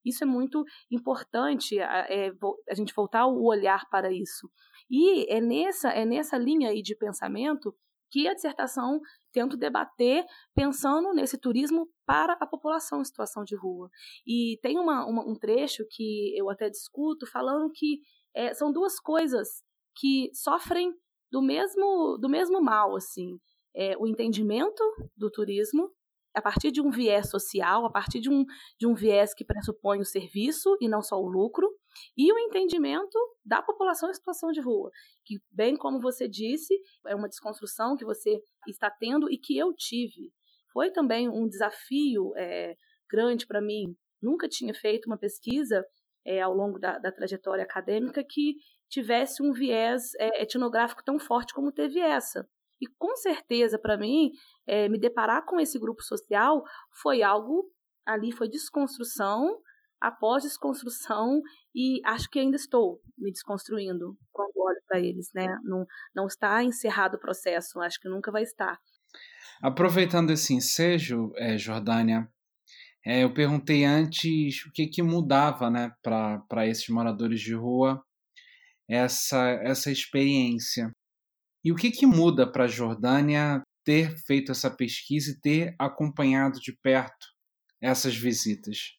Isso 0.06 0.24
é 0.24 0.28
muito 0.28 0.64
importante, 0.92 1.80
é, 1.80 2.32
a 2.70 2.76
gente 2.76 2.94
voltar 2.94 3.26
o 3.26 3.44
olhar 3.44 3.90
para 3.90 4.12
isso. 4.14 4.48
E 4.90 5.26
é 5.32 5.42
nessa, 5.42 5.90
é 5.90 6.06
nessa 6.06 6.38
linha 6.38 6.70
aí 6.70 6.82
de 6.82 6.96
pensamento 6.96 7.76
que 8.12 8.28
a 8.28 8.34
dissertação 8.34 9.02
tenta 9.32 9.58
debater 9.58 10.26
pensando 10.54 11.14
nesse 11.14 11.38
turismo 11.38 11.90
para 12.06 12.34
a 12.40 12.48
população 12.48 13.02
em 13.02 13.06
situação 13.06 13.44
de 13.44 13.56
rua. 13.56 13.90
E 14.26 14.58
tem 14.62 14.80
uma, 14.80 15.06
uma, 15.06 15.28
um 15.28 15.36
trecho 15.36 15.86
que 15.90 16.34
eu 16.38 16.50
até 16.50 16.70
discuto 16.70 17.26
falando 17.26 17.72
que 17.72 18.00
é, 18.34 18.54
são 18.54 18.72
duas 18.72 19.00
coisas 19.00 19.64
que 19.96 20.30
sofrem 20.34 20.94
do 21.32 21.42
mesmo, 21.42 22.18
do 22.18 22.30
mesmo 22.30 22.62
mal, 22.62 22.96
assim. 22.96 23.38
É, 23.76 23.98
o 23.98 24.08
entendimento 24.08 24.82
do 25.18 25.30
turismo 25.30 25.92
a 26.36 26.42
partir 26.42 26.72
de 26.72 26.82
um 26.82 26.92
viés 26.92 27.30
social, 27.30 27.86
a 27.86 27.90
partir 27.90 28.20
de 28.20 28.30
um, 28.30 28.46
de 28.78 28.86
um 28.86 28.94
viés 28.94 29.34
que 29.34 29.46
pressupõe 29.46 30.00
o 30.00 30.06
serviço 30.06 30.78
e 30.82 30.88
não 30.88 31.02
só 31.02 31.16
o 31.16 31.28
lucro, 31.28 31.68
e 32.18 32.32
o 32.32 32.38
entendimento 32.38 33.18
da 33.44 33.62
população 33.62 34.10
em 34.10 34.14
situação 34.14 34.52
de 34.52 34.60
rua, 34.60 34.92
que, 35.24 35.40
bem 35.52 35.78
como 35.78 36.00
você 36.00 36.28
disse, 36.28 36.74
é 37.08 37.16
uma 37.16 37.30
desconstrução 37.30 37.96
que 37.96 38.06
você 38.06 38.42
está 38.68 38.92
tendo 38.92 39.32
e 39.32 39.38
que 39.38 39.58
eu 39.58 39.74
tive. 39.74 40.34
Foi 40.74 40.92
também 40.92 41.30
um 41.30 41.48
desafio 41.48 42.34
é, 42.36 42.76
grande 43.10 43.48
para 43.48 43.62
mim. 43.62 43.96
Nunca 44.22 44.50
tinha 44.50 44.74
feito 44.74 45.06
uma 45.06 45.18
pesquisa 45.18 45.86
é, 46.26 46.42
ao 46.42 46.54
longo 46.54 46.80
da, 46.80 46.98
da, 46.98 47.12
trajetória 47.12 47.64
acadêmica 47.64 48.24
que 48.28 48.56
tivesse 48.90 49.42
um 49.42 49.54
viés 49.54 50.14
é, 50.20 50.42
etnográfico 50.42 51.04
tão 51.04 51.20
forte 51.20 51.54
como 51.54 51.72
teve 51.72 52.00
essa. 52.00 52.46
E 52.82 52.88
com 52.98 53.16
certeza, 53.16 53.80
para 53.80 53.98
mim, 53.98 54.32
é, 54.68 54.90
me 54.90 55.00
deparar 55.00 55.46
com 55.46 55.60
esse 55.60 55.80
grupo 55.80 56.02
social 56.04 56.64
foi 57.02 57.24
algo 57.24 57.72
ali, 58.06 58.32
foi 58.32 58.50
desconstrução 58.50 59.60
após 60.00 60.44
desconstrução 60.44 61.42
e 61.74 62.02
acho 62.06 62.30
que 62.30 62.40
ainda 62.40 62.56
estou 62.56 63.02
me 63.18 63.32
desconstruindo 63.32 64.18
quando 64.32 64.52
olho 64.58 64.82
para 64.88 65.00
eles, 65.00 65.32
né? 65.34 65.48
Não, 65.64 65.86
não 66.14 66.28
está 66.28 66.64
encerrado 66.64 67.16
o 67.16 67.20
processo, 67.20 67.80
acho 67.80 68.00
que 68.00 68.10
nunca 68.10 68.32
vai 68.32 68.44
estar. 68.44 68.78
Aproveitando 69.62 70.32
esse 70.32 70.54
ensejo, 70.54 71.32
é, 71.38 71.58
Jordânia, 71.58 72.30
é, 73.06 73.24
eu 73.24 73.34
perguntei 73.34 73.86
antes 73.86 74.66
o 74.66 74.72
que, 74.72 74.88
que 74.88 75.02
mudava 75.02 75.70
né, 75.70 75.92
para 76.02 76.68
esses 76.68 76.90
moradores 76.90 77.40
de 77.40 77.54
rua 77.54 78.04
essa, 78.88 79.50
essa 79.64 79.92
experiência. 79.92 80.92
E 81.66 81.72
o 81.72 81.76
que, 81.76 81.90
que 81.90 82.06
muda 82.06 82.46
para 82.46 82.66
a 82.66 82.68
Jordânia 82.68 83.64
ter 83.84 84.16
feito 84.28 84.52
essa 84.52 84.70
pesquisa 84.70 85.32
e 85.32 85.40
ter 85.40 85.76
acompanhado 85.80 86.60
de 86.60 86.72
perto 86.72 87.26
essas 87.82 88.16
visitas? 88.16 88.94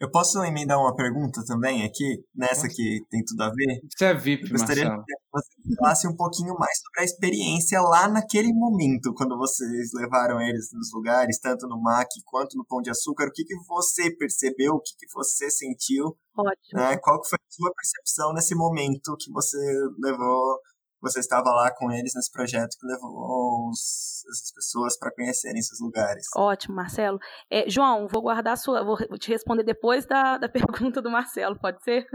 Eu 0.00 0.10
posso 0.10 0.42
emendar 0.42 0.78
uma 0.78 0.96
pergunta 0.96 1.44
também 1.46 1.84
aqui, 1.84 2.24
nessa 2.34 2.66
que 2.66 3.04
tem 3.10 3.22
tudo 3.24 3.42
a 3.42 3.50
ver? 3.50 3.78
Você 3.88 4.06
é 4.06 4.14
VIP, 4.14 4.44
Eu 4.44 4.50
gostaria 4.50 4.88
Marcelo. 4.88 5.04
que 5.04 5.14
você 5.30 5.76
falasse 5.76 6.08
um 6.08 6.16
pouquinho 6.16 6.54
mais 6.58 6.76
sobre 6.80 7.02
a 7.02 7.04
experiência 7.04 7.80
lá 7.82 8.08
naquele 8.08 8.52
momento, 8.54 9.12
quando 9.14 9.36
vocês 9.36 9.90
levaram 9.94 10.40
eles 10.40 10.70
nos 10.72 10.90
lugares, 10.94 11.38
tanto 11.38 11.68
no 11.68 11.80
MAC 11.80 12.08
quanto 12.24 12.56
no 12.56 12.64
Pão 12.64 12.80
de 12.80 12.90
Açúcar. 12.90 13.28
O 13.28 13.32
que, 13.32 13.44
que 13.44 13.54
você 13.68 14.10
percebeu, 14.16 14.72
o 14.72 14.80
que, 14.80 14.92
que 14.98 15.12
você 15.12 15.50
sentiu, 15.50 16.16
Ótimo. 16.36 16.80
né? 16.80 16.96
qual 16.96 17.20
que 17.20 17.28
foi 17.28 17.38
a 17.38 17.52
sua 17.52 17.72
percepção 17.72 18.32
nesse 18.32 18.56
momento 18.56 19.14
que 19.20 19.30
você 19.30 19.58
levou, 20.00 20.58
você 21.02 21.18
estava 21.18 21.50
lá 21.50 21.74
com 21.74 21.90
eles 21.90 22.12
nesse 22.14 22.30
projeto 22.30 22.78
que 22.78 22.86
levou 22.86 23.68
os, 23.68 24.24
essas 24.30 24.52
pessoas 24.54 24.96
para 24.96 25.12
conhecerem 25.12 25.58
esses 25.58 25.80
lugares. 25.80 26.24
Ótimo, 26.36 26.76
Marcelo. 26.76 27.18
É, 27.50 27.68
João, 27.68 28.06
vou 28.06 28.22
guardar 28.22 28.52
a 28.52 28.56
sua. 28.56 28.84
Vou 28.84 28.96
te 29.18 29.28
responder 29.30 29.64
depois 29.64 30.06
da, 30.06 30.38
da 30.38 30.48
pergunta 30.48 31.02
do 31.02 31.10
Marcelo, 31.10 31.58
pode 31.58 31.82
ser? 31.82 32.06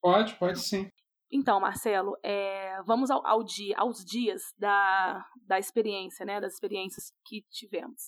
Pode, 0.00 0.34
pode 0.36 0.60
sim. 0.60 0.88
Então, 1.32 1.60
Marcelo, 1.60 2.16
é, 2.24 2.80
vamos 2.84 3.10
ao, 3.10 3.24
ao 3.26 3.44
dia, 3.44 3.76
aos 3.76 4.04
dias 4.04 4.42
da, 4.56 5.24
da 5.46 5.58
experiência, 5.58 6.24
né? 6.24 6.40
Das 6.40 6.54
experiências 6.54 7.12
que 7.24 7.44
tivemos. 7.50 8.04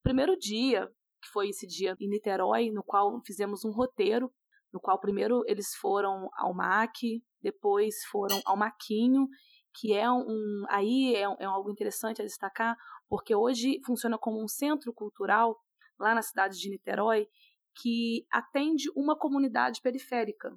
O 0.00 0.02
primeiro 0.02 0.36
dia, 0.38 0.88
que 1.22 1.28
foi 1.32 1.48
esse 1.48 1.66
dia 1.66 1.96
em 2.00 2.08
Niterói, 2.08 2.70
no 2.70 2.82
qual 2.82 3.20
fizemos 3.24 3.64
um 3.64 3.70
roteiro, 3.70 4.32
no 4.72 4.80
qual 4.80 5.00
primeiro 5.00 5.42
eles 5.46 5.74
foram 5.74 6.28
ao 6.36 6.54
MAC, 6.54 7.22
depois 7.46 7.94
foram 8.10 8.40
ao 8.44 8.56
Maquinho, 8.56 9.28
que 9.72 9.92
é 9.92 10.10
um. 10.10 10.64
Aí 10.68 11.14
é, 11.14 11.22
é 11.22 11.44
algo 11.44 11.70
interessante 11.70 12.20
a 12.20 12.24
destacar, 12.24 12.76
porque 13.08 13.34
hoje 13.34 13.80
funciona 13.86 14.18
como 14.18 14.42
um 14.42 14.48
centro 14.48 14.92
cultural 14.92 15.56
lá 15.98 16.12
na 16.12 16.22
cidade 16.22 16.58
de 16.58 16.68
Niterói 16.68 17.28
que 17.80 18.26
atende 18.32 18.90
uma 18.96 19.16
comunidade 19.16 19.80
periférica. 19.80 20.50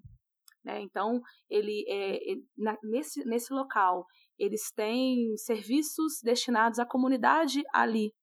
Né? 0.64 0.82
Então, 0.82 1.22
ele, 1.50 1.86
é, 1.88 2.32
ele 2.32 2.46
na, 2.58 2.78
nesse, 2.84 3.24
nesse 3.26 3.54
local, 3.54 4.06
eles 4.38 4.72
têm 4.72 5.36
serviços 5.38 6.22
destinados 6.24 6.80
à 6.80 6.86
comunidade 6.86 7.62
ali. 7.72 8.14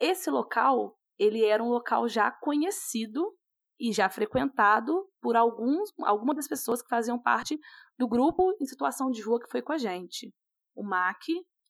Esse 0.00 0.30
local, 0.30 0.98
ele 1.18 1.44
era 1.44 1.62
um 1.62 1.68
local 1.68 2.08
já 2.08 2.30
conhecido 2.30 3.32
e 3.78 3.92
já 3.92 4.08
frequentado 4.08 5.06
por 5.20 5.36
alguns, 5.36 5.92
algumas 6.00 6.36
das 6.36 6.48
pessoas 6.48 6.82
que 6.82 6.88
faziam 6.88 7.20
parte 7.20 7.58
do 7.98 8.08
grupo 8.08 8.56
em 8.60 8.66
situação 8.66 9.10
de 9.10 9.22
rua 9.22 9.40
que 9.40 9.50
foi 9.50 9.62
com 9.62 9.72
a 9.72 9.78
gente. 9.78 10.32
O 10.74 10.82
MAC 10.82 11.26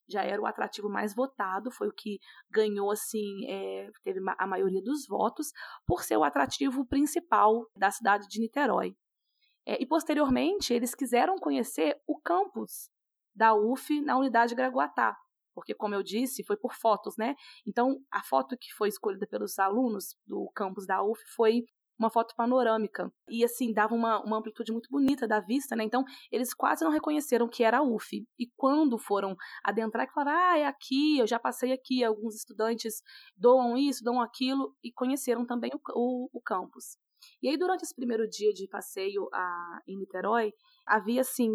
já 0.09 0.23
era 0.23 0.41
o 0.41 0.47
atrativo 0.47 0.89
mais 0.89 1.15
votado, 1.15 1.71
foi 1.71 1.89
o 1.89 1.93
que 1.93 2.19
ganhou, 2.51 2.91
assim, 2.91 3.45
é, 3.49 3.91
teve 4.05 4.21
a 4.39 4.47
maioria 4.47 4.83
dos 4.83 5.07
votos, 5.07 5.49
por 5.87 6.03
ser 6.03 6.17
o 6.17 6.25
atrativo 6.25 6.87
principal 6.87 7.69
da 7.77 7.91
cidade 7.91 8.29
de 8.29 8.41
Niterói. 8.41 8.97
É, 9.67 9.83
e, 9.83 9.87
posteriormente, 9.87 10.73
eles 10.73 10.95
quiseram 10.95 11.37
conhecer 11.37 12.01
o 12.07 12.21
campus 12.21 12.89
da 13.35 13.55
UF 13.55 14.01
na 14.01 14.17
unidade 14.17 14.55
Graguatá, 14.55 15.17
porque, 15.55 15.75
como 15.75 15.95
eu 15.95 16.03
disse, 16.03 16.45
foi 16.45 16.57
por 16.57 16.75
fotos, 16.75 17.17
né? 17.17 17.35
Então, 17.67 17.99
a 18.13 18.23
foto 18.23 18.57
que 18.57 18.73
foi 18.75 18.89
escolhida 18.89 19.27
pelos 19.27 19.59
alunos 19.59 20.17
do 20.25 20.49
campus 20.55 20.87
da 20.87 21.03
UF 21.03 21.21
foi 21.35 21.65
uma 21.99 22.11
foto 22.11 22.35
panorâmica. 22.37 23.13
E 23.29 23.45
assim, 23.45 23.73
dava 23.73 23.95
uma, 23.95 24.23
uma 24.23 24.39
amplitude 24.39 24.73
muito 24.73 24.89
bonita 24.91 25.27
da 25.27 25.41
vista, 25.41 25.75
né? 25.75 25.85
Então, 25.85 26.05
eles 26.31 26.53
quase 26.55 26.85
não 26.85 26.91
reconheceram 26.91 27.49
que 27.49 27.65
era 27.65 27.79
a 27.79 27.83
UF. 27.83 28.25
E 28.39 28.47
quando 28.57 28.99
foram 28.99 29.37
adentrar, 29.65 30.07
falaram: 30.13 30.39
ah, 30.39 30.59
é 30.59 30.67
aqui, 30.67 31.19
eu 31.19 31.27
já 31.27 31.39
passei 31.39 31.73
aqui. 31.73 32.05
Alguns 32.05 32.35
estudantes 32.37 33.03
doam 33.37 33.77
isso, 33.77 34.05
doam 34.05 34.21
aquilo, 34.21 34.75
e 34.83 34.93
conheceram 34.93 35.47
também 35.47 35.71
o, 35.75 35.81
o, 35.95 36.31
o 36.33 36.41
campus. 36.41 36.97
E 37.43 37.49
aí, 37.49 37.57
durante 37.57 37.83
esse 37.83 37.95
primeiro 37.95 38.29
dia 38.29 38.53
de 38.53 38.69
passeio 38.69 39.29
a, 39.33 39.81
em 39.87 39.99
Niterói, 39.99 40.53
havia, 40.87 41.23
assim, 41.23 41.51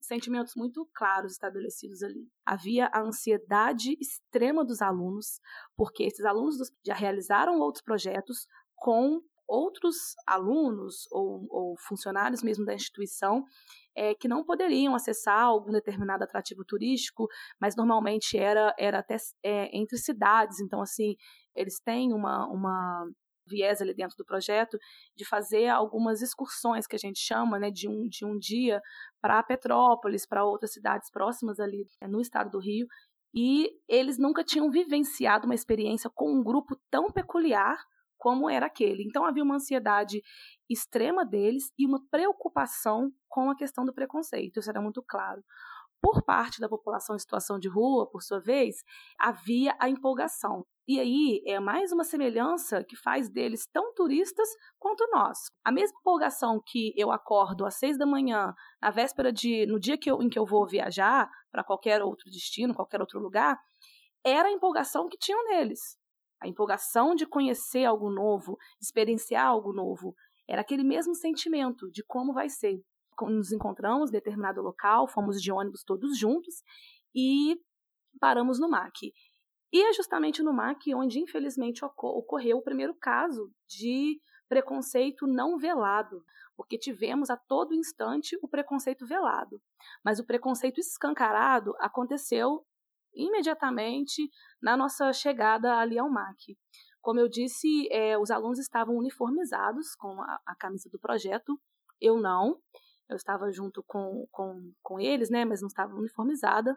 sentimentos 0.00 0.54
muito 0.54 0.88
claros 0.94 1.32
estabelecidos 1.32 2.02
ali. 2.02 2.28
Havia 2.44 2.88
a 2.92 3.00
ansiedade 3.00 3.96
extrema 4.00 4.64
dos 4.64 4.80
alunos, 4.80 5.40
porque 5.76 6.04
esses 6.04 6.24
alunos 6.24 6.56
já 6.84 6.94
realizaram 6.94 7.58
outros 7.58 7.82
projetos 7.82 8.46
com 8.76 9.20
outros 9.48 9.96
alunos 10.26 11.06
ou, 11.10 11.46
ou 11.50 11.76
funcionários 11.78 12.42
mesmo 12.42 12.64
da 12.64 12.74
instituição 12.74 13.44
é, 13.94 14.14
que 14.14 14.28
não 14.28 14.44
poderiam 14.44 14.94
acessar 14.94 15.42
algum 15.42 15.72
determinado 15.72 16.24
atrativo 16.24 16.64
turístico, 16.64 17.26
mas 17.60 17.74
normalmente 17.74 18.36
era, 18.36 18.74
era 18.78 18.98
até 18.98 19.16
é, 19.42 19.76
entre 19.76 19.96
cidades. 19.96 20.60
Então, 20.60 20.82
assim, 20.82 21.16
eles 21.54 21.80
têm 21.80 22.12
uma, 22.12 22.46
uma 22.48 23.08
viés 23.46 23.80
ali 23.80 23.94
dentro 23.94 24.16
do 24.16 24.24
projeto 24.24 24.78
de 25.14 25.24
fazer 25.24 25.68
algumas 25.68 26.20
excursões 26.20 26.86
que 26.86 26.96
a 26.96 26.98
gente 26.98 27.18
chama 27.18 27.58
né, 27.58 27.70
de, 27.70 27.88
um, 27.88 28.08
de 28.08 28.24
um 28.24 28.38
dia 28.38 28.80
para 29.20 29.42
Petrópolis, 29.42 30.26
para 30.26 30.44
outras 30.44 30.72
cidades 30.72 31.10
próximas 31.10 31.58
ali 31.58 31.86
né, 32.00 32.08
no 32.08 32.20
estado 32.20 32.50
do 32.50 32.58
Rio. 32.58 32.86
E 33.34 33.70
eles 33.88 34.18
nunca 34.18 34.42
tinham 34.42 34.70
vivenciado 34.70 35.46
uma 35.46 35.54
experiência 35.54 36.10
com 36.14 36.32
um 36.32 36.42
grupo 36.42 36.76
tão 36.90 37.10
peculiar 37.10 37.76
como 38.18 38.48
era 38.48 38.66
aquele. 38.66 39.04
Então 39.04 39.24
havia 39.24 39.42
uma 39.42 39.56
ansiedade 39.56 40.22
extrema 40.68 41.24
deles 41.24 41.72
e 41.78 41.86
uma 41.86 42.00
preocupação 42.10 43.12
com 43.28 43.50
a 43.50 43.56
questão 43.56 43.84
do 43.84 43.92
preconceito, 43.92 44.58
isso 44.58 44.70
era 44.70 44.80
muito 44.80 45.02
claro. 45.02 45.42
Por 46.00 46.22
parte 46.22 46.60
da 46.60 46.68
população 46.68 47.16
em 47.16 47.18
situação 47.18 47.58
de 47.58 47.68
rua, 47.68 48.08
por 48.08 48.22
sua 48.22 48.38
vez, 48.38 48.76
havia 49.18 49.74
a 49.80 49.88
empolgação. 49.88 50.64
E 50.86 51.00
aí 51.00 51.42
é 51.44 51.58
mais 51.58 51.90
uma 51.90 52.04
semelhança 52.04 52.84
que 52.84 52.94
faz 52.94 53.28
deles 53.28 53.66
tão 53.72 53.92
turistas 53.92 54.48
quanto 54.78 55.08
nós. 55.10 55.38
A 55.64 55.72
mesma 55.72 55.98
empolgação 55.98 56.62
que 56.64 56.92
eu 56.96 57.10
acordo 57.10 57.66
às 57.66 57.74
seis 57.74 57.98
da 57.98 58.06
manhã, 58.06 58.54
na 58.80 58.90
véspera 58.90 59.32
de. 59.32 59.66
no 59.66 59.80
dia 59.80 59.98
que 59.98 60.08
eu, 60.08 60.22
em 60.22 60.28
que 60.28 60.38
eu 60.38 60.46
vou 60.46 60.64
viajar 60.66 61.28
para 61.50 61.64
qualquer 61.64 62.02
outro 62.02 62.30
destino, 62.30 62.74
qualquer 62.74 63.00
outro 63.00 63.18
lugar, 63.18 63.58
era 64.24 64.48
a 64.48 64.52
empolgação 64.52 65.08
que 65.08 65.18
tinham 65.18 65.44
neles 65.48 65.98
a 66.40 66.48
empolgação 66.48 67.14
de 67.14 67.26
conhecer 67.26 67.84
algo 67.84 68.10
novo, 68.10 68.58
experienciar 68.80 69.46
algo 69.46 69.72
novo. 69.72 70.14
Era 70.48 70.60
aquele 70.60 70.84
mesmo 70.84 71.14
sentimento 71.14 71.90
de 71.90 72.02
como 72.04 72.32
vai 72.32 72.48
ser. 72.48 72.80
Nos 73.22 73.52
encontramos 73.52 74.10
em 74.10 74.12
determinado 74.12 74.60
local, 74.60 75.08
fomos 75.08 75.40
de 75.40 75.50
ônibus 75.50 75.82
todos 75.82 76.18
juntos 76.18 76.62
e 77.14 77.58
paramos 78.20 78.60
no 78.60 78.68
MAC. 78.68 79.12
E 79.72 79.82
é 79.82 79.92
justamente 79.92 80.42
no 80.42 80.52
MAC 80.52 80.94
onde, 80.94 81.18
infelizmente, 81.18 81.84
ocorreu 81.84 82.58
o 82.58 82.62
primeiro 82.62 82.94
caso 82.94 83.50
de 83.66 84.20
preconceito 84.48 85.26
não 85.26 85.58
velado, 85.58 86.24
porque 86.56 86.78
tivemos 86.78 87.30
a 87.30 87.36
todo 87.36 87.74
instante 87.74 88.38
o 88.42 88.48
preconceito 88.48 89.06
velado. 89.06 89.60
Mas 90.04 90.18
o 90.18 90.24
preconceito 90.24 90.78
escancarado 90.78 91.74
aconteceu 91.78 92.64
imediatamente 93.16 94.28
na 94.60 94.76
nossa 94.76 95.12
chegada 95.12 95.76
ali 95.78 95.98
ao 95.98 96.10
MAC. 96.10 96.56
Como 97.00 97.20
eu 97.20 97.28
disse, 97.28 97.88
é, 97.90 98.18
os 98.18 98.30
alunos 98.30 98.58
estavam 98.58 98.96
uniformizados 98.96 99.94
com 99.94 100.20
a, 100.20 100.40
a, 100.46 100.54
camisa 100.56 100.90
do 100.90 100.98
projeto, 100.98 101.58
eu 102.00 102.20
não. 102.20 102.60
Eu 103.08 103.16
estava 103.16 103.50
junto 103.52 103.82
com, 103.86 104.26
com, 104.30 104.72
com 104.82 104.98
eles, 105.00 105.30
né, 105.30 105.44
mas 105.44 105.60
não 105.60 105.68
estava 105.68 105.94
uniformizada. 105.94 106.76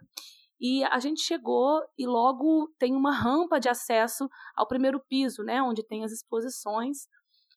E 0.59 0.83
a 0.85 0.99
gente 0.99 1.21
chegou 1.21 1.81
e 1.97 2.05
logo 2.05 2.71
tem 2.77 2.93
uma 2.93 3.11
rampa 3.11 3.59
de 3.59 3.69
acesso 3.69 4.29
ao 4.55 4.67
primeiro 4.67 4.99
piso, 5.09 5.43
né, 5.43 5.61
onde 5.61 5.83
tem 5.83 6.03
as 6.03 6.11
exposições. 6.11 7.07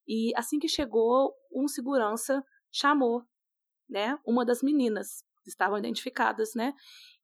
E 0.06 0.32
assim 0.36 0.58
que 0.58 0.68
chegou, 0.68 1.34
um 1.52 1.68
segurança 1.68 2.42
chamou, 2.70 3.22
né, 3.88 4.18
uma 4.26 4.44
das 4.46 4.62
meninas 4.62 5.24
estavam 5.46 5.76
identificadas, 5.78 6.54
né? 6.54 6.72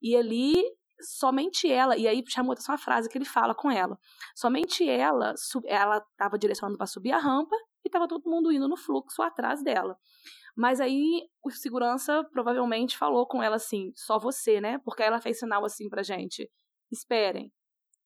E 0.01 0.15
ali 0.15 0.53
somente 1.01 1.71
ela, 1.71 1.97
e 1.97 2.07
aí 2.07 2.23
chamou 2.27 2.53
atenção 2.53 2.75
a 2.75 2.77
frase 2.77 3.09
que 3.09 3.17
ele 3.17 3.25
fala 3.25 3.53
com 3.55 3.69
ela. 3.69 3.97
Somente 4.35 4.87
ela, 4.87 5.33
ela 5.65 5.97
estava 5.97 6.37
direcionando 6.37 6.77
para 6.77 6.87
subir 6.87 7.11
a 7.11 7.17
rampa 7.17 7.55
e 7.83 7.87
estava 7.87 8.07
todo 8.07 8.29
mundo 8.29 8.51
indo 8.51 8.67
no 8.67 8.77
fluxo 8.77 9.21
atrás 9.21 9.63
dela. 9.63 9.97
Mas 10.55 10.81
aí 10.81 11.27
o 11.43 11.49
segurança 11.49 12.23
provavelmente 12.31 12.97
falou 12.97 13.25
com 13.27 13.41
ela 13.41 13.55
assim, 13.55 13.91
só 13.95 14.19
você, 14.19 14.59
né? 14.59 14.77
Porque 14.79 15.03
ela 15.03 15.21
fez 15.21 15.39
sinal 15.39 15.63
assim 15.63 15.87
pra 15.87 16.03
gente, 16.03 16.49
esperem. 16.91 17.51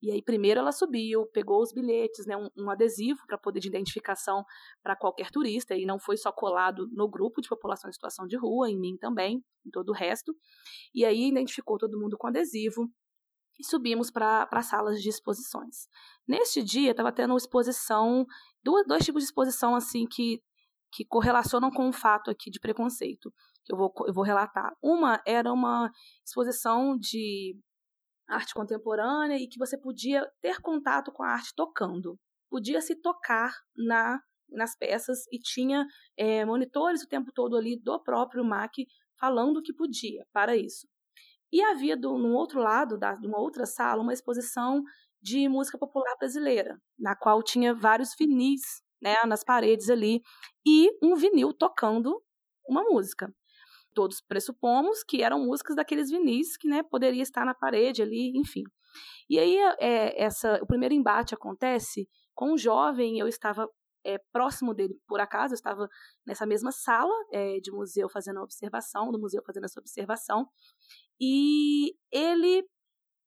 E 0.04 0.12
aí, 0.12 0.22
primeiro 0.22 0.60
ela 0.60 0.74
subiu, 0.74 1.26
pegou 1.28 1.62
os 1.62 1.72
bilhetes, 1.72 2.26
né, 2.26 2.36
um, 2.36 2.50
um 2.58 2.70
adesivo 2.70 3.22
para 3.26 3.38
poder 3.38 3.62
de 3.62 3.70
identificação 3.70 4.44
para 4.84 4.98
qualquer 4.98 5.32
turista, 5.32 5.76
e 5.76 5.86
não 5.86 5.98
foi 5.98 6.18
só 6.18 6.30
colado 6.30 6.90
no 6.92 7.08
grupo 7.08 7.42
de 7.42 7.48
população 7.48 7.90
em 7.90 7.94
situação 7.94 8.28
de 8.28 8.36
rua, 8.36 8.70
em 8.70 8.78
mim 8.78 8.98
também, 8.98 9.42
em 9.66 9.70
todo 9.72 9.90
o 9.90 9.94
resto. 9.94 10.36
E 10.94 11.06
aí 11.06 11.30
identificou 11.30 11.78
todo 11.78 11.98
mundo 11.98 12.18
com 12.18 12.28
adesivo, 12.28 12.86
e 13.58 13.66
subimos 13.66 14.12
para 14.12 14.46
as 14.52 14.66
salas 14.66 15.02
de 15.02 15.08
exposições. 15.08 15.88
Neste 16.28 16.62
dia, 16.62 16.92
estava 16.92 17.12
tendo 17.12 17.38
exposição, 17.38 18.26
dois, 18.62 18.86
dois 18.86 19.06
tipos 19.06 19.22
de 19.22 19.28
exposição 19.28 19.74
assim 19.74 20.06
que, 20.06 20.42
que 20.92 21.06
correlacionam 21.06 21.72
com 21.72 21.88
o 21.88 21.94
fato 21.94 22.30
aqui 22.30 22.50
de 22.50 22.60
preconceito, 22.60 23.32
que 23.64 23.74
eu 23.74 23.78
vou, 23.78 23.94
eu 24.06 24.14
vou 24.14 24.26
relatar. 24.26 24.74
Uma 24.82 25.22
era 25.26 25.54
uma 25.54 25.90
exposição 26.26 26.98
de 26.98 27.56
arte 28.36 28.54
contemporânea 28.54 29.38
e 29.38 29.48
que 29.48 29.58
você 29.58 29.78
podia 29.78 30.30
ter 30.42 30.62
contato 30.62 31.12
com 31.12 31.24
a 31.24 31.30
arte 31.30 31.54
tocando. 31.56 32.18
Podia 32.50 32.82
se 32.82 32.96
tocar 32.96 33.54
na 33.76 34.20
nas 34.50 34.78
peças 34.78 35.26
e 35.32 35.40
tinha 35.40 35.86
é, 36.16 36.46
monitores 36.46 37.02
o 37.02 37.08
tempo 37.08 37.32
todo 37.34 37.58
ali 37.58 37.80
do 37.82 38.00
próprio 38.04 38.46
MAC 38.46 38.86
falando 39.20 39.64
que 39.64 39.74
podia 39.74 40.26
para 40.32 40.56
isso. 40.56 40.88
E 41.52 41.62
havia 41.62 41.98
do, 41.98 42.18
no 42.18 42.34
outro 42.34 42.60
lado, 42.60 42.98
da, 42.98 43.16
de 43.16 43.28
uma 43.28 43.40
outra 43.40 43.66
sala, 43.66 44.02
uma 44.02 44.14
exposição 44.14 44.84
de 45.22 45.48
música 45.48 45.78
popular 45.78 46.16
brasileira, 46.18 46.80
na 47.00 47.16
qual 47.16 47.42
tinha 47.42 47.74
vários 47.74 48.16
vinis 48.18 48.62
né, 49.02 49.16
nas 49.26 49.44
paredes 49.44 49.90
ali 49.90 50.22
e 50.66 50.90
um 51.04 51.16
vinil 51.16 51.54
tocando 51.54 52.22
uma 52.68 52.84
música 52.84 53.34
todos 53.94 54.22
pressupomos 54.22 55.04
que 55.04 55.22
eram 55.22 55.46
músicas 55.46 55.76
daqueles 55.76 56.10
vinis 56.10 56.58
que 56.58 56.68
né, 56.68 56.84
poderia 56.84 57.22
estar 57.22 57.46
na 57.46 57.54
parede 57.54 58.02
ali, 58.02 58.32
enfim. 58.36 58.64
E 59.30 59.40
aí 59.40 59.58
é, 59.80 60.22
essa, 60.22 60.60
o 60.62 60.68
primeiro 60.68 60.94
embate 60.94 61.34
acontece 61.34 62.08
com 62.34 62.54
um 62.54 62.58
jovem, 62.58 63.20
eu 63.20 63.28
estava 63.28 63.68
é, 64.06 64.18
próximo 64.32 64.74
dele, 64.74 64.96
por 65.08 65.20
acaso, 65.20 65.54
eu 65.54 65.56
estava 65.56 65.88
nessa 66.26 66.46
mesma 66.46 66.72
sala 66.72 67.14
é, 67.32 67.60
de 67.60 67.72
museu 67.72 68.10
fazendo 68.10 68.40
a 68.40 68.44
observação, 68.44 69.12
do 69.12 69.20
museu 69.20 69.42
fazendo 69.46 69.66
essa 69.66 69.80
observação, 69.80 70.48
e 71.20 71.96
ele, 72.12 72.68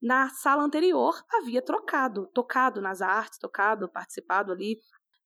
na 0.02 0.28
sala 0.28 0.62
anterior, 0.62 1.14
havia 1.34 1.62
trocado, 1.62 2.26
tocado 2.34 2.80
nas 2.80 3.00
artes, 3.00 3.38
tocado, 3.38 3.90
participado 3.90 4.52
ali 4.52 4.78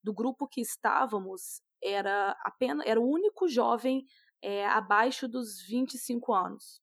do 0.02 0.14
grupo 0.14 0.46
que 0.46 0.60
estávamos, 0.60 1.60
era 1.82 2.36
apenas, 2.44 2.86
era 2.86 3.00
o 3.00 3.08
único 3.08 3.48
jovem 3.48 4.04
é, 4.42 4.66
abaixo 4.66 5.28
dos 5.28 5.62
25 5.66 6.32
anos. 6.32 6.80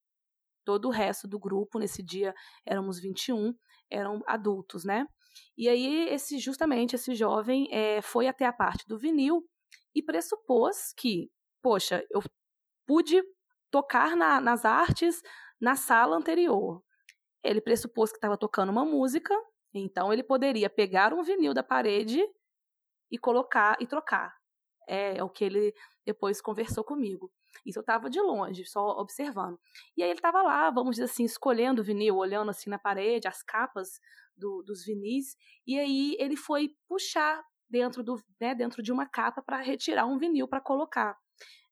Todo 0.64 0.88
o 0.88 0.90
resto 0.90 1.26
do 1.26 1.38
grupo, 1.38 1.78
nesse 1.78 2.02
dia 2.02 2.34
éramos 2.66 3.00
21, 3.00 3.54
eram 3.90 4.22
adultos, 4.26 4.84
né? 4.84 5.06
E 5.56 5.68
aí, 5.68 6.08
esse 6.08 6.38
justamente 6.38 6.94
esse 6.94 7.14
jovem 7.14 7.68
é, 7.72 8.02
foi 8.02 8.26
até 8.26 8.44
a 8.44 8.52
parte 8.52 8.86
do 8.86 8.98
vinil 8.98 9.44
e 9.94 10.02
pressupôs 10.02 10.92
que, 10.96 11.30
poxa, 11.62 12.04
eu 12.10 12.20
pude 12.86 13.22
tocar 13.70 14.16
na, 14.16 14.40
nas 14.40 14.64
artes 14.64 15.22
na 15.60 15.76
sala 15.76 16.16
anterior. 16.16 16.82
Ele 17.42 17.60
pressupôs 17.60 18.10
que 18.10 18.16
estava 18.16 18.36
tocando 18.36 18.70
uma 18.70 18.84
música, 18.84 19.34
então 19.72 20.12
ele 20.12 20.22
poderia 20.22 20.68
pegar 20.68 21.12
um 21.12 21.22
vinil 21.22 21.54
da 21.54 21.62
parede 21.62 22.22
e 23.10 23.18
colocar 23.18 23.76
e 23.80 23.86
trocar. 23.86 24.34
É, 24.88 25.18
é 25.18 25.24
o 25.24 25.28
que 25.28 25.44
ele 25.44 25.74
depois 26.04 26.40
conversou 26.40 26.82
comigo. 26.82 27.30
Isso 27.64 27.78
eu 27.78 27.82
estava 27.82 28.08
de 28.08 28.20
longe, 28.20 28.64
só 28.64 28.98
observando. 28.98 29.58
E 29.96 30.02
aí 30.02 30.10
ele 30.10 30.18
estava 30.18 30.42
lá, 30.42 30.70
vamos 30.70 30.96
dizer 30.96 31.04
assim, 31.04 31.24
escolhendo 31.24 31.82
o 31.82 31.84
vinil, 31.84 32.16
olhando 32.16 32.50
assim 32.50 32.70
na 32.70 32.78
parede, 32.78 33.28
as 33.28 33.42
capas 33.42 34.00
do, 34.36 34.62
dos 34.62 34.84
vinis, 34.84 35.36
e 35.66 35.78
aí 35.78 36.16
ele 36.18 36.36
foi 36.36 36.70
puxar 36.86 37.42
dentro, 37.68 38.02
do, 38.02 38.22
né, 38.40 38.54
dentro 38.54 38.82
de 38.82 38.92
uma 38.92 39.06
capa 39.06 39.42
para 39.42 39.60
retirar 39.60 40.06
um 40.06 40.18
vinil 40.18 40.48
para 40.48 40.60
colocar. 40.60 41.16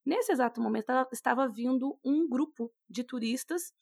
Nesse 0.05 0.33
exato 0.33 0.61
momento 0.61 0.91
estava 1.13 1.49
vindo 1.49 1.99
um 2.05 2.29
grupo 2.29 2.73
de 2.89 3.03
turistas 3.03 3.73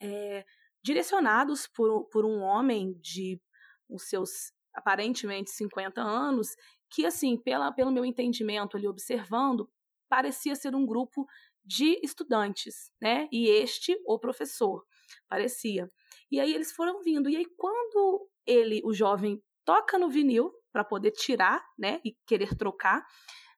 é, 0.00 0.44
direcionados 0.82 1.66
por, 1.66 2.08
por 2.08 2.24
um 2.24 2.40
homem 2.40 2.94
de 3.00 3.40
os 3.88 4.08
seus 4.08 4.52
aparentemente 4.74 5.50
50 5.50 6.00
anos, 6.00 6.48
que 6.90 7.04
assim, 7.04 7.36
pela, 7.36 7.70
pelo 7.70 7.92
meu 7.92 8.04
entendimento 8.04 8.76
ali 8.76 8.88
observando, 8.88 9.70
parecia 10.12 10.54
ser 10.54 10.74
um 10.74 10.84
grupo 10.84 11.26
de 11.64 11.98
estudantes, 12.02 12.90
né? 13.00 13.26
E 13.32 13.48
este, 13.48 13.98
o 14.04 14.18
professor, 14.18 14.84
parecia. 15.26 15.90
E 16.30 16.38
aí 16.38 16.52
eles 16.52 16.70
foram 16.70 17.00
vindo. 17.00 17.30
E 17.30 17.36
aí, 17.36 17.46
quando 17.56 18.28
ele, 18.44 18.82
o 18.84 18.92
jovem, 18.92 19.42
toca 19.64 19.98
no 19.98 20.10
vinil 20.10 20.52
para 20.70 20.84
poder 20.84 21.12
tirar, 21.12 21.64
né? 21.78 21.98
E 22.04 22.14
querer 22.26 22.54
trocar 22.54 23.02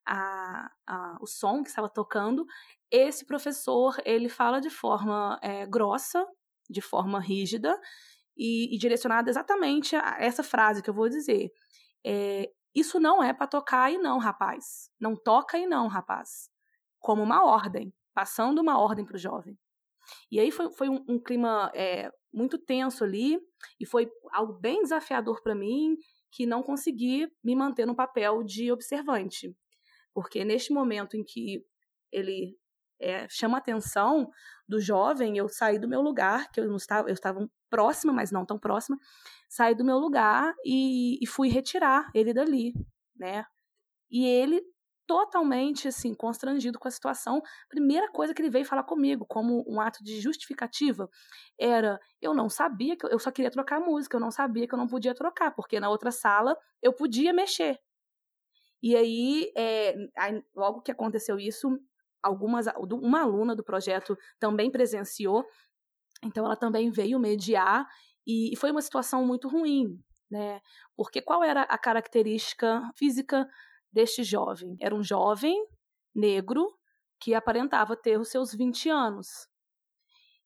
a, 0.07 0.71
a, 0.87 1.19
o 1.21 1.27
som 1.27 1.61
que 1.65 1.71
estava 1.71 1.89
tocando, 1.89 2.47
esse 2.89 3.27
professor 3.27 3.97
ele 4.05 4.29
fala 4.29 4.61
de 4.61 4.71
forma 4.71 5.37
é, 5.43 5.67
grossa, 5.67 6.25
de 6.71 6.81
forma 6.81 7.19
rígida 7.19 7.77
e, 8.37 8.73
e, 8.73 8.79
direcionada 8.79 9.29
exatamente 9.29 9.97
a 9.97 10.19
essa 10.21 10.45
frase 10.45 10.83
que 10.83 10.91
eu 10.91 10.95
vou 10.95 11.09
dizer. 11.09 11.51
É, 12.07 12.49
isso 12.75 12.99
não 12.99 13.23
é 13.23 13.33
para 13.33 13.47
tocar 13.47 13.93
e 13.93 13.99
não, 13.99 14.19
rapaz. 14.19 14.91
Não 14.99 15.15
toca 15.15 15.59
e 15.59 15.67
não, 15.67 15.87
rapaz. 15.87 16.51
Como 16.99 17.23
uma 17.23 17.45
ordem, 17.45 17.93
passando 18.13 18.61
uma 18.61 18.79
ordem 18.79 19.05
para 19.05 19.17
o 19.17 19.19
jovem. 19.19 19.59
E 20.31 20.41
aí 20.41 20.51
foi, 20.51 20.71
foi 20.73 20.89
um, 20.89 21.05
um 21.09 21.19
clima 21.19 21.71
é, 21.75 22.11
muito 22.33 22.59
tenso 22.59 23.05
ali, 23.05 23.39
e 23.81 23.87
foi 23.87 24.11
algo 24.33 24.53
bem 24.55 24.83
desafiador 24.83 25.43
para 25.43 25.55
mim, 25.55 25.97
que 26.31 26.47
não 26.47 26.63
consegui 26.63 27.31
me 27.43 27.55
manter 27.55 27.87
no 27.87 27.95
papel 27.95 28.43
de 28.43 28.73
observante. 28.73 29.57
Porque 30.13 30.45
neste 30.45 30.73
momento 30.73 31.17
em 31.17 31.25
que 31.25 31.65
ele 32.11 32.57
é, 33.01 33.29
chama 33.29 33.59
a 33.59 33.61
atenção 33.61 34.31
do 34.69 34.81
jovem, 34.81 35.37
eu 35.37 35.49
saí 35.49 35.79
do 35.79 35.89
meu 35.89 36.01
lugar, 36.01 36.51
que 36.51 36.61
eu 36.61 36.69
não 36.69 36.77
estava, 36.77 37.09
eu 37.09 37.15
estava 37.15 37.49
próxima, 37.75 38.13
mas 38.13 38.31
não 38.31 38.47
tão 38.47 38.57
próxima, 38.57 38.97
saí 39.49 39.75
do 39.75 39.85
meu 39.85 39.99
lugar 39.99 40.55
e, 40.65 41.19
e 41.21 41.27
fui 41.27 41.49
retirar 41.49 42.09
ele 42.15 42.33
dali, 42.33 42.73
né? 43.17 43.45
E 44.09 44.25
ele 44.25 44.63
totalmente 45.07 45.89
assim 45.89 46.15
constrangido 46.15 46.79
com 46.79 46.87
a 46.87 46.91
situação. 46.91 47.43
Primeira 47.69 48.09
coisa 48.13 48.33
que 48.33 48.41
ele 48.41 48.49
veio 48.49 48.65
falar 48.65 48.85
comigo, 48.85 49.27
como 49.27 49.65
um 49.69 49.81
ato 49.81 50.05
de 50.05 50.21
justificativa, 50.21 51.11
era 51.59 51.99
eu 52.23 52.33
não 52.33 52.49
sabia 52.49 52.97
que 52.97 53.05
eu 53.07 53.19
só 53.19 53.33
queria 53.33 53.51
trocar 53.51 53.81
música, 53.81 54.17
eu 54.17 54.21
não 54.21 54.31
sabia 54.31 54.69
que 54.69 54.75
eu 54.75 54.79
não 54.79 54.87
podia 54.87 55.15
trocar, 55.15 55.51
porque 55.51 55.81
na 55.81 55.91
outra 55.91 56.13
sala 56.13 56.57
eu 56.81 56.93
podia 56.93 57.33
mexer. 57.33 57.79
E 58.81 58.95
aí, 58.95 59.51
é, 59.57 59.95
logo 60.55 60.81
que 60.83 60.93
aconteceu 60.93 61.39
isso, 61.39 61.69
algumas 62.23 62.67
uma 62.91 63.23
aluna 63.23 63.57
do 63.57 63.65
projeto 63.65 64.17
também 64.39 64.71
presenciou 64.71 65.45
então 66.25 66.45
ela 66.45 66.57
também 66.57 66.91
veio 66.91 67.19
mediar 67.19 67.87
e, 68.27 68.57
foi 68.57 68.71
uma 68.71 68.81
situação 68.81 69.27
muito 69.27 69.49
ruim, 69.49 70.03
né? 70.31 70.61
Porque 70.97 71.21
qual 71.21 71.45
era 71.45 71.63
a 71.63 71.77
característica 71.77 72.83
física 72.97 73.47
deste 73.93 74.23
jovem? 74.23 74.77
Era 74.81 74.95
um 74.95 75.03
jovem 75.03 75.55
negro 76.15 76.75
que 77.21 77.35
aparentava 77.35 77.97
ter 77.97 78.19
os 78.19 78.29
seus 78.29 78.55
20 78.55 78.89
anos. 78.89 79.49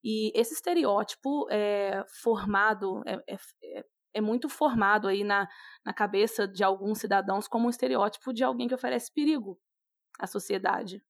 E 0.02 0.32
esse 0.34 0.54
estereótipo 0.54 1.48
é 1.50 2.04
formado, 2.22 3.02
é, 3.06 3.36
é, 3.62 3.84
é 4.14 4.20
muito 4.20 4.48
formado 4.48 5.08
aí 5.08 5.24
na, 5.24 5.48
na 5.84 5.92
cabeça 5.92 6.46
de 6.46 6.62
alguns 6.64 6.98
cidadãos 6.98 7.48
como 7.48 7.66
um 7.66 7.70
estereótipo 7.70 8.32
de 8.32 8.44
alguém 8.44 8.68
que 8.68 8.74
oferece 8.74 9.12
perigo 9.12 9.58
à 10.18 10.26
sociedade. 10.26 11.02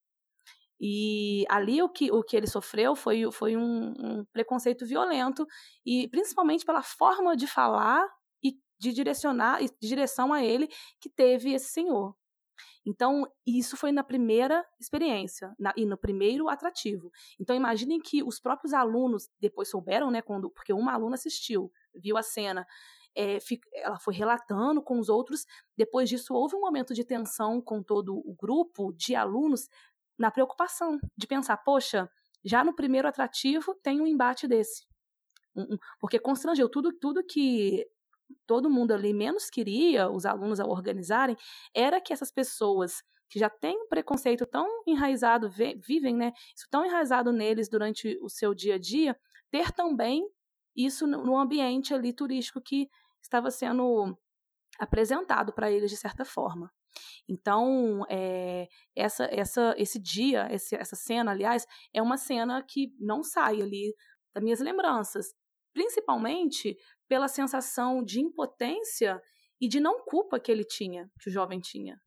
E 0.81 1.45
ali 1.49 1.83
o 1.83 1.89
que, 1.89 2.11
o 2.11 2.23
que 2.23 2.37
ele 2.37 2.47
sofreu 2.47 2.95
foi, 2.95 3.31
foi 3.33 3.57
um, 3.57 3.95
um 3.99 4.25
preconceito 4.33 4.87
violento, 4.87 5.47
e 5.85 6.09
principalmente 6.09 6.65
pela 6.65 6.83
forma 6.83 7.37
de 7.37 7.47
falar 7.47 8.07
e 8.43 8.53
de 8.79 8.93
direcionar, 8.93 9.61
de 9.61 9.71
direção 9.81 10.33
a 10.33 10.43
ele 10.45 10.69
que 11.01 11.09
teve 11.09 11.53
esse 11.53 11.73
senhor. 11.73 12.15
Então, 12.87 13.27
isso 13.47 13.77
foi 13.77 13.93
na 13.93 14.03
primeira 14.03 14.65
experiência 14.81 15.55
na, 15.59 15.73
e 15.77 15.85
no 15.85 15.99
primeiro 15.99 16.49
atrativo. 16.49 17.11
Então, 17.39 17.55
imaginem 17.55 18.01
que 18.01 18.23
os 18.23 18.41
próprios 18.41 18.73
alunos 18.73 19.29
depois 19.39 19.69
souberam, 19.69 20.11
né, 20.11 20.23
quando, 20.23 20.51
porque 20.51 20.73
uma 20.73 20.95
aluna 20.95 21.15
assistiu, 21.15 21.71
viu 21.95 22.17
a 22.17 22.23
cena, 22.23 22.67
é, 23.17 23.39
ela 23.75 23.99
foi 23.99 24.15
relatando 24.15 24.83
com 24.83 24.99
os 24.99 25.09
outros. 25.09 25.45
Depois 25.77 26.09
disso, 26.09 26.35
houve 26.35 26.57
um 26.57 26.61
momento 26.61 26.95
de 26.95 27.05
tensão 27.05 27.61
com 27.61 27.83
todo 27.83 28.17
o 28.17 28.35
grupo 28.39 28.93
de 28.93 29.15
alunos, 29.15 29.69
na 30.19 30.31
preocupação 30.31 30.99
de 31.17 31.27
pensar, 31.27 31.57
poxa, 31.59 32.11
já 32.45 32.65
no 32.65 32.75
primeiro 32.75 33.09
atrativo 33.09 33.75
tem 33.83 34.01
um 34.01 34.07
embate 34.07 34.47
desse. 34.49 34.87
Porque 36.01 36.19
constrangeu 36.19 36.69
tudo, 36.69 36.93
tudo 36.93 37.25
que 37.25 37.87
todo 38.47 38.71
mundo 38.71 38.93
ali 38.93 39.13
menos 39.15 39.51
queria, 39.51 40.11
os 40.11 40.27
alunos 40.27 40.61
ao 40.61 40.71
organizarem, 40.71 41.37
era 41.75 42.01
que 42.01 42.13
essas 42.13 42.31
pessoas 42.31 43.03
que 43.29 43.39
já 43.39 43.51
têm 43.51 43.83
um 43.83 43.89
preconceito 43.89 44.47
tão 44.47 44.67
enraizado, 44.87 45.51
vivem, 45.51 46.17
né, 46.17 46.33
isso 46.57 46.67
tão 46.71 46.85
enraizado 46.85 47.33
neles 47.33 47.69
durante 47.69 48.19
o 48.23 48.29
seu 48.29 48.55
dia 48.55 48.77
a 48.77 48.79
dia, 48.79 49.19
ter 49.51 49.71
também 49.73 50.27
isso 50.75 51.07
no 51.07 51.37
ambiente 51.37 51.93
ali 51.93 52.13
turístico 52.13 52.61
que 52.61 52.89
estava 53.23 53.51
sendo 53.51 54.17
apresentado 54.79 55.53
para 55.53 55.71
eles 55.71 55.91
de 55.91 55.97
certa 55.97 56.25
forma. 56.25 56.71
Então, 57.29 58.05
é, 58.09 58.69
essa, 58.97 59.25
essa, 59.31 59.75
esse 59.77 59.99
dia, 59.99 60.49
esse, 60.51 60.75
essa 60.75 60.97
cena, 60.97 61.31
aliás, 61.31 61.67
é 61.93 62.03
uma 62.03 62.17
cena 62.17 62.63
que 62.63 62.93
não 62.99 63.23
sai 63.23 63.61
ali 63.61 63.95
das 64.35 64.43
minhas 64.43 64.61
lembranças, 64.61 65.35
principalmente 65.73 66.77
pela 67.09 67.29
sensação 67.29 68.03
de 68.03 68.21
impotência 68.21 69.21
e 69.61 69.69
de 69.69 69.81
não 69.81 70.05
culpa 70.05 70.39
que 70.39 70.51
ele 70.51 70.65
tinha, 70.65 71.11
que 71.21 71.29
o 71.29 71.33
jovem 71.33 71.61
tinha. 71.61 72.01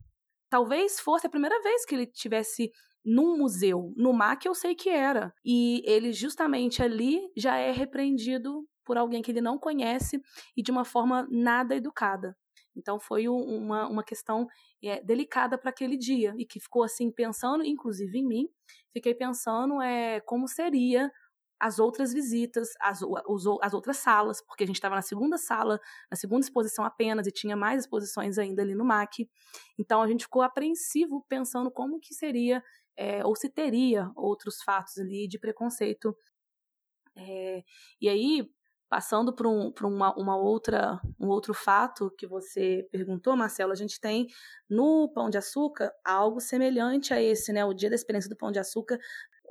Talvez 0.49 0.99
fosse 0.99 1.27
a 1.27 1.29
primeira 1.29 1.61
vez 1.61 1.85
que 1.85 1.95
ele 1.95 2.05
tivesse 2.05 2.71
num 3.03 3.37
museu. 3.37 3.93
No 3.95 4.13
MAC 4.13 4.45
eu 4.45 4.53
sei 4.53 4.75
que 4.75 4.89
era. 4.89 5.33
E 5.43 5.81
ele 5.85 6.13
justamente 6.13 6.83
ali 6.83 7.21
já 7.35 7.57
é 7.57 7.71
repreendido 7.71 8.67
por 8.85 8.97
alguém 8.97 9.21
que 9.21 9.31
ele 9.31 9.41
não 9.41 9.57
conhece 9.57 10.21
e 10.55 10.61
de 10.61 10.71
uma 10.71 10.83
forma 10.83 11.27
nada 11.29 11.75
educada. 11.75 12.35
Então 12.75 12.99
foi 12.99 13.27
uma, 13.27 13.87
uma 13.87 14.03
questão 14.03 14.47
é, 14.83 15.01
delicada 15.03 15.57
para 15.57 15.69
aquele 15.69 15.97
dia 15.97 16.33
e 16.37 16.45
que 16.45 16.59
ficou 16.59 16.83
assim 16.83 17.11
pensando, 17.11 17.63
inclusive 17.65 18.17
em 18.17 18.25
mim, 18.25 18.49
fiquei 18.93 19.13
pensando 19.13 19.81
é, 19.81 20.19
como 20.21 20.47
seria 20.47 21.11
as 21.61 21.77
outras 21.77 22.11
visitas, 22.11 22.69
as, 22.81 23.01
os, 23.03 23.45
as 23.61 23.73
outras 23.75 23.97
salas, 23.97 24.41
porque 24.41 24.63
a 24.63 24.67
gente 24.67 24.77
estava 24.77 24.95
na 24.95 25.01
segunda 25.03 25.37
sala, 25.37 25.79
na 26.09 26.17
segunda 26.17 26.43
exposição 26.43 26.83
apenas, 26.83 27.27
e 27.27 27.31
tinha 27.31 27.55
mais 27.55 27.81
exposições 27.81 28.39
ainda 28.39 28.63
ali 28.63 28.73
no 28.73 28.83
MAC. 28.83 29.29
Então 29.77 30.01
a 30.01 30.07
gente 30.07 30.23
ficou 30.23 30.41
apreensivo 30.41 31.23
pensando 31.29 31.69
como 31.69 31.99
que 31.99 32.15
seria, 32.15 32.63
é, 32.97 33.23
ou 33.23 33.35
se 33.35 33.47
teria 33.47 34.09
outros 34.15 34.63
fatos 34.63 34.97
ali 34.97 35.27
de 35.27 35.37
preconceito. 35.37 36.17
É, 37.15 37.63
e 38.01 38.09
aí, 38.09 38.49
Passando 38.91 39.33
para 39.33 39.47
um, 39.47 39.71
uma, 39.83 40.13
uma, 40.17 40.35
outra, 40.35 40.99
um 41.17 41.29
outro 41.29 41.53
fato 41.53 42.13
que 42.17 42.27
você 42.27 42.85
perguntou, 42.91 43.37
Marcelo, 43.37 43.71
a 43.71 43.75
gente 43.75 44.01
tem 44.01 44.27
no 44.69 45.09
Pão 45.13 45.29
de 45.29 45.37
Açúcar 45.37 45.93
algo 46.03 46.41
semelhante 46.41 47.13
a 47.13 47.21
esse, 47.21 47.53
né? 47.53 47.63
O 47.63 47.73
dia 47.73 47.89
da 47.89 47.95
experiência 47.95 48.29
do 48.29 48.35
Pão 48.35 48.51
de 48.51 48.59
Açúcar. 48.59 48.99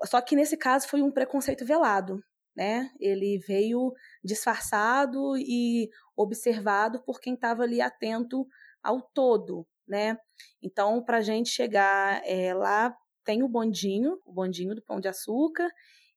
Só 0.04 0.20
que 0.20 0.36
nesse 0.36 0.58
caso 0.58 0.86
foi 0.88 1.00
um 1.00 1.10
preconceito 1.10 1.64
velado, 1.64 2.22
né? 2.54 2.90
Ele 3.00 3.38
veio 3.38 3.94
disfarçado 4.22 5.38
e 5.38 5.88
observado 6.14 7.02
por 7.02 7.18
quem 7.18 7.32
estava 7.32 7.62
ali 7.62 7.80
atento 7.80 8.46
ao 8.82 9.00
todo, 9.00 9.66
né? 9.88 10.18
Então, 10.62 11.02
para 11.02 11.16
a 11.16 11.22
gente 11.22 11.48
chegar 11.48 12.20
é, 12.26 12.52
lá, 12.52 12.94
tem 13.24 13.42
o 13.42 13.48
bondinho, 13.48 14.20
o 14.26 14.34
bondinho 14.34 14.74
do 14.74 14.82
Pão 14.82 15.00
de 15.00 15.08
Açúcar, 15.08 15.70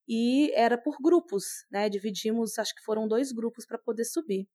e 0.08 0.51
era 0.54 0.78
por 0.78 0.97
grupos, 1.01 1.66
né? 1.72 1.89
Dividimos, 1.89 2.58
acho 2.60 2.76
que 2.76 2.84
foram 2.84 3.08
dois 3.08 3.32
grupos 3.32 3.66
para 3.66 3.78
poder 3.78 4.06
subir. 4.06 4.47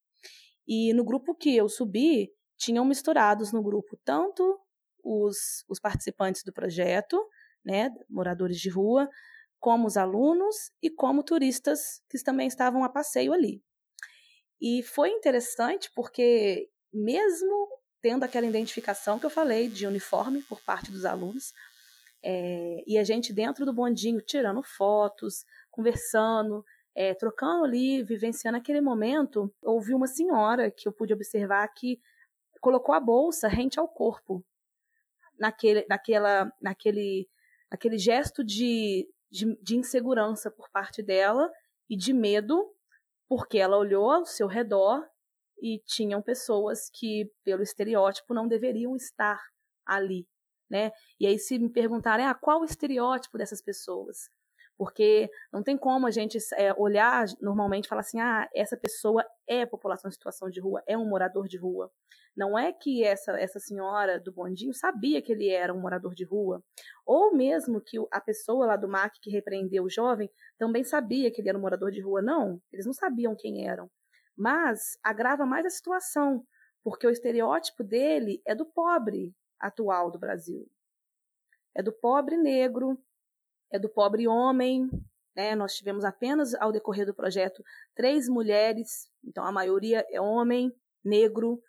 E 0.66 0.92
no 0.92 1.04
grupo 1.04 1.34
que 1.34 1.56
eu 1.56 1.68
subi, 1.68 2.30
tinham 2.56 2.84
misturados 2.84 3.52
no 3.52 3.62
grupo 3.62 3.98
tanto 4.04 4.60
os, 5.02 5.64
os 5.68 5.80
participantes 5.80 6.42
do 6.44 6.52
projeto, 6.52 7.24
né, 7.64 7.90
moradores 8.08 8.58
de 8.58 8.68
rua, 8.68 9.08
como 9.58 9.86
os 9.86 9.96
alunos 9.96 10.70
e 10.82 10.90
como 10.90 11.22
turistas 11.22 12.02
que 12.08 12.22
também 12.22 12.46
estavam 12.46 12.84
a 12.84 12.88
passeio 12.88 13.32
ali. 13.32 13.62
E 14.60 14.82
foi 14.82 15.10
interessante 15.10 15.90
porque, 15.94 16.68
mesmo 16.92 17.68
tendo 18.00 18.24
aquela 18.24 18.46
identificação 18.46 19.18
que 19.18 19.26
eu 19.26 19.30
falei 19.30 19.68
de 19.68 19.86
uniforme 19.86 20.42
por 20.42 20.60
parte 20.60 20.90
dos 20.90 21.04
alunos, 21.04 21.52
é, 22.22 22.82
e 22.86 22.98
a 22.98 23.04
gente 23.04 23.32
dentro 23.32 23.64
do 23.64 23.72
bondinho 23.72 24.20
tirando 24.20 24.62
fotos, 24.62 25.44
conversando, 25.70 26.64
é, 26.94 27.14
trocando 27.14 27.64
ali, 27.64 28.02
vivenciando 28.02 28.58
aquele 28.58 28.80
momento, 28.80 29.52
ouvi 29.62 29.94
uma 29.94 30.06
senhora 30.06 30.70
que 30.70 30.88
eu 30.88 30.92
pude 30.92 31.12
observar 31.12 31.66
que 31.68 32.00
colocou 32.60 32.94
a 32.94 33.00
bolsa 33.00 33.46
rente 33.46 33.78
ao 33.78 33.88
corpo, 33.88 34.44
naquele, 35.38 35.86
naquela, 35.88 36.52
naquele, 36.60 37.28
naquele 37.70 37.98
gesto 37.98 38.42
de, 38.42 39.08
de, 39.30 39.56
de 39.62 39.76
insegurança 39.76 40.50
por 40.50 40.68
parte 40.70 41.02
dela 41.02 41.48
e 41.88 41.96
de 41.96 42.12
medo, 42.12 42.74
porque 43.28 43.58
ela 43.58 43.78
olhou 43.78 44.10
ao 44.10 44.26
seu 44.26 44.48
redor 44.48 45.06
e 45.62 45.80
tinham 45.86 46.20
pessoas 46.20 46.90
que, 46.90 47.30
pelo 47.44 47.62
estereótipo, 47.62 48.34
não 48.34 48.48
deveriam 48.48 48.96
estar 48.96 49.40
ali 49.86 50.26
né? 50.70 50.92
E 51.20 51.26
aí 51.26 51.38
se 51.38 51.58
me 51.58 51.70
perguntarem, 51.70 52.26
ah, 52.26 52.34
qual 52.34 52.60
o 52.60 52.64
estereótipo 52.64 53.38
dessas 53.38 53.62
pessoas? 53.62 54.30
Porque 54.76 55.28
não 55.52 55.62
tem 55.62 55.76
como 55.76 56.06
a 56.06 56.10
gente 56.10 56.38
é, 56.54 56.72
olhar 56.74 57.26
normalmente 57.40 57.86
e 57.86 57.88
falar 57.88 58.02
assim, 58.02 58.20
ah, 58.20 58.48
essa 58.54 58.76
pessoa 58.76 59.24
é 59.46 59.66
população 59.66 60.08
em 60.08 60.12
situação 60.12 60.48
de 60.48 60.60
rua, 60.60 60.82
é 60.86 60.96
um 60.96 61.08
morador 61.08 61.48
de 61.48 61.58
rua. 61.58 61.90
Não 62.36 62.56
é 62.56 62.72
que 62.72 63.02
essa, 63.02 63.32
essa 63.32 63.58
senhora 63.58 64.20
do 64.20 64.32
bondinho 64.32 64.72
sabia 64.72 65.20
que 65.20 65.32
ele 65.32 65.50
era 65.50 65.74
um 65.74 65.80
morador 65.80 66.14
de 66.14 66.24
rua, 66.24 66.62
ou 67.04 67.34
mesmo 67.34 67.80
que 67.80 67.98
a 68.12 68.20
pessoa 68.20 68.64
lá 68.64 68.76
do 68.76 68.88
MAC 68.88 69.18
que 69.20 69.28
repreendeu 69.28 69.82
o 69.82 69.90
jovem 69.90 70.30
também 70.56 70.84
sabia 70.84 71.32
que 71.32 71.40
ele 71.40 71.48
era 71.48 71.58
um 71.58 71.60
morador 71.60 71.90
de 71.90 72.00
rua. 72.00 72.22
Não, 72.22 72.62
eles 72.72 72.86
não 72.86 72.92
sabiam 72.92 73.34
quem 73.36 73.66
eram. 73.68 73.90
Mas 74.36 74.96
agrava 75.02 75.44
mais 75.44 75.66
a 75.66 75.70
situação, 75.70 76.44
porque 76.84 77.04
o 77.04 77.10
estereótipo 77.10 77.82
dele 77.82 78.40
é 78.46 78.54
do 78.54 78.64
pobre, 78.64 79.34
atual 79.60 80.10
do 80.10 80.18
Brasil. 80.18 80.68
É 81.74 81.82
do 81.82 81.92
pobre 81.92 82.36
negro, 82.36 82.98
é 83.70 83.78
do 83.78 83.88
pobre 83.88 84.26
homem. 84.26 84.88
Né? 85.34 85.54
Nós 85.54 85.74
tivemos 85.74 86.04
apenas, 86.04 86.54
ao 86.54 86.72
decorrer 86.72 87.06
do 87.06 87.14
projeto, 87.14 87.62
três 87.94 88.28
mulheres, 88.28 89.10
então 89.24 89.44
a 89.44 89.52
maioria 89.52 90.04
é 90.10 90.20
homem, 90.20 90.72
negro, 91.04 91.62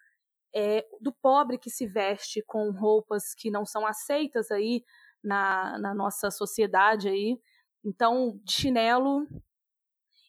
é 0.53 0.87
do 0.99 1.11
pobre 1.11 1.57
que 1.57 1.69
se 1.69 1.85
veste 1.85 2.41
com 2.41 2.71
roupas 2.71 3.35
que 3.35 3.51
não 3.51 3.65
são 3.65 3.85
aceitas 3.85 4.49
aí 4.49 4.83
na, 5.23 5.77
na 5.77 5.93
nossa 5.93 6.31
sociedade 6.31 7.07
aí. 7.07 7.39
Então, 7.83 8.39
de 8.43 8.53
chinelo. 8.53 9.27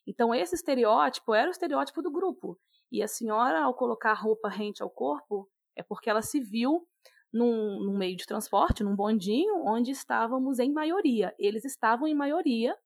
Então, 0.06 0.34
esse 0.34 0.54
estereótipo 0.54 1.34
era 1.34 1.48
o 1.48 1.50
estereótipo 1.50 2.02
do 2.02 2.10
grupo. 2.10 2.58
E 2.92 3.02
a 3.02 3.08
senhora, 3.08 3.62
ao 3.62 3.74
colocar 3.74 4.12
roupa 4.14 4.48
rente 4.48 4.82
ao 4.82 4.90
corpo, 4.90 5.48
é 5.76 5.82
porque 5.82 6.10
ela 6.10 6.22
se 6.22 6.40
viu 6.40 6.86
num, 7.32 7.80
num 7.84 7.96
meio 7.96 8.16
de 8.16 8.26
transporte, 8.26 8.82
num 8.82 8.96
bondinho, 8.96 9.64
onde 9.64 9.90
estávamos 9.90 10.58
em 10.58 10.72
maioria. 10.72 11.34
Eles 11.38 11.64
estavam 11.64 12.06
em 12.06 12.14
maioria 12.14 12.76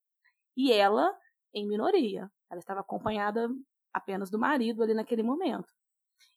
e 0.56 0.72
ela 0.72 1.16
em 1.52 1.66
minoria. 1.66 2.30
Ela 2.50 2.60
estava 2.60 2.80
acompanhada 2.80 3.48
apenas 3.92 4.30
do 4.30 4.38
marido 4.38 4.82
ali 4.82 4.94
naquele 4.94 5.22
momento. 5.22 5.72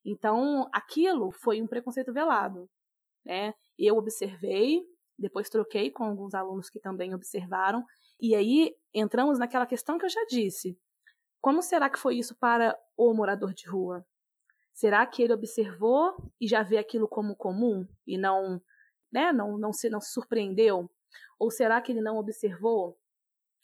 Então, 0.05 0.69
aquilo 0.71 1.31
foi 1.31 1.61
um 1.61 1.67
preconceito 1.67 2.13
velado. 2.13 2.69
Né? 3.25 3.53
Eu 3.77 3.97
observei, 3.97 4.81
depois 5.17 5.49
troquei 5.49 5.91
com 5.91 6.05
alguns 6.05 6.33
alunos 6.33 6.69
que 6.69 6.79
também 6.79 7.13
observaram, 7.13 7.83
e 8.19 8.33
aí 8.35 8.73
entramos 8.93 9.37
naquela 9.37 9.65
questão 9.65 9.97
que 9.97 10.05
eu 10.05 10.09
já 10.09 10.23
disse. 10.29 10.79
Como 11.41 11.61
será 11.61 11.89
que 11.89 11.99
foi 11.99 12.17
isso 12.17 12.35
para 12.37 12.77
o 12.95 13.13
morador 13.13 13.53
de 13.53 13.67
rua? 13.67 14.05
Será 14.77 15.07
que 15.07 15.23
ele 15.23 15.33
observou 15.33 16.15
e 16.39 16.47
já 16.47 16.61
vê 16.61 16.77
aquilo 16.77 17.07
como 17.07 17.35
comum 17.35 17.87
e 18.05 18.15
não, 18.15 18.61
né, 19.11 19.33
não, 19.33 19.57
não 19.57 19.73
se 19.73 19.89
não 19.89 19.99
se 19.99 20.11
surpreendeu? 20.11 20.87
Ou 21.39 21.49
será 21.49 21.81
que 21.81 21.91
ele 21.91 21.99
não 21.99 22.15
observou? 22.17 22.95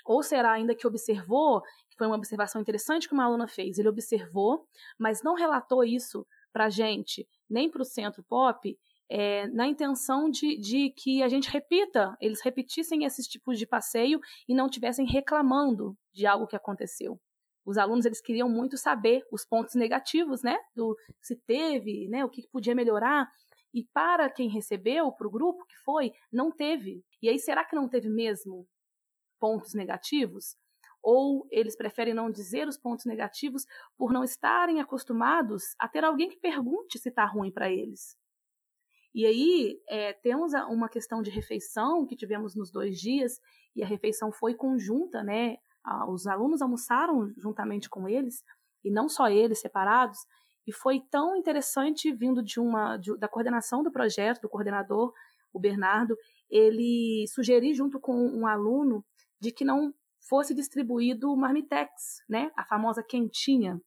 Ou 0.03 0.23
será 0.23 0.53
ainda 0.53 0.73
que 0.73 0.87
observou, 0.87 1.61
que 1.87 1.95
foi 1.99 2.07
uma 2.07 2.15
observação 2.15 2.59
interessante 2.59 3.07
que 3.07 3.13
uma 3.13 3.25
aluna 3.25 3.47
fez, 3.47 3.77
ele 3.77 3.89
observou, 3.89 4.67
mas 4.97 5.21
não 5.21 5.35
relatou 5.35 5.83
isso 5.83 6.25
para 6.51 6.65
a 6.65 6.69
gente, 6.71 7.29
nem 7.47 7.69
para 7.69 7.83
o 7.83 7.85
centro 7.85 8.23
pop, 8.23 8.75
é, 9.07 9.45
na 9.49 9.67
intenção 9.67 10.31
de, 10.31 10.57
de 10.57 10.89
que 10.97 11.21
a 11.21 11.29
gente 11.29 11.47
repita, 11.47 12.17
eles 12.19 12.41
repetissem 12.41 13.05
esses 13.05 13.27
tipos 13.27 13.59
de 13.59 13.67
passeio 13.67 14.19
e 14.49 14.55
não 14.55 14.67
tivessem 14.67 15.05
reclamando 15.05 15.95
de 16.11 16.25
algo 16.25 16.47
que 16.47 16.55
aconteceu 16.55 17.21
os 17.65 17.77
alunos 17.77 18.05
eles 18.05 18.21
queriam 18.21 18.49
muito 18.49 18.77
saber 18.77 19.25
os 19.31 19.45
pontos 19.45 19.75
negativos, 19.75 20.43
né, 20.43 20.57
do 20.75 20.97
se 21.21 21.35
teve, 21.35 22.07
né, 22.09 22.23
o 22.25 22.29
que 22.29 22.47
podia 22.47 22.75
melhorar. 22.75 23.29
E 23.73 23.83
para 23.93 24.29
quem 24.29 24.49
recebeu, 24.49 25.11
para 25.11 25.27
o 25.27 25.31
grupo 25.31 25.65
que 25.65 25.77
foi, 25.79 26.11
não 26.31 26.51
teve. 26.51 27.03
E 27.21 27.29
aí, 27.29 27.39
será 27.39 27.65
que 27.65 27.75
não 27.75 27.89
teve 27.89 28.07
mesmo 28.07 28.67
pontos 29.39 29.73
negativos? 29.73 30.55
Ou 31.01 31.47
eles 31.51 31.75
preferem 31.75 32.13
não 32.13 32.29
dizer 32.29 32.67
os 32.67 32.77
pontos 32.77 33.05
negativos 33.05 33.65
por 33.97 34.13
não 34.13 34.23
estarem 34.23 34.79
acostumados 34.79 35.75
a 35.79 35.87
ter 35.87 36.03
alguém 36.03 36.29
que 36.29 36.37
pergunte 36.37 36.99
se 36.99 37.09
está 37.09 37.25
ruim 37.25 37.51
para 37.51 37.71
eles? 37.71 38.15
E 39.13 39.25
aí, 39.25 39.81
é, 39.87 40.13
temos 40.13 40.53
uma 40.69 40.89
questão 40.89 41.21
de 41.21 41.29
refeição 41.29 42.05
que 42.05 42.15
tivemos 42.15 42.55
nos 42.55 42.71
dois 42.71 42.99
dias, 42.99 43.39
e 43.75 43.83
a 43.83 43.87
refeição 43.87 44.31
foi 44.31 44.55
conjunta, 44.55 45.23
né? 45.23 45.57
Os 46.07 46.27
alunos 46.27 46.61
almoçaram 46.61 47.31
juntamente 47.37 47.89
com 47.89 48.07
eles, 48.07 48.43
e 48.83 48.91
não 48.91 49.07
só 49.09 49.29
eles 49.29 49.59
separados, 49.59 50.19
e 50.65 50.71
foi 50.71 51.01
tão 51.11 51.35
interessante 51.35 52.11
vindo 52.13 52.41
de 52.41 52.59
uma 52.59 52.97
de, 52.97 53.17
da 53.17 53.27
coordenação 53.27 53.83
do 53.83 53.91
projeto, 53.91 54.41
do 54.41 54.49
coordenador, 54.49 55.13
o 55.51 55.59
Bernardo, 55.59 56.17
ele 56.49 57.25
sugerir 57.27 57.73
junto 57.73 57.99
com 57.99 58.15
um 58.15 58.47
aluno 58.47 59.05
de 59.39 59.51
que 59.51 59.65
não 59.65 59.93
fosse 60.27 60.53
distribuído 60.53 61.31
o 61.31 61.37
marmitex, 61.37 62.23
né, 62.29 62.51
a 62.55 62.65
famosa 62.65 63.03
quentinha. 63.03 63.79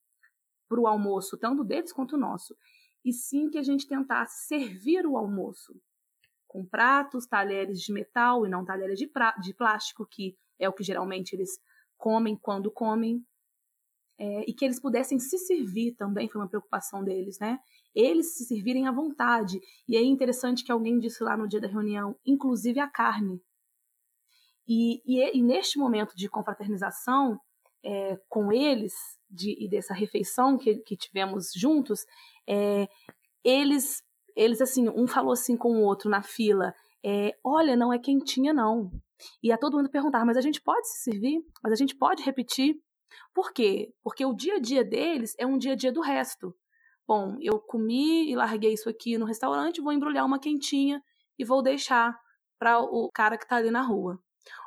para 0.69 0.81
o 0.81 0.87
almoço, 0.87 1.39
tanto 1.39 1.63
deles 1.65 1.93
quanto 1.93 2.17
o 2.17 2.19
nosso, 2.19 2.57
e 3.05 3.13
sim 3.13 3.49
que 3.49 3.57
a 3.57 3.63
gente 3.63 3.87
tentasse 3.87 4.49
servir 4.49 5.07
o 5.07 5.17
almoço 5.17 5.81
com 6.47 6.67
pratos, 6.67 7.27
talheres 7.27 7.81
de 7.81 7.93
metal 7.93 8.45
e 8.45 8.49
não 8.49 8.65
talheres 8.65 8.99
de, 8.99 9.09
de 9.43 9.55
plástico, 9.55 10.07
que 10.11 10.37
é 10.59 10.69
o 10.69 10.73
que 10.73 10.83
geralmente 10.83 11.35
eles 11.35 11.51
comem 11.97 12.37
quando 12.37 12.71
comem, 12.71 13.25
é, 14.19 14.49
e 14.49 14.55
que 14.55 14.65
eles 14.65 14.81
pudessem 14.81 15.19
se 15.19 15.37
servir 15.39 15.95
também, 15.95 16.29
foi 16.29 16.41
uma 16.41 16.49
preocupação 16.49 17.05
deles, 17.05 17.39
né? 17.39 17.59
Eles 17.95 18.37
se 18.37 18.45
servirem 18.45 18.87
à 18.87 18.93
vontade. 18.93 19.61
E 19.87 19.97
é 19.97 20.03
interessante 20.03 20.65
que 20.65 20.73
alguém 20.73 20.99
disse 20.99 21.23
lá 21.23 21.37
no 21.37 21.49
dia 21.49 21.61
da 21.61 21.69
reunião, 21.69 22.17
inclusive 22.25 22.81
a 22.81 22.89
carne. 22.89 23.41
E, 24.67 25.03
e, 25.07 25.39
e 25.39 25.43
neste 25.43 25.79
momento 25.79 26.15
de 26.17 26.29
confraternização 26.29 27.39
é, 27.85 28.19
com 28.29 28.51
eles, 28.51 28.95
de, 29.31 29.57
e 29.63 29.69
dessa 29.69 29.95
refeição 29.95 30.57
que, 30.57 30.77
que 30.79 30.97
tivemos 30.97 31.53
juntos, 31.55 32.05
é, 32.49 32.89
eles, 33.45 34.03
eles, 34.35 34.61
assim, 34.61 34.89
um 34.89 35.07
falou 35.07 35.33
assim 35.33 35.57
com 35.57 35.77
o 35.77 35.83
outro 35.83 36.11
na 36.11 36.23
fila, 36.23 36.75
é, 37.05 37.37
olha, 37.45 37.77
não 37.77 37.93
é 37.93 37.99
quentinha 37.99 38.53
não. 38.53 38.91
E 39.43 39.51
a 39.53 39.59
todo 39.59 39.77
mundo 39.77 39.91
perguntar, 39.91 40.25
mas 40.25 40.37
a 40.37 40.41
gente 40.41 40.61
pode 40.61 40.89
se 40.89 41.05
servir? 41.05 41.41
Mas 41.62 41.73
a 41.73 41.77
gente 41.77 41.97
pode 41.97 42.23
repetir? 42.23 42.77
Por 43.35 43.53
quê? 43.53 43.93
Porque 44.03 44.25
o 44.25 44.35
dia 44.35 44.57
a 44.57 44.59
dia 44.59 44.85
deles 44.85 45.35
é 45.39 45.47
um 45.47 45.59
dia 45.59 45.73
a 45.73 45.77
dia 45.77 45.93
do 45.93 46.01
resto. 46.01 46.55
Bom, 47.07 47.37
eu 47.41 47.61
comi 47.61 48.31
e 48.31 48.35
larguei 48.35 48.73
isso 48.73 48.89
aqui 48.89 49.17
no 49.17 49.25
restaurante, 49.25 49.81
vou 49.81 49.93
embrulhar 49.93 50.25
uma 50.25 50.41
quentinha 50.41 51.01
e 51.39 51.45
vou 51.45 51.62
deixar 51.62 52.19
para 52.59 52.81
o 52.81 53.11
cara 53.12 53.37
que 53.39 53.45
está 53.45 53.57
ali 53.57 53.71
na 53.71 53.83
rua. 53.83 54.19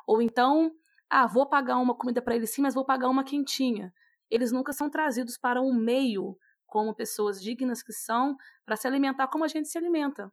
Ou 0.06 0.22
então, 0.22 0.70
ah, 1.08 1.26
vou 1.26 1.46
pagar 1.48 1.76
uma 1.76 1.94
comida 1.94 2.22
para 2.22 2.34
ele 2.34 2.46
sim, 2.46 2.62
mas 2.62 2.74
vou 2.74 2.84
pagar 2.84 3.08
uma 3.08 3.24
quentinha. 3.24 3.92
Eles 4.30 4.52
nunca 4.52 4.72
são 4.72 4.88
trazidos 4.88 5.36
para 5.36 5.60
um 5.60 5.74
meio 5.74 6.36
como 6.66 6.94
pessoas 6.94 7.42
dignas 7.42 7.82
que 7.82 7.92
são 7.92 8.36
para 8.64 8.76
se 8.76 8.86
alimentar 8.86 9.26
como 9.26 9.44
a 9.44 9.48
gente 9.48 9.68
se 9.68 9.76
alimenta. 9.76 10.32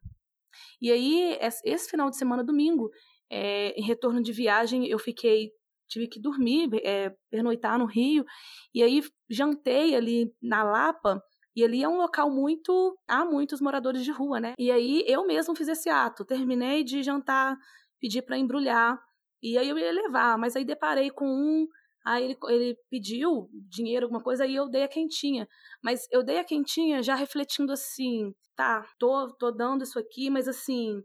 E 0.82 0.92
aí, 0.92 1.38
esse 1.42 1.90
final 1.90 2.10
de 2.10 2.16
semana, 2.16 2.44
domingo, 2.44 2.90
é, 3.30 3.72
em 3.80 3.84
retorno 3.84 4.22
de 4.22 4.32
viagem, 4.32 4.88
eu 4.88 5.00
fiquei 5.00 5.52
tive 5.90 6.08
que 6.08 6.20
dormir, 6.20 6.70
é, 6.84 7.16
pernoitar 7.32 7.80
no 7.80 7.86
Rio, 7.86 8.26
e 8.74 8.84
aí 8.84 9.02
jantei 9.30 9.96
ali 9.96 10.34
na 10.42 10.64
Lapa, 10.64 11.22
e 11.56 11.64
ali 11.64 11.84
é 11.84 11.90
um 11.90 11.98
local 11.98 12.30
muito. 12.30 12.96
há 13.08 13.26
muitos 13.26 13.60
moradores 13.60 14.04
de 14.04 14.12
rua, 14.12 14.40
né? 14.40 14.54
E 14.60 14.72
aí 14.72 15.04
eu 15.08 15.26
mesmo 15.26 15.56
fiz 15.56 15.68
esse 15.68 15.90
ato. 15.90 16.24
Terminei 16.24 16.84
de 16.84 17.02
jantar, 17.02 17.58
pedi 18.00 18.22
para 18.22 18.38
embrulhar, 18.38 19.00
e 19.42 19.58
aí 19.58 19.68
eu 19.68 19.78
ia 19.78 19.92
levar, 19.92 20.38
mas 20.38 20.56
aí 20.56 20.64
deparei 20.64 21.10
com 21.10 21.26
um. 21.28 21.68
Aí 22.06 22.26
ele, 22.26 22.38
ele 22.48 22.78
pediu 22.92 23.50
dinheiro, 23.70 24.06
alguma 24.06 24.22
coisa, 24.22 24.44
aí 24.44 24.56
eu 24.56 24.70
dei 24.70 24.84
a 24.84 24.88
quentinha. 24.88 25.48
Mas 25.84 26.08
eu 26.12 26.24
dei 26.24 26.38
a 26.38 26.44
quentinha 26.44 27.02
já 27.02 27.16
refletindo 27.16 27.74
assim, 27.74 28.34
tá, 28.56 28.86
tô, 29.00 29.36
tô 29.38 29.52
dando 29.52 29.84
isso 29.84 29.98
aqui, 29.98 30.30
mas 30.30 30.48
assim, 30.48 31.02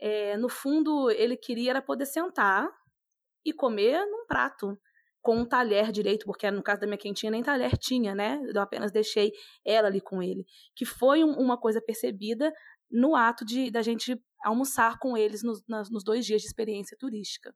é, 0.00 0.36
no 0.36 0.48
fundo 0.48 1.10
ele 1.10 1.36
queria 1.36 1.70
era 1.70 1.82
poder 1.82 2.06
sentar 2.06 2.68
e 3.44 3.52
comer 3.52 4.04
num 4.06 4.26
prato 4.26 4.78
com 5.22 5.36
um 5.36 5.44
talher 5.44 5.92
direito, 5.92 6.24
porque 6.24 6.50
no 6.50 6.62
caso 6.62 6.80
da 6.80 6.86
minha 6.86 6.98
quentinha 6.98 7.30
nem 7.30 7.42
talher 7.42 7.76
tinha, 7.76 8.14
né? 8.14 8.40
Eu 8.54 8.60
apenas 8.60 8.90
deixei 8.90 9.32
ela 9.64 9.88
ali 9.88 10.00
com 10.00 10.22
ele. 10.22 10.46
Que 10.74 10.86
foi 10.86 11.22
um, 11.22 11.32
uma 11.32 11.58
coisa 11.58 11.80
percebida 11.80 12.52
no 12.90 13.14
ato 13.14 13.44
de 13.44 13.70
da 13.70 13.82
gente 13.82 14.18
almoçar 14.42 14.98
com 14.98 15.16
eles 15.16 15.42
nos, 15.42 15.62
nos 15.68 16.02
dois 16.02 16.24
dias 16.24 16.40
de 16.40 16.48
experiência 16.48 16.96
turística. 16.98 17.54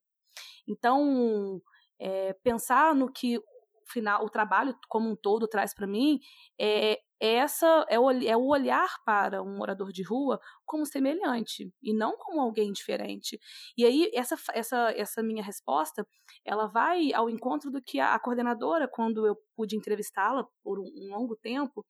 Então, 0.69 1.61
é, 1.99 2.35
pensar 2.43 2.95
no 2.95 3.11
que 3.11 3.41
final, 3.87 4.25
o 4.25 4.31
trabalho 4.31 4.77
como 4.89 5.11
um 5.11 5.17
todo 5.17 5.49
traz 5.49 5.75
para 5.75 5.87
mim 5.87 6.19
é, 6.61 6.99
essa 7.25 7.87
é 7.89 7.99
o, 7.99 8.11
é 8.11 8.37
o 8.37 8.47
olhar 8.47 8.89
para 9.05 9.43
um 9.43 9.57
morador 9.57 9.93
de 9.93 10.03
rua 10.03 10.41
como 10.65 10.85
semelhante 10.85 11.73
e 11.83 11.95
não 11.95 12.17
como 12.17 12.41
alguém 12.41 12.73
diferente. 12.73 13.39
E 13.77 13.85
aí 13.85 14.11
essa, 14.15 14.37
essa, 14.53 14.93
essa 14.97 15.23
minha 15.23 15.43
resposta 15.43 16.07
ela 16.45 16.67
vai 16.67 17.13
ao 17.13 17.31
encontro 17.31 17.71
do 17.71 17.81
que 17.81 18.01
a, 18.01 18.15
a 18.15 18.19
coordenadora, 18.19 18.89
quando 18.89 19.27
eu 19.27 19.37
pude 19.57 19.77
entrevistá-la 19.77 20.47
por 20.63 20.79
um, 20.79 20.85
um, 20.85 21.17
longo 21.17 21.37
tempo, 21.37 21.85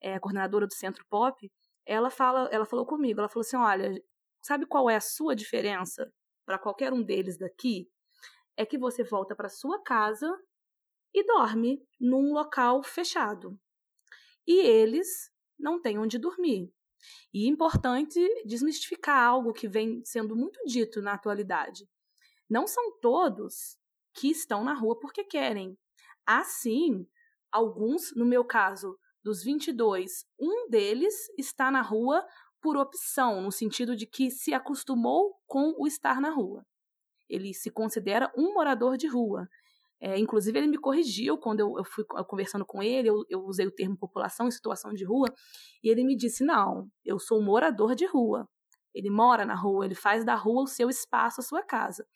é, 0.00 0.14
a 0.14 0.20
coordenadora 0.20 0.66
do 0.66 0.74
Centro 0.74 1.04
Pop, 1.08 1.50
ela 1.86 2.10
fala, 2.10 2.48
ela 2.52 2.66
falou 2.66 2.86
comigo, 2.86 3.20
ela 3.20 3.28
falou 3.28 3.40
assim, 3.40 3.56
olha, 3.56 3.92
sabe 4.42 4.66
qual 4.66 4.88
é 4.90 4.96
a 4.96 5.00
sua 5.00 5.34
diferença 5.34 6.12
para 6.46 6.58
qualquer 6.58 6.92
um 6.92 7.02
deles 7.02 7.38
daqui? 7.38 7.88
É 8.56 8.66
que 8.66 8.78
você 8.78 9.02
volta 9.02 9.34
para 9.34 9.48
sua 9.48 9.82
casa 9.82 10.30
e 11.14 11.24
dorme 11.24 11.82
num 11.98 12.32
local 12.32 12.82
fechado 12.82 13.58
e 14.48 14.60
eles 14.60 15.30
não 15.58 15.78
têm 15.78 15.98
onde 15.98 16.16
dormir. 16.16 16.72
E 17.34 17.44
é 17.44 17.48
importante 17.48 18.18
desmistificar 18.46 19.22
algo 19.22 19.52
que 19.52 19.68
vem 19.68 20.02
sendo 20.06 20.34
muito 20.34 20.58
dito 20.64 21.02
na 21.02 21.12
atualidade. 21.12 21.86
Não 22.48 22.66
são 22.66 22.98
todos 22.98 23.76
que 24.14 24.28
estão 24.30 24.64
na 24.64 24.72
rua 24.72 24.98
porque 24.98 25.22
querem. 25.22 25.78
Há 26.26 26.42
sim 26.44 27.06
alguns, 27.52 28.14
no 28.16 28.24
meu 28.24 28.42
caso, 28.42 28.98
dos 29.22 29.44
22, 29.44 30.26
um 30.40 30.70
deles 30.70 31.14
está 31.36 31.70
na 31.70 31.82
rua 31.82 32.26
por 32.60 32.78
opção, 32.78 33.42
no 33.42 33.52
sentido 33.52 33.94
de 33.94 34.06
que 34.06 34.30
se 34.30 34.54
acostumou 34.54 35.38
com 35.46 35.74
o 35.78 35.86
estar 35.86 36.22
na 36.22 36.30
rua. 36.30 36.66
Ele 37.28 37.52
se 37.52 37.70
considera 37.70 38.32
um 38.34 38.54
morador 38.54 38.96
de 38.96 39.06
rua. 39.06 39.46
É, 40.00 40.18
inclusive, 40.18 40.56
ele 40.58 40.68
me 40.68 40.78
corrigiu 40.78 41.36
quando 41.36 41.60
eu, 41.60 41.74
eu 41.78 41.84
fui 41.84 42.04
conversando 42.04 42.64
com 42.64 42.82
ele, 42.82 43.08
eu, 43.08 43.24
eu, 43.28 43.40
usei 43.40 43.66
o 43.66 43.70
termo 43.70 43.96
população 43.96 44.46
em 44.46 44.50
situação 44.50 44.92
de 44.92 45.04
rua, 45.04 45.26
e 45.82 45.88
ele 45.90 46.04
me 46.04 46.16
disse: 46.16 46.44
não, 46.44 46.88
eu 47.04 47.18
sou 47.18 47.42
morador 47.42 47.94
de 47.94 48.06
rua. 48.06 48.48
Ele 48.94 49.10
mora 49.10 49.44
na 49.44 49.54
rua, 49.54 49.84
ele 49.84 49.94
faz 49.94 50.24
da 50.24 50.34
rua 50.34 50.62
o 50.62 50.66
seu 50.66 50.88
espaço, 50.88 51.40
a 51.40 51.44
sua 51.44 51.62
casa. 51.62 52.06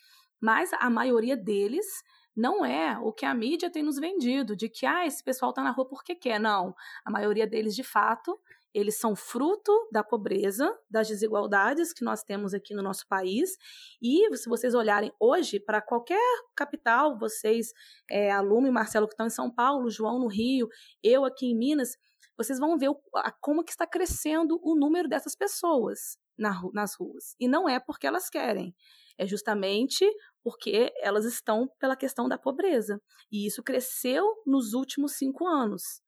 Mas 0.40 0.72
a 0.74 0.90
maioria 0.90 1.36
deles 1.36 1.86
não 2.34 2.64
é 2.64 2.98
o 2.98 3.12
que 3.12 3.26
a 3.26 3.34
mídia 3.34 3.70
tem 3.70 3.82
nos 3.82 3.98
vendido, 3.98 4.56
de 4.56 4.68
que 4.68 4.86
ah, 4.86 5.06
esse 5.06 5.22
pessoal 5.22 5.50
está 5.50 5.62
na 5.62 5.70
rua 5.70 5.86
porque 5.86 6.14
quer. 6.14 6.40
Não. 6.40 6.74
A 7.04 7.10
maioria 7.10 7.46
deles, 7.46 7.74
de 7.74 7.84
fato, 7.84 8.38
eles 8.74 8.98
são 8.98 9.14
fruto 9.14 9.72
da 9.92 10.02
pobreza, 10.02 10.76
das 10.90 11.08
desigualdades 11.08 11.92
que 11.92 12.04
nós 12.04 12.22
temos 12.22 12.54
aqui 12.54 12.74
no 12.74 12.82
nosso 12.82 13.06
país. 13.06 13.56
E 14.00 14.34
se 14.36 14.48
vocês 14.48 14.74
olharem 14.74 15.12
hoje 15.20 15.60
para 15.60 15.80
qualquer 15.80 16.20
capital, 16.56 17.18
vocês, 17.18 17.72
é, 18.10 18.30
Alume 18.30 18.68
e 18.68 18.72
Marcelo 18.72 19.06
que 19.06 19.14
estão 19.14 19.26
em 19.26 19.30
São 19.30 19.52
Paulo, 19.52 19.90
João 19.90 20.18
no 20.18 20.26
Rio, 20.26 20.68
eu 21.02 21.24
aqui 21.24 21.46
em 21.46 21.56
Minas, 21.56 21.96
vocês 22.36 22.58
vão 22.58 22.78
ver 22.78 22.88
o, 22.88 23.00
a, 23.16 23.30
como 23.30 23.62
que 23.62 23.72
está 23.72 23.86
crescendo 23.86 24.58
o 24.62 24.74
número 24.74 25.08
dessas 25.08 25.36
pessoas 25.36 26.16
na, 26.38 26.60
nas 26.72 26.94
ruas. 26.94 27.36
E 27.38 27.46
não 27.46 27.68
é 27.68 27.78
porque 27.78 28.06
elas 28.06 28.30
querem, 28.30 28.74
é 29.18 29.26
justamente 29.26 30.04
porque 30.42 30.92
elas 31.00 31.24
estão 31.24 31.68
pela 31.78 31.94
questão 31.94 32.28
da 32.28 32.38
pobreza. 32.38 33.00
E 33.30 33.46
isso 33.46 33.62
cresceu 33.62 34.24
nos 34.46 34.72
últimos 34.72 35.12
cinco 35.12 35.46
anos 35.46 36.01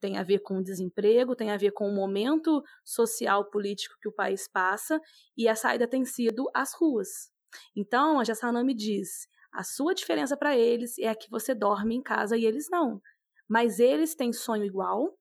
tem 0.00 0.16
a 0.16 0.22
ver 0.22 0.40
com 0.40 0.58
o 0.58 0.62
desemprego, 0.62 1.36
tem 1.36 1.50
a 1.50 1.56
ver 1.56 1.72
com 1.72 1.88
o 1.88 1.94
momento 1.94 2.62
social 2.84 3.44
político 3.50 3.96
que 4.00 4.08
o 4.08 4.12
país 4.12 4.48
passa, 4.48 5.00
e 5.36 5.46
a 5.48 5.54
saída 5.54 5.86
tem 5.86 6.04
sido 6.04 6.50
as 6.54 6.72
ruas. 6.74 7.30
Então, 7.76 8.18
a 8.18 8.24
Jassanami 8.24 8.74
diz: 8.74 9.28
a 9.52 9.62
sua 9.62 9.94
diferença 9.94 10.36
para 10.36 10.56
eles 10.56 10.98
é 10.98 11.14
que 11.14 11.30
você 11.30 11.54
dorme 11.54 11.96
em 11.96 12.02
casa 12.02 12.36
e 12.36 12.44
eles 12.44 12.68
não. 12.70 13.00
Mas 13.48 13.80
eles 13.80 14.14
têm 14.14 14.32
sonho 14.32 14.64
igual, 14.64 15.16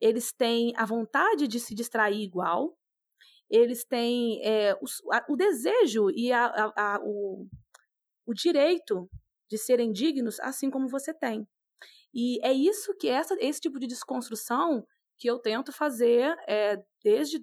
eles 0.00 0.32
têm 0.32 0.72
a 0.76 0.84
vontade 0.84 1.48
de 1.48 1.58
se 1.58 1.74
distrair 1.74 2.22
igual, 2.22 2.76
eles 3.50 3.84
têm 3.84 4.40
é, 4.44 4.74
o, 4.74 5.12
a, 5.12 5.24
o, 5.28 5.36
desejo 5.36 6.10
e 6.10 6.32
a, 6.32 6.72
a, 6.76 7.00
o, 7.02 7.46
o 8.26 8.34
direito 8.34 9.08
de 9.48 9.58
serem 9.58 9.92
dignos, 9.92 10.38
assim 10.40 10.70
como 10.70 10.88
você 10.88 11.12
tem. 11.12 11.46
E 12.18 12.40
é 12.42 12.50
isso 12.50 12.96
que 12.96 13.08
essa, 13.08 13.36
esse 13.38 13.60
tipo 13.60 13.78
de 13.78 13.86
desconstrução 13.86 14.86
que 15.18 15.28
eu 15.28 15.38
tento 15.38 15.70
fazer 15.70 16.34
é, 16.48 16.82
desde 17.04 17.42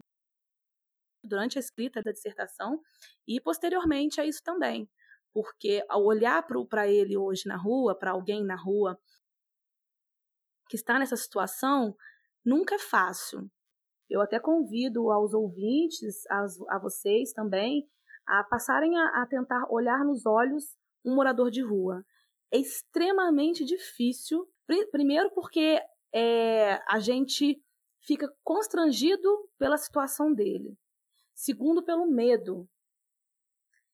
durante 1.23 1.59
a 1.59 1.61
escrita 1.61 2.01
da 2.01 2.11
dissertação 2.11 2.81
e 3.27 3.39
posteriormente 3.39 4.19
a 4.19 4.25
isso 4.25 4.41
também. 4.43 4.89
Porque 5.31 5.85
ao 5.87 6.03
olhar 6.03 6.43
para 6.67 6.87
ele 6.87 7.15
hoje 7.15 7.47
na 7.47 7.55
rua, 7.55 7.95
para 7.95 8.11
alguém 8.11 8.43
na 8.43 8.55
rua 8.55 8.99
que 10.67 10.75
está 10.75 10.97
nessa 10.97 11.15
situação, 11.15 11.95
nunca 12.43 12.73
é 12.73 12.79
fácil. 12.79 13.47
Eu 14.09 14.21
até 14.21 14.39
convido 14.39 15.11
aos 15.11 15.35
ouvintes, 15.35 16.25
a, 16.31 16.45
a 16.69 16.79
vocês 16.79 17.31
também, 17.31 17.87
a 18.25 18.43
passarem 18.43 18.97
a, 18.97 19.21
a 19.21 19.27
tentar 19.27 19.67
olhar 19.69 20.03
nos 20.03 20.25
olhos 20.25 20.75
um 21.05 21.13
morador 21.13 21.51
de 21.51 21.61
rua. 21.61 22.03
É 22.51 22.57
extremamente 22.57 23.63
difícil 23.63 24.47
Primeiro, 24.91 25.31
porque 25.31 25.81
é, 26.13 26.81
a 26.87 26.99
gente 26.99 27.61
fica 28.01 28.31
constrangido 28.43 29.49
pela 29.57 29.77
situação 29.77 30.33
dele. 30.33 30.77
Segundo, 31.33 31.83
pelo 31.83 32.05
medo. 32.05 32.67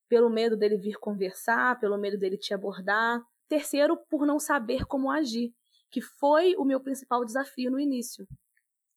Pelo 0.07 0.29
medo 0.29 0.57
dele 0.57 0.77
vir 0.77 0.97
conversar, 0.97 1.79
pelo 1.79 1.97
medo 1.97 2.17
dele 2.17 2.37
te 2.37 2.53
abordar. 2.53 3.21
Terceiro, 3.47 3.97
por 4.09 4.25
não 4.25 4.39
saber 4.39 4.85
como 4.85 5.09
agir. 5.11 5.53
que 5.91 6.01
foi 6.01 6.55
o 6.55 6.63
meu 6.63 6.79
principal 6.79 7.25
desafio 7.25 7.71
no 7.71 7.79
início. 7.79 8.27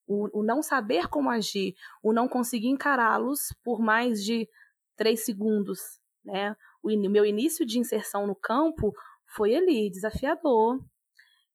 O, 0.06 0.40
o 0.40 0.42
não 0.42 0.62
saber 0.62 1.08
como 1.08 1.30
agir, 1.30 1.74
o 2.02 2.12
não 2.12 2.28
conseguir 2.28 2.68
encará-los 2.68 3.54
por 3.64 3.80
mais 3.80 4.22
de 4.22 4.46
três 4.96 5.24
segundos, 5.24 5.80
né? 6.24 6.54
O 6.82 6.90
in, 6.90 7.08
meu 7.08 7.24
início 7.24 7.64
de 7.64 7.78
inserção 7.78 8.26
no 8.26 8.34
campo 8.34 8.92
foi 9.24 9.54
ali, 9.54 9.90
desafiador, 9.90 10.78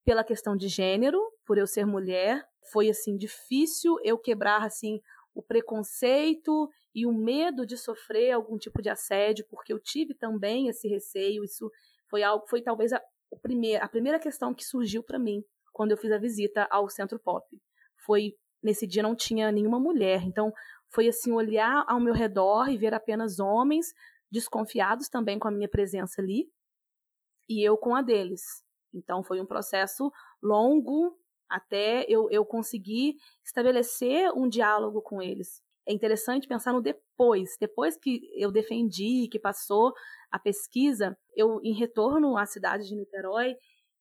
pela 0.08 0.24
questão 0.24 0.56
de 0.56 0.70
gênero, 0.70 1.22
por 1.46 1.58
eu 1.58 1.68
ser 1.68 1.86
mulher, 1.86 2.48
foi 2.72 2.90
assim 2.90 3.18
difícil 3.18 3.98
eu 4.06 4.18
quebrar 4.18 4.64
assim 4.64 5.02
o 5.36 5.44
preconceito 5.44 6.70
e 6.96 7.06
o 7.06 7.12
medo 7.12 7.66
de 7.66 7.76
sofrer 7.76 8.32
algum 8.32 8.58
tipo 8.58 8.82
de 8.82 8.90
assédio, 8.90 9.46
porque 9.50 9.74
eu 9.74 9.78
tive 9.78 10.14
também 10.14 10.70
esse 10.70 10.88
receio, 10.88 11.44
isso 11.44 11.70
foi 12.10 12.24
algo 12.24 12.48
foi 12.48 12.62
talvez 12.62 12.94
a, 12.94 13.02
o 13.30 13.38
a 13.82 13.90
primeira 13.90 14.18
questão 14.18 14.54
que 14.54 14.64
surgiu 14.64 15.04
para 15.04 15.20
mim 15.20 15.44
quando 15.74 15.92
eu 15.92 15.98
fiz 15.98 16.14
a 16.14 16.18
visita 16.18 16.66
ao 16.72 16.88
Centro 16.88 17.20
Pop. 17.20 17.46
Foi 17.98 18.34
nesse 18.64 18.88
dia 18.88 19.04
não 19.04 19.14
tinha 19.14 19.52
nenhuma 19.52 19.78
mulher, 19.78 20.24
então 20.24 20.54
foi 20.88 21.10
assim 21.10 21.34
olhar 21.34 21.84
ao 21.86 22.00
meu 22.00 22.14
redor 22.14 22.70
e 22.70 22.78
ver 22.78 22.94
apenas 22.94 23.40
homens 23.40 23.88
desconfiados 24.32 25.10
também 25.10 25.38
com 25.38 25.50
a 25.50 25.52
minha 25.52 25.68
presença 25.68 26.22
ali 26.22 26.50
e 27.50 27.62
eu 27.62 27.78
com 27.78 27.94
a 27.94 28.02
deles. 28.02 28.66
Então 28.98 29.24
foi 29.24 29.40
um 29.40 29.46
processo 29.46 30.12
longo 30.42 31.18
até 31.50 32.06
eu, 32.10 32.30
eu 32.30 32.46
conseguir 32.46 33.16
estabelecer 33.44 34.32
um 34.36 34.50
diálogo 34.50 35.02
com 35.02 35.22
eles. 35.22 35.62
É 35.88 35.94
interessante 35.94 36.48
pensar 36.48 36.74
no 36.74 36.82
depois. 36.82 37.56
Depois 37.60 37.96
que 37.96 38.20
eu 38.36 38.52
defendi, 38.52 39.30
que 39.32 39.40
passou 39.40 39.94
a 40.30 40.38
pesquisa, 40.38 41.18
eu 41.36 41.62
em 41.64 41.74
retorno 41.74 42.38
à 42.38 42.46
cidade 42.46 42.88
de 42.88 42.96
Niterói, 42.96 43.56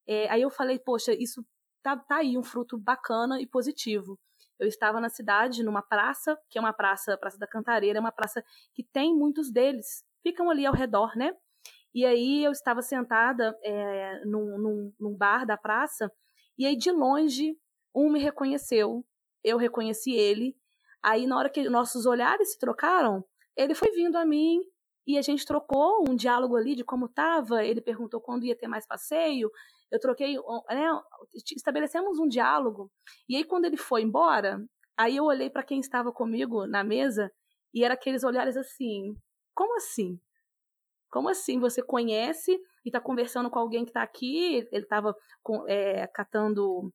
é, 0.07 0.29
aí 0.29 0.43
eu 0.43 0.51
falei, 0.51 0.79
poxa, 0.79 1.15
isso 1.15 1.45
tá, 1.83 1.97
tá 1.97 2.17
aí 2.17 2.37
um 2.37 2.43
fruto 2.43 2.77
bacana 2.77 3.41
e 3.41 3.47
positivo. 3.47 4.19
Eu 4.59 4.67
estava 4.67 5.01
na 5.01 5.09
cidade, 5.09 5.63
numa 5.63 5.83
praça, 5.83 6.37
que 6.49 6.59
é 6.59 6.61
uma 6.61 6.73
praça, 6.73 7.17
Praça 7.17 7.39
da 7.39 7.47
Cantareira, 7.47 7.99
é 7.99 8.01
uma 8.01 8.13
praça 8.13 8.43
que 8.75 8.83
tem 8.83 9.15
muitos 9.15 9.53
deles, 9.53 10.03
ficam 10.23 10.51
ali 10.51 10.67
ao 10.67 10.75
redor, 10.75 11.17
né? 11.17 11.33
E 11.97 12.05
aí 12.05 12.45
eu 12.45 12.53
estava 12.53 12.83
sentada 12.83 13.59
é, 13.65 14.23
num, 14.27 14.59
num, 14.59 14.93
num 15.01 15.17
bar 15.17 15.47
da 15.47 15.57
praça, 15.57 16.13
e 16.59 16.67
aí 16.67 16.77
de 16.77 16.91
longe 16.91 17.59
um 17.95 18.13
me 18.13 18.21
reconheceu, 18.21 19.03
eu 19.43 19.57
reconheci 19.57 20.13
ele. 20.13 20.55
Aí 21.03 21.27
na 21.27 21.39
hora 21.39 21.49
que 21.49 21.71
nossos 21.71 22.05
olhares 22.05 22.53
se 22.53 22.59
trocaram, 22.59 23.25
ele 23.57 23.75
foi 23.75 23.91
vindo 23.93 24.17
a 24.17 24.27
mim 24.27 24.61
e 25.07 25.17
a 25.17 25.23
gente 25.23 25.47
trocou 25.47 26.05
um 26.07 26.15
diálogo 26.15 26.55
ali 26.55 26.75
de 26.75 26.85
como 26.85 27.07
estava. 27.07 27.65
Ele 27.65 27.81
perguntou 27.81 28.21
quando 28.21 28.45
ia 28.45 28.55
ter 28.55 28.69
mais 28.69 28.87
passeio. 28.87 29.51
Eu 29.91 29.99
troquei, 29.99 30.37
né, 30.69 31.01
estabelecemos 31.57 32.19
um 32.19 32.29
diálogo. 32.29 32.93
E 33.27 33.37
aí 33.37 33.45
quando 33.45 33.65
ele 33.65 33.79
foi 33.79 34.03
embora, 34.03 34.63
aí 34.99 35.17
eu 35.17 35.25
olhei 35.25 35.49
para 35.49 35.63
quem 35.63 35.81
estava 35.81 36.13
comigo 36.13 36.67
na 36.67 36.85
mesa 36.85 37.33
e 37.73 37.83
era 37.83 37.95
aqueles 37.95 38.23
olhares 38.23 38.55
assim: 38.55 39.17
como 39.55 39.77
assim? 39.77 40.21
Como 41.11 41.29
assim? 41.29 41.59
Você 41.61 41.83
conhece 41.83 42.53
e 42.85 42.89
está 42.89 43.01
conversando 43.01 43.51
com 43.51 43.59
alguém 43.59 43.85
que 43.85 43.91
está 43.91 44.03
aqui? 44.03 44.67
Ele 44.73 44.83
estava 44.83 45.15
é, 45.69 46.07
catando 46.09 46.93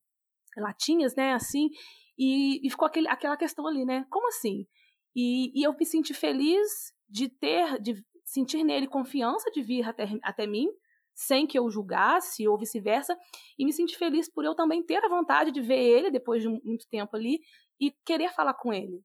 latinhas, 0.57 1.15
né? 1.15 1.33
Assim, 1.33 1.69
e, 2.17 2.65
e 2.65 2.69
ficou 2.69 2.87
aquele, 2.87 3.07
aquela 3.07 3.37
questão 3.37 3.65
ali, 3.65 3.85
né? 3.85 4.05
Como 4.09 4.27
assim? 4.27 4.67
E, 5.15 5.51
e, 5.59 5.63
eu 5.63 5.73
me 5.73 5.85
senti 5.85 6.13
feliz 6.13 6.93
de 7.09 7.29
ter, 7.29 7.79
de 7.81 8.03
sentir 8.23 8.63
nele 8.63 8.87
confiança 8.87 9.49
de 9.51 9.61
vir 9.61 9.87
até, 9.87 10.07
até 10.23 10.47
mim, 10.47 10.67
sem 11.13 11.45
que 11.45 11.57
eu 11.57 11.69
julgasse 11.69 12.47
ou 12.47 12.57
vice-versa, 12.57 13.17
e 13.57 13.65
me 13.65 13.73
senti 13.73 13.97
feliz 13.97 14.31
por 14.31 14.45
eu 14.45 14.55
também 14.55 14.83
ter 14.83 15.03
a 15.03 15.09
vontade 15.09 15.51
de 15.51 15.61
ver 15.61 15.79
ele 15.79 16.11
depois 16.11 16.41
de 16.41 16.47
muito 16.47 16.87
tempo 16.89 17.15
ali 17.15 17.39
e 17.79 17.91
querer 18.05 18.31
falar 18.33 18.53
com 18.53 18.73
ele. 18.73 19.01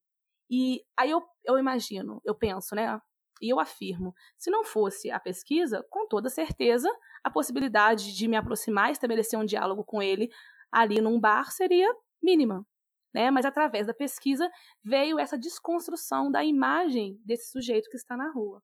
E 0.48 0.82
aí 0.96 1.10
eu, 1.10 1.22
eu 1.44 1.58
imagino, 1.58 2.20
eu 2.24 2.34
penso, 2.34 2.74
né? 2.74 3.00
E 3.40 3.52
eu 3.52 3.60
afirmo, 3.60 4.14
se 4.38 4.50
não 4.50 4.64
fosse 4.64 5.10
a 5.10 5.20
pesquisa, 5.20 5.84
com 5.90 6.08
toda 6.08 6.30
certeza, 6.30 6.88
a 7.22 7.30
possibilidade 7.30 8.14
de 8.14 8.28
me 8.28 8.36
aproximar, 8.36 8.90
estabelecer 8.90 9.38
um 9.38 9.44
diálogo 9.44 9.84
com 9.84 10.02
ele 10.02 10.30
ali 10.72 11.00
num 11.00 11.20
bar 11.20 11.50
seria 11.50 11.88
mínima. 12.22 12.66
Né? 13.14 13.30
Mas 13.30 13.46
através 13.46 13.86
da 13.86 13.94
pesquisa 13.94 14.50
veio 14.84 15.18
essa 15.18 15.38
desconstrução 15.38 16.30
da 16.30 16.44
imagem 16.44 17.18
desse 17.24 17.50
sujeito 17.50 17.88
que 17.90 17.96
está 17.96 18.16
na 18.16 18.30
rua. 18.30 18.62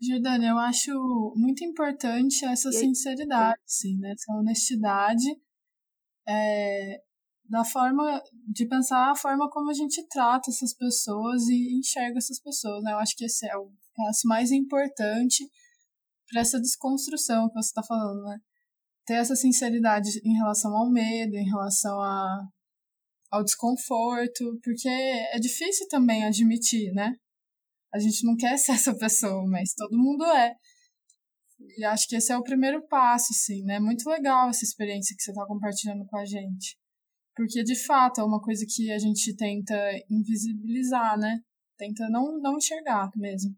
Jordânia, 0.00 0.48
eu 0.48 0.58
acho 0.58 1.32
muito 1.36 1.64
importante 1.64 2.44
essa 2.44 2.70
e 2.70 2.72
sinceridade, 2.72 3.60
sim, 3.64 3.98
né? 3.98 4.10
essa 4.12 4.32
honestidade 4.32 5.40
é, 6.28 7.00
da 7.52 7.62
forma 7.66 8.18
de 8.48 8.66
pensar 8.66 9.10
a 9.10 9.14
forma 9.14 9.46
como 9.50 9.70
a 9.70 9.74
gente 9.74 10.02
trata 10.08 10.50
essas 10.50 10.74
pessoas 10.74 11.42
e 11.48 11.78
enxerga 11.78 12.16
essas 12.16 12.40
pessoas. 12.40 12.82
Né? 12.82 12.92
Eu 12.92 12.96
acho 12.96 13.14
que 13.14 13.26
esse 13.26 13.46
é 13.46 13.54
o 13.54 13.70
passo 13.94 14.26
mais 14.26 14.50
importante 14.50 15.44
para 16.30 16.40
essa 16.40 16.58
desconstrução 16.58 17.48
que 17.48 17.54
você 17.54 17.68
está 17.68 17.82
falando, 17.82 18.24
né? 18.24 18.38
Ter 19.04 19.16
essa 19.16 19.36
sinceridade 19.36 20.08
em 20.24 20.32
relação 20.38 20.74
ao 20.74 20.90
medo, 20.90 21.34
em 21.34 21.44
relação 21.44 22.00
a, 22.00 22.40
ao 23.30 23.44
desconforto, 23.44 24.58
porque 24.64 24.88
é 24.88 25.38
difícil 25.38 25.86
também 25.90 26.24
admitir, 26.24 26.90
né? 26.94 27.12
A 27.92 27.98
gente 27.98 28.24
não 28.24 28.34
quer 28.34 28.56
ser 28.56 28.72
essa 28.72 28.96
pessoa, 28.96 29.44
mas 29.46 29.74
todo 29.74 29.98
mundo 29.98 30.24
é. 30.24 30.54
E 31.76 31.84
acho 31.84 32.08
que 32.08 32.16
esse 32.16 32.32
é 32.32 32.38
o 32.38 32.42
primeiro 32.42 32.82
passo, 32.88 33.34
sim, 33.34 33.62
né? 33.64 33.78
Muito 33.78 34.08
legal 34.08 34.48
essa 34.48 34.64
experiência 34.64 35.14
que 35.14 35.22
você 35.22 35.32
está 35.32 35.44
compartilhando 35.44 36.06
com 36.06 36.16
a 36.16 36.24
gente. 36.24 36.80
Porque, 37.34 37.62
de 37.62 37.76
fato, 37.86 38.20
é 38.20 38.24
uma 38.24 38.40
coisa 38.40 38.64
que 38.68 38.92
a 38.92 38.98
gente 38.98 39.34
tenta 39.36 39.74
invisibilizar, 40.10 41.18
né? 41.18 41.40
Tenta 41.78 42.08
não, 42.10 42.38
não 42.38 42.58
enxergar 42.58 43.10
mesmo. 43.16 43.56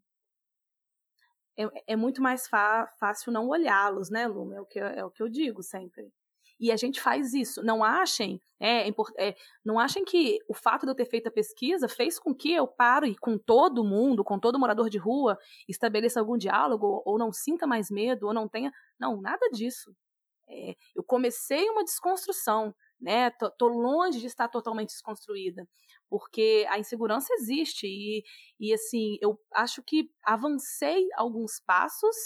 É, 1.57 1.93
é 1.93 1.97
muito 1.97 2.23
mais 2.23 2.49
fácil 2.49 3.33
não 3.33 3.49
olhá-los, 3.49 4.11
né, 4.11 4.27
Lu? 4.27 4.53
É 4.53 4.61
o, 4.61 4.67
que, 4.67 4.79
é 4.79 5.05
o 5.05 5.11
que 5.11 5.23
eu 5.23 5.29
digo 5.29 5.63
sempre. 5.63 6.13
E 6.59 6.71
a 6.71 6.77
gente 6.77 7.01
faz 7.01 7.35
isso. 7.35 7.63
Não 7.63 7.83
achem, 7.83 8.41
é, 8.61 8.89
é, 8.89 9.35
não 9.65 9.79
achem 9.79 10.05
que 10.05 10.39
o 10.49 10.55
fato 10.55 10.87
de 10.87 10.93
eu 10.93 10.95
ter 10.95 11.05
feito 11.05 11.27
a 11.27 11.33
pesquisa 11.33 11.89
fez 11.89 12.19
com 12.19 12.35
que 12.35 12.53
eu 12.53 12.67
pare 12.67 13.17
com 13.17 13.37
todo 13.37 13.85
mundo, 13.85 14.25
com 14.25 14.39
todo 14.39 14.59
morador 14.59 14.89
de 14.89 14.99
rua, 14.99 15.37
estabeleça 15.69 16.21
algum 16.21 16.37
diálogo, 16.37 17.03
ou 17.05 17.19
não 17.19 17.33
sinta 17.33 17.67
mais 17.67 17.91
medo, 17.91 18.27
ou 18.27 18.35
não 18.35 18.49
tenha. 18.49 18.73
Não, 18.99 19.21
nada 19.21 19.49
disso. 19.51 19.95
É, 20.49 20.75
eu 20.95 21.03
comecei 21.03 21.69
uma 21.71 21.85
desconstrução 21.85 22.75
né? 23.01 23.31
Tô, 23.31 23.51
tô, 23.51 23.69
longe 23.69 24.21
de 24.21 24.27
estar 24.27 24.49
totalmente 24.49 24.91
desconstruída, 24.91 25.69
porque 26.09 26.67
a 26.69 26.79
insegurança 26.79 27.33
existe 27.35 27.87
e, 27.87 28.23
e 28.59 28.73
assim, 28.73 29.19
eu 29.21 29.39
acho 29.53 29.83
que 29.83 30.11
avancei 30.23 31.09
alguns 31.17 31.61
passos 31.61 32.17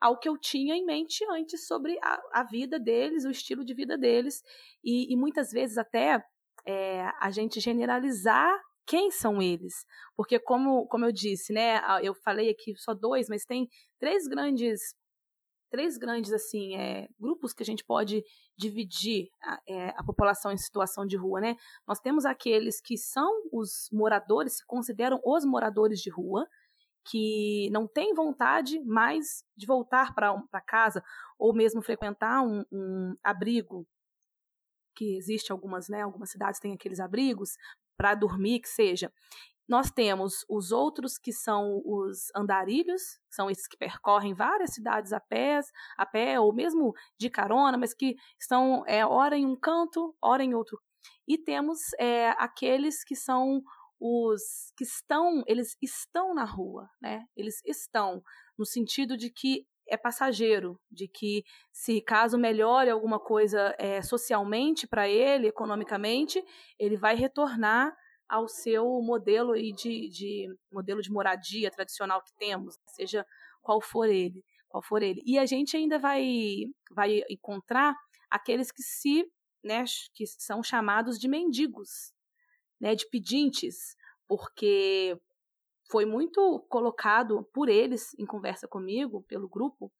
ao 0.00 0.18
que 0.18 0.28
eu 0.28 0.36
tinha 0.36 0.74
em 0.74 0.84
mente 0.84 1.24
antes 1.30 1.66
sobre 1.66 1.98
a, 2.02 2.22
a 2.32 2.42
vida 2.42 2.78
deles, 2.78 3.24
o 3.24 3.30
estilo 3.30 3.64
de 3.64 3.72
vida 3.72 3.96
deles, 3.96 4.42
e, 4.82 5.12
e 5.12 5.16
muitas 5.16 5.50
vezes 5.50 5.78
até 5.78 6.22
é, 6.66 7.10
a 7.20 7.30
gente 7.30 7.60
generalizar 7.60 8.54
quem 8.86 9.10
são 9.10 9.40
eles. 9.40 9.86
Porque, 10.16 10.38
como, 10.38 10.86
como 10.88 11.06
eu 11.06 11.12
disse, 11.12 11.52
né, 11.52 11.80
eu 12.02 12.14
falei 12.14 12.50
aqui 12.50 12.74
só 12.76 12.92
dois, 12.92 13.28
mas 13.28 13.44
tem 13.44 13.68
três 13.98 14.26
grandes 14.26 14.94
três 15.74 15.98
grandes 15.98 16.32
assim 16.32 16.76
é, 16.76 17.08
grupos 17.18 17.52
que 17.52 17.60
a 17.60 17.66
gente 17.66 17.84
pode 17.84 18.24
dividir 18.56 19.28
a, 19.42 19.60
é, 19.66 19.88
a, 19.96 20.04
população 20.04 20.52
em 20.52 20.56
situação 20.56 21.04
de 21.04 21.16
rua, 21.16 21.40
né? 21.40 21.56
Nós 21.84 21.98
temos 21.98 22.24
aqueles 22.24 22.80
que 22.80 22.96
são 22.96 23.28
os 23.50 23.88
moradores, 23.92 24.58
se 24.58 24.66
consideram 24.66 25.20
os 25.24 25.44
moradores 25.44 25.98
de 26.00 26.10
rua, 26.10 26.46
que 27.04 27.68
não 27.72 27.88
têm 27.88 28.14
vontade 28.14 28.78
mais 28.84 29.44
de 29.56 29.66
voltar 29.66 30.14
para 30.14 30.60
casa 30.60 31.02
ou 31.36 31.52
mesmo 31.52 31.82
frequentar 31.82 32.40
um, 32.40 32.64
um 32.70 33.16
abrigo 33.20 33.84
que 34.94 35.16
existe 35.16 35.50
algumas, 35.50 35.88
né? 35.88 36.02
Algumas 36.02 36.30
cidades 36.30 36.60
têm 36.60 36.72
aqueles 36.72 37.00
abrigos 37.00 37.56
para 37.96 38.14
dormir, 38.14 38.60
que 38.60 38.68
seja. 38.68 39.12
Nós 39.66 39.90
temos 39.90 40.44
os 40.48 40.72
outros 40.72 41.16
que 41.16 41.32
são 41.32 41.80
os 41.84 42.30
andarilhos, 42.36 43.18
são 43.30 43.50
esses 43.50 43.66
que 43.66 43.76
percorrem 43.76 44.34
várias 44.34 44.74
cidades 44.74 45.12
a 45.12 45.20
pé, 45.20 45.60
a 45.96 46.04
pé 46.04 46.38
ou 46.38 46.52
mesmo 46.52 46.92
de 47.18 47.30
carona, 47.30 47.78
mas 47.78 47.94
que 47.94 48.14
estão 48.38 48.84
é, 48.86 49.06
hora 49.06 49.36
em 49.36 49.46
um 49.46 49.56
canto, 49.56 50.14
hora 50.20 50.44
em 50.44 50.54
outro. 50.54 50.78
E 51.26 51.38
temos 51.38 51.78
é, 51.98 52.30
aqueles 52.38 53.02
que 53.04 53.16
são 53.16 53.62
os 53.98 54.72
que 54.76 54.84
estão, 54.84 55.42
eles 55.46 55.76
estão 55.80 56.34
na 56.34 56.44
rua, 56.44 56.90
né? 57.00 57.24
Eles 57.34 57.62
estão 57.64 58.22
no 58.58 58.66
sentido 58.66 59.16
de 59.16 59.30
que 59.30 59.66
é 59.88 59.96
passageiro, 59.96 60.78
de 60.90 61.08
que 61.08 61.42
se 61.72 62.00
caso 62.00 62.38
melhore 62.38 62.90
alguma 62.90 63.18
coisa 63.18 63.74
é, 63.78 64.02
socialmente 64.02 64.86
para 64.86 65.08
ele, 65.08 65.48
economicamente, 65.48 66.42
ele 66.78 66.96
vai 66.96 67.14
retornar 67.14 67.94
ao 68.34 68.48
seu 68.48 69.00
modelo 69.00 69.54
de, 69.54 70.08
de 70.08 70.58
modelo 70.72 71.00
de 71.00 71.08
moradia 71.08 71.70
tradicional 71.70 72.20
que 72.20 72.34
temos, 72.36 72.76
seja 72.88 73.24
qual 73.62 73.80
for 73.80 74.08
ele, 74.08 74.44
qual 74.68 74.82
for 74.82 75.04
ele. 75.04 75.22
E 75.24 75.38
a 75.38 75.46
gente 75.46 75.76
ainda 75.76 76.00
vai 76.00 76.64
vai 76.90 77.22
encontrar 77.30 77.94
aqueles 78.28 78.72
que 78.72 78.82
se, 78.82 79.24
né, 79.62 79.84
que 80.12 80.26
são 80.26 80.64
chamados 80.64 81.16
de 81.16 81.28
mendigos, 81.28 82.12
né, 82.80 82.96
de 82.96 83.08
pedintes, 83.08 83.94
porque 84.26 85.16
foi 85.88 86.04
muito 86.04 86.58
colocado 86.68 87.44
por 87.54 87.68
eles 87.68 88.18
em 88.18 88.26
conversa 88.26 88.66
comigo, 88.66 89.22
pelo 89.28 89.48
grupo, 89.48 89.92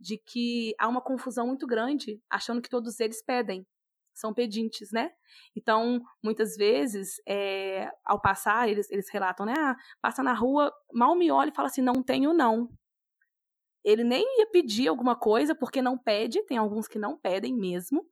de 0.00 0.18
que 0.18 0.74
há 0.76 0.88
uma 0.88 1.00
confusão 1.00 1.46
muito 1.46 1.68
grande, 1.68 2.20
achando 2.28 2.60
que 2.60 2.68
todos 2.68 2.98
eles 2.98 3.22
pedem, 3.22 3.64
são 4.16 4.32
pedintes, 4.32 4.90
né? 4.90 5.10
Então, 5.54 6.00
muitas 6.22 6.56
vezes, 6.56 7.20
é, 7.28 7.90
ao 8.04 8.20
passar, 8.20 8.68
eles, 8.68 8.90
eles 8.90 9.10
relatam, 9.10 9.44
né? 9.44 9.54
Ah, 9.56 9.76
passa 10.00 10.22
na 10.22 10.32
rua, 10.32 10.72
mal 10.92 11.14
me 11.14 11.30
olha 11.30 11.50
e 11.50 11.54
fala 11.54 11.68
assim, 11.68 11.82
não 11.82 12.02
tenho 12.02 12.32
não. 12.32 12.70
Ele 13.84 14.02
nem 14.02 14.24
ia 14.38 14.50
pedir 14.50 14.88
alguma 14.88 15.14
coisa, 15.14 15.54
porque 15.54 15.82
não 15.82 15.98
pede, 15.98 16.42
tem 16.46 16.56
alguns 16.56 16.88
que 16.88 16.98
não 16.98 17.16
pedem 17.16 17.54
mesmo, 17.54 18.04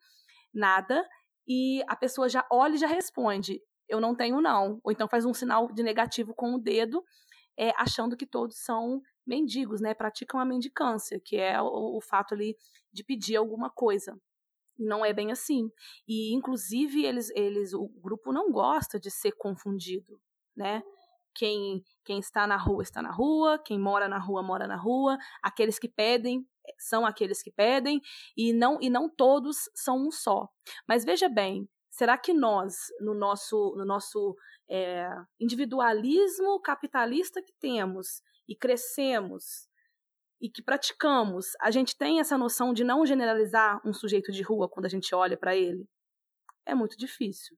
nada, 0.52 1.04
e 1.48 1.82
a 1.88 1.96
pessoa 1.96 2.28
já 2.28 2.46
olha 2.52 2.74
e 2.74 2.78
já 2.78 2.86
responde, 2.86 3.60
eu 3.88 4.00
não 4.00 4.14
tenho 4.14 4.40
não. 4.40 4.78
Ou 4.84 4.92
então 4.92 5.08
faz 5.08 5.24
um 5.24 5.34
sinal 5.34 5.72
de 5.72 5.82
negativo 5.82 6.34
com 6.34 6.54
o 6.54 6.58
dedo, 6.58 7.02
é, 7.58 7.70
achando 7.76 8.16
que 8.16 8.26
todos 8.26 8.58
são 8.58 9.00
mendigos, 9.26 9.80
né? 9.80 9.94
Praticam 9.94 10.38
a 10.38 10.44
mendicância, 10.44 11.18
que 11.24 11.36
é 11.36 11.60
o, 11.60 11.96
o 11.96 12.00
fato 12.00 12.34
ali 12.34 12.56
de 12.92 13.02
pedir 13.02 13.36
alguma 13.36 13.70
coisa. 13.70 14.16
Não 14.78 15.04
é 15.04 15.12
bem 15.12 15.30
assim. 15.30 15.70
E, 16.06 16.34
inclusive, 16.34 17.04
eles, 17.04 17.30
eles, 17.30 17.72
o 17.72 17.88
grupo 18.00 18.32
não 18.32 18.50
gosta 18.50 18.98
de 18.98 19.10
ser 19.10 19.32
confundido, 19.32 20.20
né? 20.56 20.82
Quem, 21.34 21.82
quem 22.04 22.20
está 22.20 22.46
na 22.46 22.56
rua 22.56 22.82
está 22.82 23.02
na 23.02 23.10
rua, 23.10 23.58
quem 23.58 23.78
mora 23.78 24.08
na 24.08 24.18
rua 24.18 24.42
mora 24.42 24.68
na 24.68 24.76
rua, 24.76 25.18
aqueles 25.42 25.78
que 25.80 25.88
pedem 25.88 26.46
são 26.78 27.04
aqueles 27.04 27.42
que 27.42 27.50
pedem 27.50 28.00
e 28.36 28.52
não 28.52 28.78
e 28.80 28.88
não 28.88 29.08
todos 29.08 29.68
são 29.74 30.06
um 30.06 30.10
só. 30.10 30.48
Mas 30.88 31.04
veja 31.04 31.28
bem, 31.28 31.68
será 31.90 32.16
que 32.16 32.32
nós 32.32 32.74
no 33.00 33.14
nosso 33.14 33.74
no 33.76 33.84
nosso 33.84 34.36
é, 34.68 35.08
individualismo 35.40 36.60
capitalista 36.60 37.42
que 37.42 37.52
temos 37.60 38.22
e 38.48 38.56
crescemos 38.56 39.68
e 40.44 40.50
que 40.50 40.62
praticamos, 40.62 41.52
a 41.58 41.70
gente 41.70 41.96
tem 41.96 42.20
essa 42.20 42.36
noção 42.36 42.74
de 42.74 42.84
não 42.84 43.06
generalizar 43.06 43.80
um 43.82 43.94
sujeito 43.94 44.30
de 44.30 44.42
rua 44.42 44.68
quando 44.68 44.84
a 44.84 44.90
gente 44.90 45.14
olha 45.14 45.38
para 45.38 45.56
ele? 45.56 45.88
É 46.66 46.74
muito 46.74 46.98
difícil. 46.98 47.56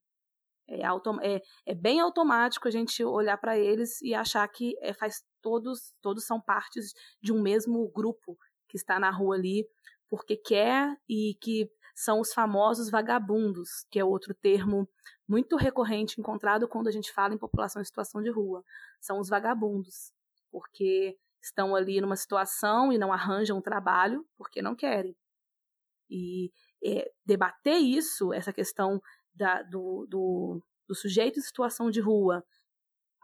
É, 0.68 0.82
é, 0.82 1.42
é, 1.66 1.74
bem 1.74 1.98
automático 1.98 2.68
a 2.68 2.70
gente 2.70 3.02
olhar 3.02 3.38
para 3.38 3.58
eles 3.58 4.00
e 4.02 4.14
achar 4.14 4.46
que 4.46 4.76
é, 4.80 4.92
faz 4.92 5.24
todos 5.42 5.94
todos 6.00 6.24
são 6.24 6.40
partes 6.40 6.92
de 7.20 7.32
um 7.32 7.42
mesmo 7.42 7.88
grupo 7.90 8.38
que 8.68 8.76
está 8.76 9.00
na 9.00 9.10
rua 9.10 9.34
ali 9.34 9.68
porque 10.08 10.36
quer 10.36 10.96
e 11.08 11.36
que 11.40 11.68
são 11.92 12.20
os 12.20 12.32
famosos 12.32 12.88
vagabundos, 12.88 13.84
que 13.90 13.98
é 13.98 14.04
outro 14.04 14.32
termo 14.32 14.88
muito 15.28 15.56
recorrente 15.56 16.20
encontrado 16.20 16.68
quando 16.68 16.86
a 16.86 16.92
gente 16.92 17.12
fala 17.12 17.34
em 17.34 17.38
população 17.38 17.82
em 17.82 17.84
situação 17.84 18.22
de 18.22 18.30
rua. 18.30 18.62
São 19.00 19.18
os 19.18 19.28
vagabundos, 19.28 20.12
porque 20.52 21.18
estão 21.46 21.74
ali 21.74 22.00
numa 22.00 22.16
situação 22.16 22.92
e 22.92 22.98
não 22.98 23.12
arranjam 23.12 23.60
trabalho 23.60 24.26
porque 24.36 24.60
não 24.60 24.74
querem. 24.74 25.16
E 26.10 26.50
é, 26.84 27.10
debater 27.24 27.78
isso, 27.78 28.32
essa 28.32 28.52
questão 28.52 29.00
da, 29.34 29.62
do, 29.62 30.06
do, 30.08 30.62
do 30.88 30.94
sujeito 30.94 31.38
em 31.38 31.42
situação 31.42 31.90
de 31.90 32.00
rua, 32.00 32.44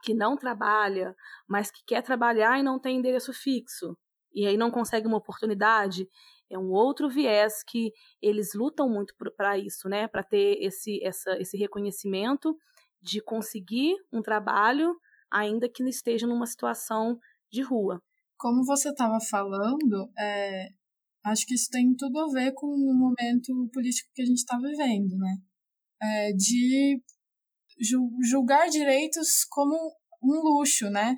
que 0.03 0.15
não 0.15 0.37
trabalha, 0.37 1.15
mas 1.49 1.71
que 1.71 1.83
quer 1.87 2.03
trabalhar 2.03 2.59
e 2.59 2.63
não 2.63 2.79
tem 2.79 2.99
endereço 2.99 3.33
fixo, 3.33 3.97
e 4.35 4.47
aí 4.47 4.57
não 4.57 4.71
consegue 4.71 5.07
uma 5.07 5.19
oportunidade, 5.19 6.09
é 6.51 6.59
um 6.59 6.71
outro 6.71 7.09
viés 7.09 7.63
que 7.63 7.93
eles 8.21 8.53
lutam 8.55 8.89
muito 8.89 9.15
para 9.37 9.57
isso, 9.57 9.89
né? 9.89 10.09
Para 10.09 10.23
ter 10.23 10.59
esse, 10.61 11.03
essa, 11.03 11.39
esse 11.39 11.57
reconhecimento 11.57 12.57
de 13.01 13.21
conseguir 13.23 13.95
um 14.13 14.21
trabalho, 14.21 14.95
ainda 15.31 15.69
que 15.69 15.83
esteja 15.89 16.27
numa 16.27 16.47
situação 16.47 17.19
de 17.51 17.63
rua. 17.63 18.03
Como 18.43 18.65
você 18.65 18.89
estava 18.89 19.21
falando, 19.21 20.11
é, 20.19 20.71
acho 21.25 21.47
que 21.47 21.55
isso 21.55 21.69
tem 21.71 21.95
tudo 21.95 22.19
a 22.19 22.27
ver 22.33 22.53
com 22.55 22.67
o 22.67 22.93
momento 22.93 23.71
político 23.73 24.11
que 24.13 24.23
a 24.23 24.27
gente 24.27 24.39
está 24.39 24.59
vivendo, 24.59 25.17
né? 25.17 25.37
É, 26.03 26.33
de 26.33 27.01
julgar 28.29 28.69
direitos 28.69 29.45
como 29.49 29.77
um 30.21 30.41
luxo, 30.41 30.91
né? 30.91 31.17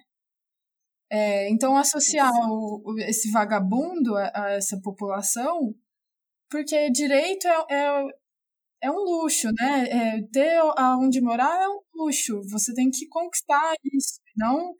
É, 1.11 1.51
então, 1.51 1.75
associar 1.79 2.31
o, 2.31 2.95
esse 2.99 3.31
vagabundo 3.31 4.15
a, 4.19 4.31
a, 4.35 4.51
essa 4.51 4.79
população, 4.83 5.75
porque 6.51 6.91
direito 6.91 7.47
é, 7.49 7.65
é, 7.71 8.05
é 8.83 8.91
um 8.91 8.99
luxo, 8.99 9.49
né? 9.59 9.89
É, 9.89 10.23
ter 10.31 10.61
aonde 10.77 11.23
morar 11.23 11.59
é 11.59 11.69
um 11.71 11.81
luxo. 11.95 12.43
Você 12.51 12.75
tem 12.75 12.91
que 12.91 13.09
conquistar 13.09 13.73
isso, 13.83 14.21
não 14.37 14.75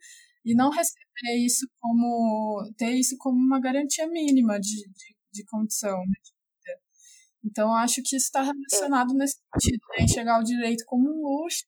e 0.45 0.55
não 0.55 0.69
receber 0.69 1.43
isso 1.43 1.67
como 1.81 2.71
ter 2.77 2.91
isso 2.91 3.15
como 3.17 3.37
uma 3.37 3.59
garantia 3.59 4.07
mínima 4.07 4.59
de, 4.59 4.75
de, 4.75 5.15
de 5.33 5.45
condição. 5.45 5.97
Né? 5.97 6.15
Então, 7.43 7.73
acho 7.75 8.01
que 8.03 8.15
isso 8.15 8.25
está 8.25 8.41
relacionado 8.41 9.13
nesse 9.13 9.35
sentido, 9.53 9.81
né? 9.91 10.03
enxergar 10.03 10.39
o 10.39 10.43
direito 10.43 10.83
como 10.87 11.09
um 11.09 11.21
luxo, 11.21 11.63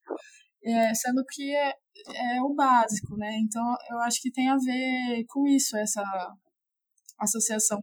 é, 0.64 0.94
sendo 0.96 1.24
que 1.30 1.54
é, 1.56 1.74
é 2.36 2.42
o 2.42 2.54
básico, 2.54 3.16
né? 3.16 3.38
Então, 3.40 3.64
eu 3.92 4.00
acho 4.00 4.20
que 4.22 4.32
tem 4.32 4.50
a 4.50 4.58
ver 4.58 5.24
com 5.30 5.48
isso, 5.48 5.78
essa 5.78 6.04
associação 7.20 7.80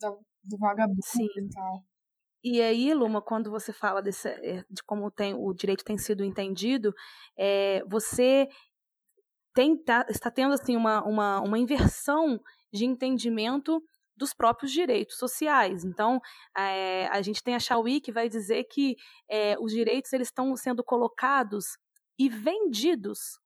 do, 0.00 0.18
do 0.44 0.58
vagabundo 0.58 1.00
Sim. 1.04 1.24
e 1.24 1.48
tal. 1.50 1.84
E 2.42 2.60
aí, 2.60 2.92
Luma, 2.94 3.22
quando 3.22 3.50
você 3.50 3.72
fala 3.72 4.00
desse, 4.02 4.28
é, 4.28 4.64
de 4.68 4.82
como 4.84 5.10
tem, 5.10 5.34
o 5.34 5.52
direito 5.52 5.84
tem 5.84 5.98
sido 5.98 6.24
entendido, 6.24 6.92
é, 7.38 7.84
você 7.86 8.48
tem, 9.60 9.76
tá, 9.76 10.06
está 10.08 10.30
tendo 10.30 10.54
assim, 10.54 10.74
uma, 10.74 11.04
uma, 11.04 11.40
uma 11.40 11.58
inversão 11.58 12.40
de 12.72 12.86
entendimento 12.86 13.82
dos 14.16 14.32
próprios 14.32 14.72
direitos 14.72 15.18
sociais. 15.18 15.84
Então, 15.84 16.18
é, 16.56 17.06
a 17.08 17.20
gente 17.20 17.42
tem 17.42 17.54
a 17.54 17.58
Chauí 17.58 18.00
que 18.00 18.10
vai 18.10 18.26
dizer 18.26 18.64
que 18.64 18.96
é, 19.28 19.58
os 19.60 19.70
direitos 19.72 20.14
eles 20.14 20.28
estão 20.28 20.56
sendo 20.56 20.82
colocados 20.82 21.76
e 22.18 22.26
vendidos 22.26 23.38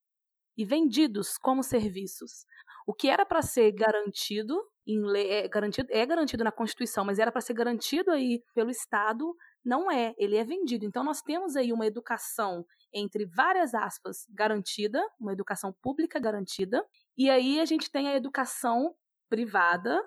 e 0.56 0.64
vendidos 0.64 1.36
como 1.36 1.64
serviços. 1.64 2.44
O 2.86 2.94
que 2.94 3.08
era 3.08 3.26
para 3.26 3.42
ser 3.42 3.72
garantido 3.72 4.56
em 4.86 5.02
é 5.16 5.48
garantido 5.48 5.88
é 5.90 6.06
garantido 6.06 6.44
na 6.44 6.52
Constituição, 6.52 7.04
mas 7.04 7.18
era 7.18 7.32
para 7.32 7.40
ser 7.40 7.54
garantido 7.54 8.12
aí 8.12 8.40
pelo 8.54 8.70
Estado, 8.70 9.34
não 9.64 9.90
é, 9.90 10.14
ele 10.18 10.36
é 10.36 10.44
vendido. 10.44 10.84
Então 10.84 11.02
nós 11.02 11.22
temos 11.22 11.56
aí 11.56 11.72
uma 11.72 11.86
educação 11.86 12.64
entre 12.92 13.24
várias 13.26 13.74
aspas 13.74 14.26
garantida, 14.30 15.02
uma 15.18 15.32
educação 15.32 15.72
pública 15.82 16.20
garantida, 16.20 16.84
e 17.16 17.30
aí 17.30 17.60
a 17.60 17.64
gente 17.64 17.90
tem 17.90 18.08
a 18.08 18.16
educação 18.16 18.94
privada, 19.28 20.00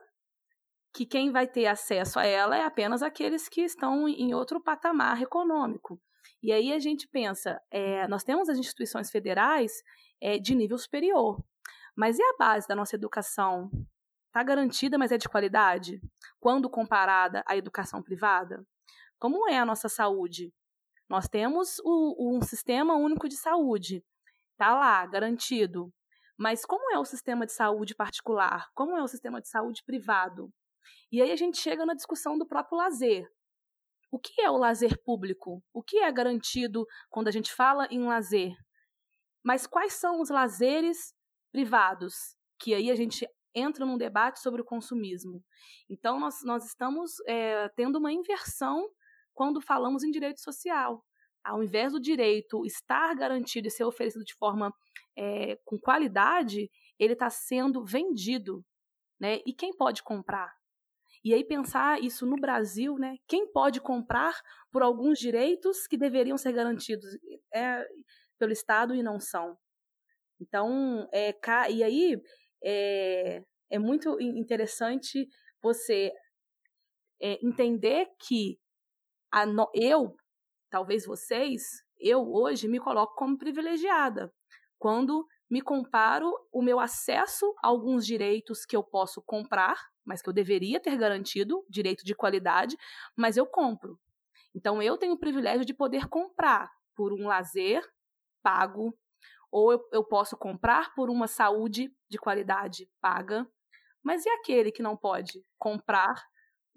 que 0.94 1.06
quem 1.06 1.32
vai 1.32 1.48
ter 1.48 1.68
acesso 1.68 2.18
a 2.18 2.26
ela 2.26 2.58
é 2.58 2.64
apenas 2.64 3.04
aqueles 3.04 3.50
que 3.50 3.62
estão 3.62 4.08
em 4.08 4.34
outro 4.34 4.62
patamar 4.62 5.22
econômico. 5.22 6.00
E 6.42 6.52
aí 6.52 6.72
a 6.72 6.80
gente 6.80 7.08
pensa, 7.08 7.62
é, 7.72 8.08
nós 8.08 8.24
temos 8.24 8.50
as 8.50 8.58
instituições 8.58 9.12
federais 9.12 9.72
é, 10.22 10.38
de 10.38 10.56
nível 10.56 10.78
superior, 10.78 11.44
mas 11.96 12.18
e 12.20 12.24
a 12.24 12.36
base 12.38 12.68
da 12.68 12.76
nossa 12.76 12.96
educação? 12.96 13.70
Está 14.28 14.44
garantida, 14.44 14.98
mas 14.98 15.12
é 15.12 15.18
de 15.18 15.28
qualidade? 15.28 16.00
Quando 16.40 16.70
comparada 16.70 17.44
à 17.48 17.58
educação 17.58 18.04
privada? 18.04 18.64
Como 19.20 19.50
é 19.50 19.58
a 19.58 19.66
nossa 19.66 19.90
saúde? 19.90 20.54
Nós 21.10 21.28
temos 21.28 21.80
o, 21.84 22.36
um 22.36 22.42
sistema 22.42 22.96
único 22.96 23.28
de 23.28 23.36
saúde, 23.38 24.04
está 24.52 24.78
lá, 24.78 25.06
garantido. 25.06 25.92
Mas 26.38 26.66
como 26.66 26.94
é 26.94 27.00
o 27.00 27.06
sistema 27.06 27.46
de 27.46 27.54
saúde 27.54 27.96
particular? 27.96 28.68
Como 28.76 28.96
é 28.96 29.02
o 29.02 29.08
sistema 29.08 29.42
de 29.42 29.50
saúde 29.50 29.84
privado? 29.84 30.54
E 31.12 31.22
aí 31.22 31.32
a 31.32 31.36
gente 31.36 31.58
chega 31.58 31.86
na 31.86 31.96
discussão 31.96 32.38
do 32.38 32.46
próprio 32.46 32.78
lazer. 32.78 33.28
O 34.12 34.20
que 34.20 34.42
é 34.42 34.50
o 34.50 34.58
lazer 34.58 35.02
público? 35.04 35.64
O 35.74 35.82
que 35.82 35.98
é 35.98 36.12
garantido 36.12 36.86
quando 37.10 37.28
a 37.28 37.32
gente 37.32 37.52
fala 37.52 37.88
em 37.90 38.06
lazer? 38.06 38.56
Mas 39.44 39.66
quais 39.66 39.94
são 39.94 40.22
os 40.22 40.30
lazeres 40.30 41.14
privados? 41.52 42.36
Que 42.60 42.74
aí 42.74 42.92
a 42.92 42.96
gente 42.96 43.28
entra 43.54 43.86
num 43.86 43.98
debate 43.98 44.40
sobre 44.40 44.62
o 44.62 44.66
consumismo. 44.66 45.44
Então, 45.90 46.20
nós, 46.20 46.44
nós 46.44 46.66
estamos 46.66 47.14
é, 47.26 47.68
tendo 47.70 47.98
uma 47.98 48.12
inversão 48.12 48.88
quando 49.38 49.62
falamos 49.62 50.04
em 50.04 50.10
direito 50.10 50.42
social. 50.42 51.06
Ao 51.46 51.64
invés 51.64 51.92
do 51.92 52.00
direito 52.00 52.66
estar 52.66 53.16
garantido 53.16 53.68
e 53.68 53.72
ser 53.72 53.84
oferecido 53.84 54.26
de 54.26 54.34
forma 54.34 54.74
é, 55.16 55.58
com 55.64 55.78
qualidade, 55.80 56.72
ele 56.98 57.14
está 57.14 57.30
sendo 57.30 57.86
vendido. 57.86 58.66
Né? 59.20 59.40
E 59.46 59.54
quem 59.54 59.72
pode 59.78 60.02
comprar? 60.02 60.52
E 61.24 61.36
aí 61.36 61.44
pensar 61.44 62.02
isso 62.02 62.26
no 62.26 62.36
Brasil, 62.36 62.96
né? 62.98 63.18
Quem 63.28 63.52
pode 63.52 63.80
comprar 63.80 64.34
por 64.72 64.82
alguns 64.82 65.20
direitos 65.20 65.86
que 65.86 65.98
deveriam 65.98 66.38
ser 66.38 66.52
garantidos 66.54 67.06
é, 67.54 67.86
pelo 68.40 68.52
Estado 68.52 68.96
e 68.96 69.04
não 69.04 69.20
são. 69.20 69.58
Então, 70.40 71.08
é, 71.12 71.36
e 71.70 71.84
aí 71.84 72.22
é, 72.64 73.44
é 73.70 73.80
muito 73.80 74.20
interessante 74.22 75.28
você 75.62 76.12
é, 77.22 77.46
entender 77.46 78.08
que 78.20 78.60
no, 79.46 79.70
eu, 79.74 80.16
talvez 80.70 81.06
vocês, 81.06 81.62
eu 82.00 82.32
hoje 82.32 82.68
me 82.68 82.80
coloco 82.80 83.16
como 83.16 83.38
privilegiada 83.38 84.34
quando 84.78 85.26
me 85.50 85.62
comparo 85.62 86.32
o 86.52 86.62
meu 86.62 86.80
acesso 86.80 87.54
a 87.64 87.68
alguns 87.68 88.06
direitos 88.06 88.66
que 88.66 88.76
eu 88.76 88.84
posso 88.84 89.22
comprar, 89.22 89.78
mas 90.06 90.22
que 90.22 90.30
eu 90.30 90.34
deveria 90.34 90.80
ter 90.80 90.98
garantido, 90.98 91.66
direito 91.70 92.04
de 92.04 92.14
qualidade, 92.14 92.78
mas 93.16 93.38
eu 93.38 93.46
compro. 93.46 94.00
Então 94.54 94.82
eu 94.82 94.98
tenho 94.98 95.14
o 95.14 95.20
privilégio 95.20 95.66
de 95.66 95.74
poder 95.74 96.08
comprar 96.08 96.72
por 96.96 97.14
um 97.14 97.28
lazer 97.28 97.84
pago, 98.44 98.98
ou 99.52 99.72
eu, 99.72 99.88
eu 99.94 100.04
posso 100.04 100.36
comprar 100.36 100.94
por 100.94 101.10
uma 101.10 101.28
saúde 101.28 101.94
de 102.10 102.18
qualidade 102.18 102.90
paga. 103.00 103.48
Mas 104.04 104.26
e 104.26 104.30
aquele 104.30 104.72
que 104.72 104.84
não 104.84 104.98
pode 104.98 105.44
comprar 105.58 106.16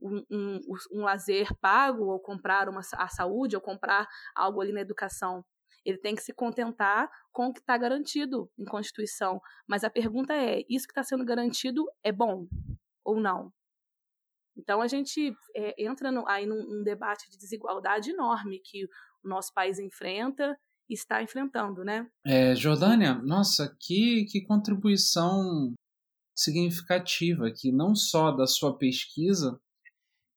um, 0.02 0.24
um, 0.30 0.60
um 0.92 1.00
lazer 1.02 1.48
pago, 1.60 2.04
ou 2.06 2.20
comprar 2.20 2.68
uma, 2.68 2.80
a 2.94 3.08
saúde, 3.08 3.56
ou 3.56 3.62
comprar 3.62 4.06
algo 4.34 4.60
ali 4.60 4.72
na 4.72 4.80
educação? 4.80 5.44
Ele 5.84 5.98
tem 5.98 6.14
que 6.14 6.22
se 6.22 6.32
contentar 6.32 7.10
com 7.32 7.46
o 7.46 7.52
que 7.52 7.60
está 7.60 7.76
garantido 7.76 8.50
em 8.58 8.64
Constituição. 8.64 9.40
Mas 9.66 9.84
a 9.84 9.90
pergunta 9.90 10.34
é: 10.34 10.60
isso 10.68 10.86
que 10.86 10.92
está 10.92 11.02
sendo 11.02 11.24
garantido 11.24 11.84
é 12.02 12.12
bom 12.12 12.46
ou 13.04 13.20
não? 13.20 13.52
Então 14.56 14.82
a 14.82 14.86
gente 14.86 15.34
é, 15.56 15.82
entra 15.82 16.10
no, 16.12 16.28
aí 16.28 16.44
num, 16.46 16.62
num, 16.66 16.82
debate 16.82 17.30
de 17.30 17.38
desigualdade 17.38 18.10
enorme 18.10 18.60
que 18.62 18.84
o 19.24 19.28
nosso 19.28 19.52
país 19.54 19.78
enfrenta 19.78 20.56
e 20.88 20.94
está 20.94 21.22
enfrentando, 21.22 21.84
né? 21.84 22.06
É, 22.26 22.54
Jordânia, 22.54 23.14
nossa, 23.14 23.74
que, 23.80 24.26
que 24.26 24.44
contribuição 24.44 25.72
significativa 26.34 27.50
que 27.50 27.70
não 27.70 27.94
só 27.94 28.32
da 28.32 28.46
sua 28.46 28.76
pesquisa, 28.76 29.58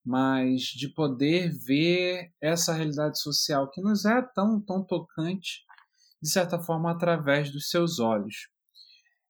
mas 0.05 0.61
de 0.63 0.89
poder 0.89 1.51
ver 1.51 2.31
essa 2.41 2.73
realidade 2.73 3.19
social 3.19 3.69
que 3.69 3.81
nos 3.81 4.05
é 4.05 4.21
tão, 4.33 4.59
tão 4.59 4.83
tocante, 4.83 5.63
de 6.21 6.29
certa 6.29 6.59
forma, 6.59 6.91
através 6.91 7.51
dos 7.51 7.69
seus 7.69 7.99
olhos. 7.99 8.49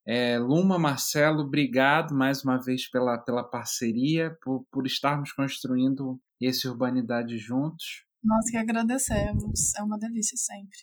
É, 0.06 0.38
Luma, 0.38 0.78
Marcelo, 0.78 1.44
obrigado 1.44 2.14
mais 2.14 2.44
uma 2.44 2.58
vez 2.58 2.90
pela, 2.90 3.18
pela 3.18 3.44
parceria, 3.44 4.38
por, 4.42 4.66
por 4.70 4.86
estarmos 4.86 5.32
construindo 5.32 6.20
esse 6.42 6.68
Urbanidade 6.68 7.38
juntos. 7.38 8.06
Nós 8.24 8.50
que 8.50 8.58
agradecemos, 8.58 9.74
é 9.78 9.84
uma 9.84 9.98
delícia 9.98 10.38
sempre. 10.38 10.78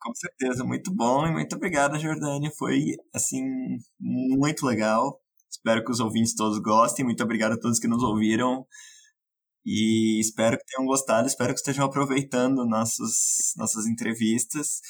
Com 0.00 0.14
certeza, 0.14 0.64
muito 0.64 0.94
bom 0.94 1.26
e 1.26 1.32
muito 1.32 1.56
obrigado, 1.56 1.98
Jordânia. 1.98 2.50
Foi, 2.56 2.94
assim, 3.12 3.42
muito 3.98 4.64
legal. 4.64 5.20
Espero 5.50 5.84
que 5.84 5.90
os 5.90 5.98
ouvintes 5.98 6.34
todos 6.34 6.60
gostem. 6.60 7.04
Muito 7.04 7.22
obrigado 7.24 7.52
a 7.52 7.60
todos 7.60 7.80
que 7.80 7.88
nos 7.88 8.02
ouviram. 8.02 8.64
E 9.64 10.20
espero 10.20 10.56
que 10.58 10.64
tenham 10.64 10.86
gostado, 10.86 11.26
espero 11.26 11.52
que 11.52 11.60
estejam 11.60 11.84
aproveitando 11.84 12.66
nossos, 12.66 13.52
nossas 13.56 13.86
entrevistas, 13.86 14.80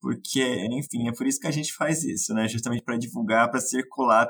porque, 0.00 0.42
enfim, 0.70 1.08
é 1.08 1.12
por 1.12 1.26
isso 1.26 1.40
que 1.40 1.46
a 1.46 1.50
gente 1.50 1.72
faz 1.72 2.04
isso, 2.04 2.34
né? 2.34 2.46
Justamente 2.48 2.84
para 2.84 2.98
divulgar, 2.98 3.50
para 3.50 3.60
circular 3.60 4.28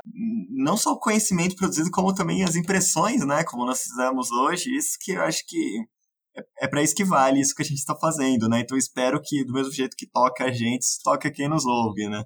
não 0.50 0.76
só 0.76 0.92
o 0.92 1.00
conhecimento 1.00 1.56
produzido, 1.56 1.90
como 1.90 2.14
também 2.14 2.44
as 2.44 2.54
impressões, 2.54 3.26
né? 3.26 3.42
Como 3.44 3.66
nós 3.66 3.82
fizemos 3.82 4.30
hoje. 4.30 4.70
Isso 4.76 4.96
que 5.00 5.12
eu 5.12 5.22
acho 5.22 5.44
que 5.46 5.58
é, 6.36 6.64
é 6.66 6.68
para 6.68 6.82
isso 6.82 6.94
que 6.94 7.04
vale 7.04 7.40
isso 7.40 7.54
que 7.54 7.62
a 7.62 7.64
gente 7.64 7.78
está 7.78 7.96
fazendo, 7.96 8.48
né? 8.48 8.60
Então 8.60 8.76
espero 8.78 9.20
que, 9.22 9.44
do 9.44 9.52
mesmo 9.52 9.72
jeito 9.72 9.96
que 9.96 10.06
toca 10.06 10.44
a 10.44 10.52
gente, 10.52 10.86
toque 11.02 11.30
quem 11.30 11.48
nos 11.48 11.64
ouve, 11.66 12.08
né? 12.08 12.24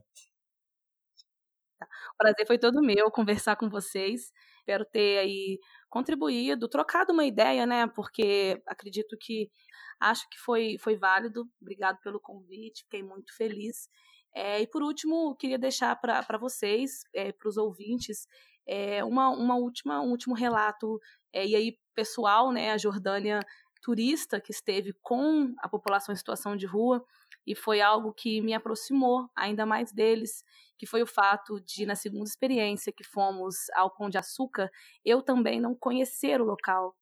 Prazer 2.18 2.46
foi 2.46 2.58
todo 2.58 2.82
meu 2.82 3.10
conversar 3.10 3.56
com 3.56 3.68
vocês. 3.68 4.32
Espero 4.58 4.84
ter 4.84 5.18
aí 5.18 5.58
contribuído, 5.88 6.68
trocado 6.68 7.12
uma 7.12 7.24
ideia, 7.24 7.64
né? 7.64 7.86
Porque 7.86 8.60
acredito 8.66 9.16
que 9.18 9.50
acho 10.00 10.28
que 10.28 10.38
foi, 10.38 10.76
foi 10.78 10.96
válido. 10.96 11.48
Obrigado 11.60 11.98
pelo 12.02 12.20
convite, 12.20 12.82
fiquei 12.82 13.02
muito 13.02 13.34
feliz. 13.36 13.88
É, 14.34 14.60
e 14.60 14.66
por 14.66 14.82
último, 14.82 15.34
queria 15.36 15.58
deixar 15.58 15.96
para 15.96 16.38
vocês, 16.38 17.02
é, 17.14 17.32
para 17.32 17.48
os 17.48 17.56
ouvintes, 17.56 18.26
é, 18.66 19.02
uma, 19.04 19.30
uma 19.30 19.56
última, 19.56 20.00
um 20.02 20.10
último 20.10 20.34
relato, 20.34 21.00
é, 21.32 21.46
e 21.46 21.56
aí 21.56 21.78
pessoal, 21.94 22.52
né? 22.52 22.72
A 22.72 22.78
Jordânia 22.78 23.40
turista 23.80 24.40
que 24.40 24.50
esteve 24.52 24.92
com 25.02 25.54
a 25.60 25.68
população 25.68 26.12
em 26.12 26.16
situação 26.16 26.56
de 26.56 26.66
rua 26.66 27.04
e 27.46 27.54
foi 27.54 27.80
algo 27.80 28.12
que 28.12 28.40
me 28.40 28.52
aproximou 28.52 29.28
ainda 29.34 29.64
mais 29.64 29.92
deles, 29.92 30.44
que 30.78 30.86
foi 30.86 31.02
o 31.02 31.06
fato 31.06 31.60
de, 31.60 31.84
na 31.84 31.94
segunda 31.94 32.24
experiência 32.24 32.92
que 32.92 33.04
fomos 33.04 33.56
ao 33.74 33.90
Pão 33.90 34.08
de 34.08 34.16
Açúcar, 34.16 34.70
eu 35.04 35.22
também 35.22 35.60
não 35.60 35.74
conhecer 35.74 36.40
o 36.40 36.44
local. 36.44 36.96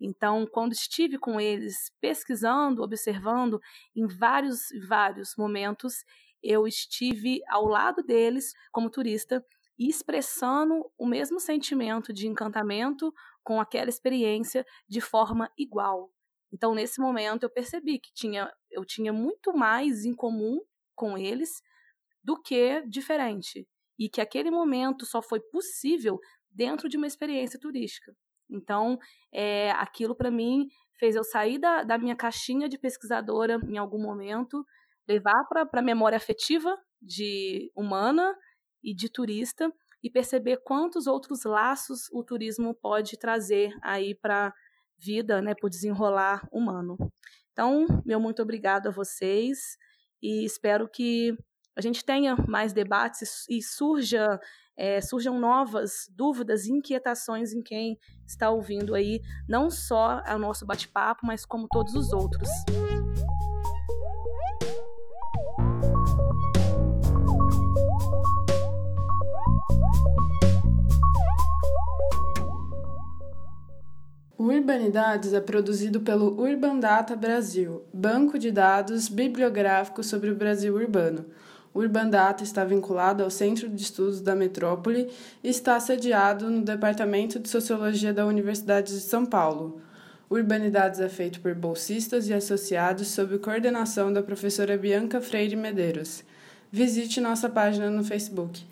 Então, 0.00 0.46
quando 0.46 0.72
estive 0.72 1.18
com 1.18 1.40
eles 1.40 1.92
pesquisando, 2.00 2.82
observando, 2.82 3.60
em 3.94 4.06
vários, 4.06 4.68
vários 4.88 5.36
momentos, 5.36 6.04
eu 6.42 6.66
estive 6.66 7.40
ao 7.48 7.66
lado 7.66 8.02
deles 8.02 8.52
como 8.72 8.90
turista 8.90 9.44
expressando 9.78 10.90
o 10.98 11.06
mesmo 11.06 11.38
sentimento 11.38 12.12
de 12.12 12.26
encantamento 12.26 13.12
com 13.42 13.60
aquela 13.60 13.88
experiência 13.88 14.64
de 14.88 15.00
forma 15.00 15.50
igual. 15.56 16.10
Então, 16.52 16.74
nesse 16.74 17.00
momento, 17.00 17.44
eu 17.44 17.50
percebi 17.50 17.98
que 17.98 18.12
tinha, 18.12 18.52
eu 18.70 18.84
tinha 18.84 19.12
muito 19.12 19.52
mais 19.52 20.04
em 20.04 20.14
comum 20.14 20.60
com 20.94 21.16
eles 21.16 21.62
do 22.22 22.40
que 22.40 22.82
diferente. 22.86 23.66
E 23.98 24.08
que 24.08 24.20
aquele 24.20 24.50
momento 24.50 25.04
só 25.04 25.20
foi 25.20 25.40
possível 25.40 26.18
dentro 26.50 26.88
de 26.88 26.96
uma 26.96 27.06
experiência 27.06 27.58
turística. 27.58 28.14
Então, 28.48 28.98
é, 29.32 29.70
aquilo 29.72 30.14
para 30.14 30.30
mim 30.30 30.66
fez 30.98 31.14
eu 31.14 31.24
sair 31.24 31.58
da, 31.58 31.82
da 31.82 31.96
minha 31.96 32.16
caixinha 32.16 32.68
de 32.68 32.78
pesquisadora 32.78 33.60
em 33.68 33.78
algum 33.78 34.00
momento, 34.02 34.64
levar 35.08 35.44
para 35.48 35.68
a 35.72 35.82
memória 35.82 36.16
afetiva 36.16 36.76
de 37.00 37.70
humana 37.74 38.36
e 38.82 38.94
de 38.94 39.08
turista 39.10 39.72
e 40.02 40.10
perceber 40.10 40.58
quantos 40.64 41.06
outros 41.06 41.44
laços 41.44 42.08
o 42.12 42.24
turismo 42.24 42.74
pode 42.74 43.18
trazer 43.18 43.72
aí 43.82 44.14
para 44.14 44.52
vida, 44.98 45.40
né, 45.40 45.54
por 45.54 45.70
desenrolar 45.70 46.46
humano. 46.52 46.96
Então, 47.52 47.86
meu 48.04 48.20
muito 48.20 48.42
obrigado 48.42 48.88
a 48.88 48.90
vocês 48.90 49.76
e 50.22 50.44
espero 50.44 50.88
que 50.88 51.36
a 51.76 51.80
gente 51.80 52.04
tenha 52.04 52.36
mais 52.48 52.72
debates 52.72 53.46
e 53.48 53.62
surja, 53.62 54.38
é, 54.76 55.00
surjam 55.00 55.38
novas 55.38 56.08
dúvidas 56.10 56.66
e 56.66 56.72
inquietações 56.72 57.52
em 57.52 57.62
quem 57.62 57.98
está 58.26 58.50
ouvindo 58.50 58.94
aí, 58.94 59.20
não 59.48 59.70
só 59.70 60.22
o 60.26 60.38
nosso 60.38 60.66
bate-papo, 60.66 61.26
mas 61.26 61.44
como 61.44 61.68
todos 61.68 61.94
os 61.94 62.12
outros. 62.12 62.48
O 74.36 74.44
Urbanidades 74.44 75.34
é 75.34 75.40
produzido 75.40 76.00
pelo 76.00 76.40
Urban 76.40 76.78
Data 76.78 77.14
Brasil, 77.14 77.84
banco 77.92 78.38
de 78.38 78.50
dados 78.50 79.06
bibliográfico 79.06 80.02
sobre 80.02 80.30
o 80.30 80.34
Brasil 80.34 80.74
urbano. 80.74 81.26
O 81.72 81.80
Urban 81.80 82.10
Data 82.10 82.42
está 82.42 82.64
vinculado 82.64 83.22
ao 83.22 83.30
Centro 83.30 83.68
de 83.68 83.82
Estudos 83.82 84.20
da 84.20 84.34
Metrópole 84.34 85.08
e 85.42 85.48
está 85.48 85.78
sediado 85.78 86.50
no 86.50 86.62
Departamento 86.62 87.38
de 87.38 87.48
Sociologia 87.48 88.12
da 88.12 88.26
Universidade 88.26 88.92
de 88.92 89.00
São 89.00 89.24
Paulo. 89.24 89.80
Urbanidades 90.28 91.00
é 91.00 91.08
feito 91.08 91.40
por 91.40 91.54
bolsistas 91.54 92.28
e 92.28 92.34
associados 92.34 93.08
sob 93.08 93.38
coordenação 93.38 94.12
da 94.12 94.22
professora 94.22 94.78
Bianca 94.78 95.20
Freire 95.20 95.56
Medeiros. 95.56 96.22
Visite 96.70 97.20
nossa 97.20 97.48
página 97.48 97.90
no 97.90 98.04
Facebook. 98.04 98.69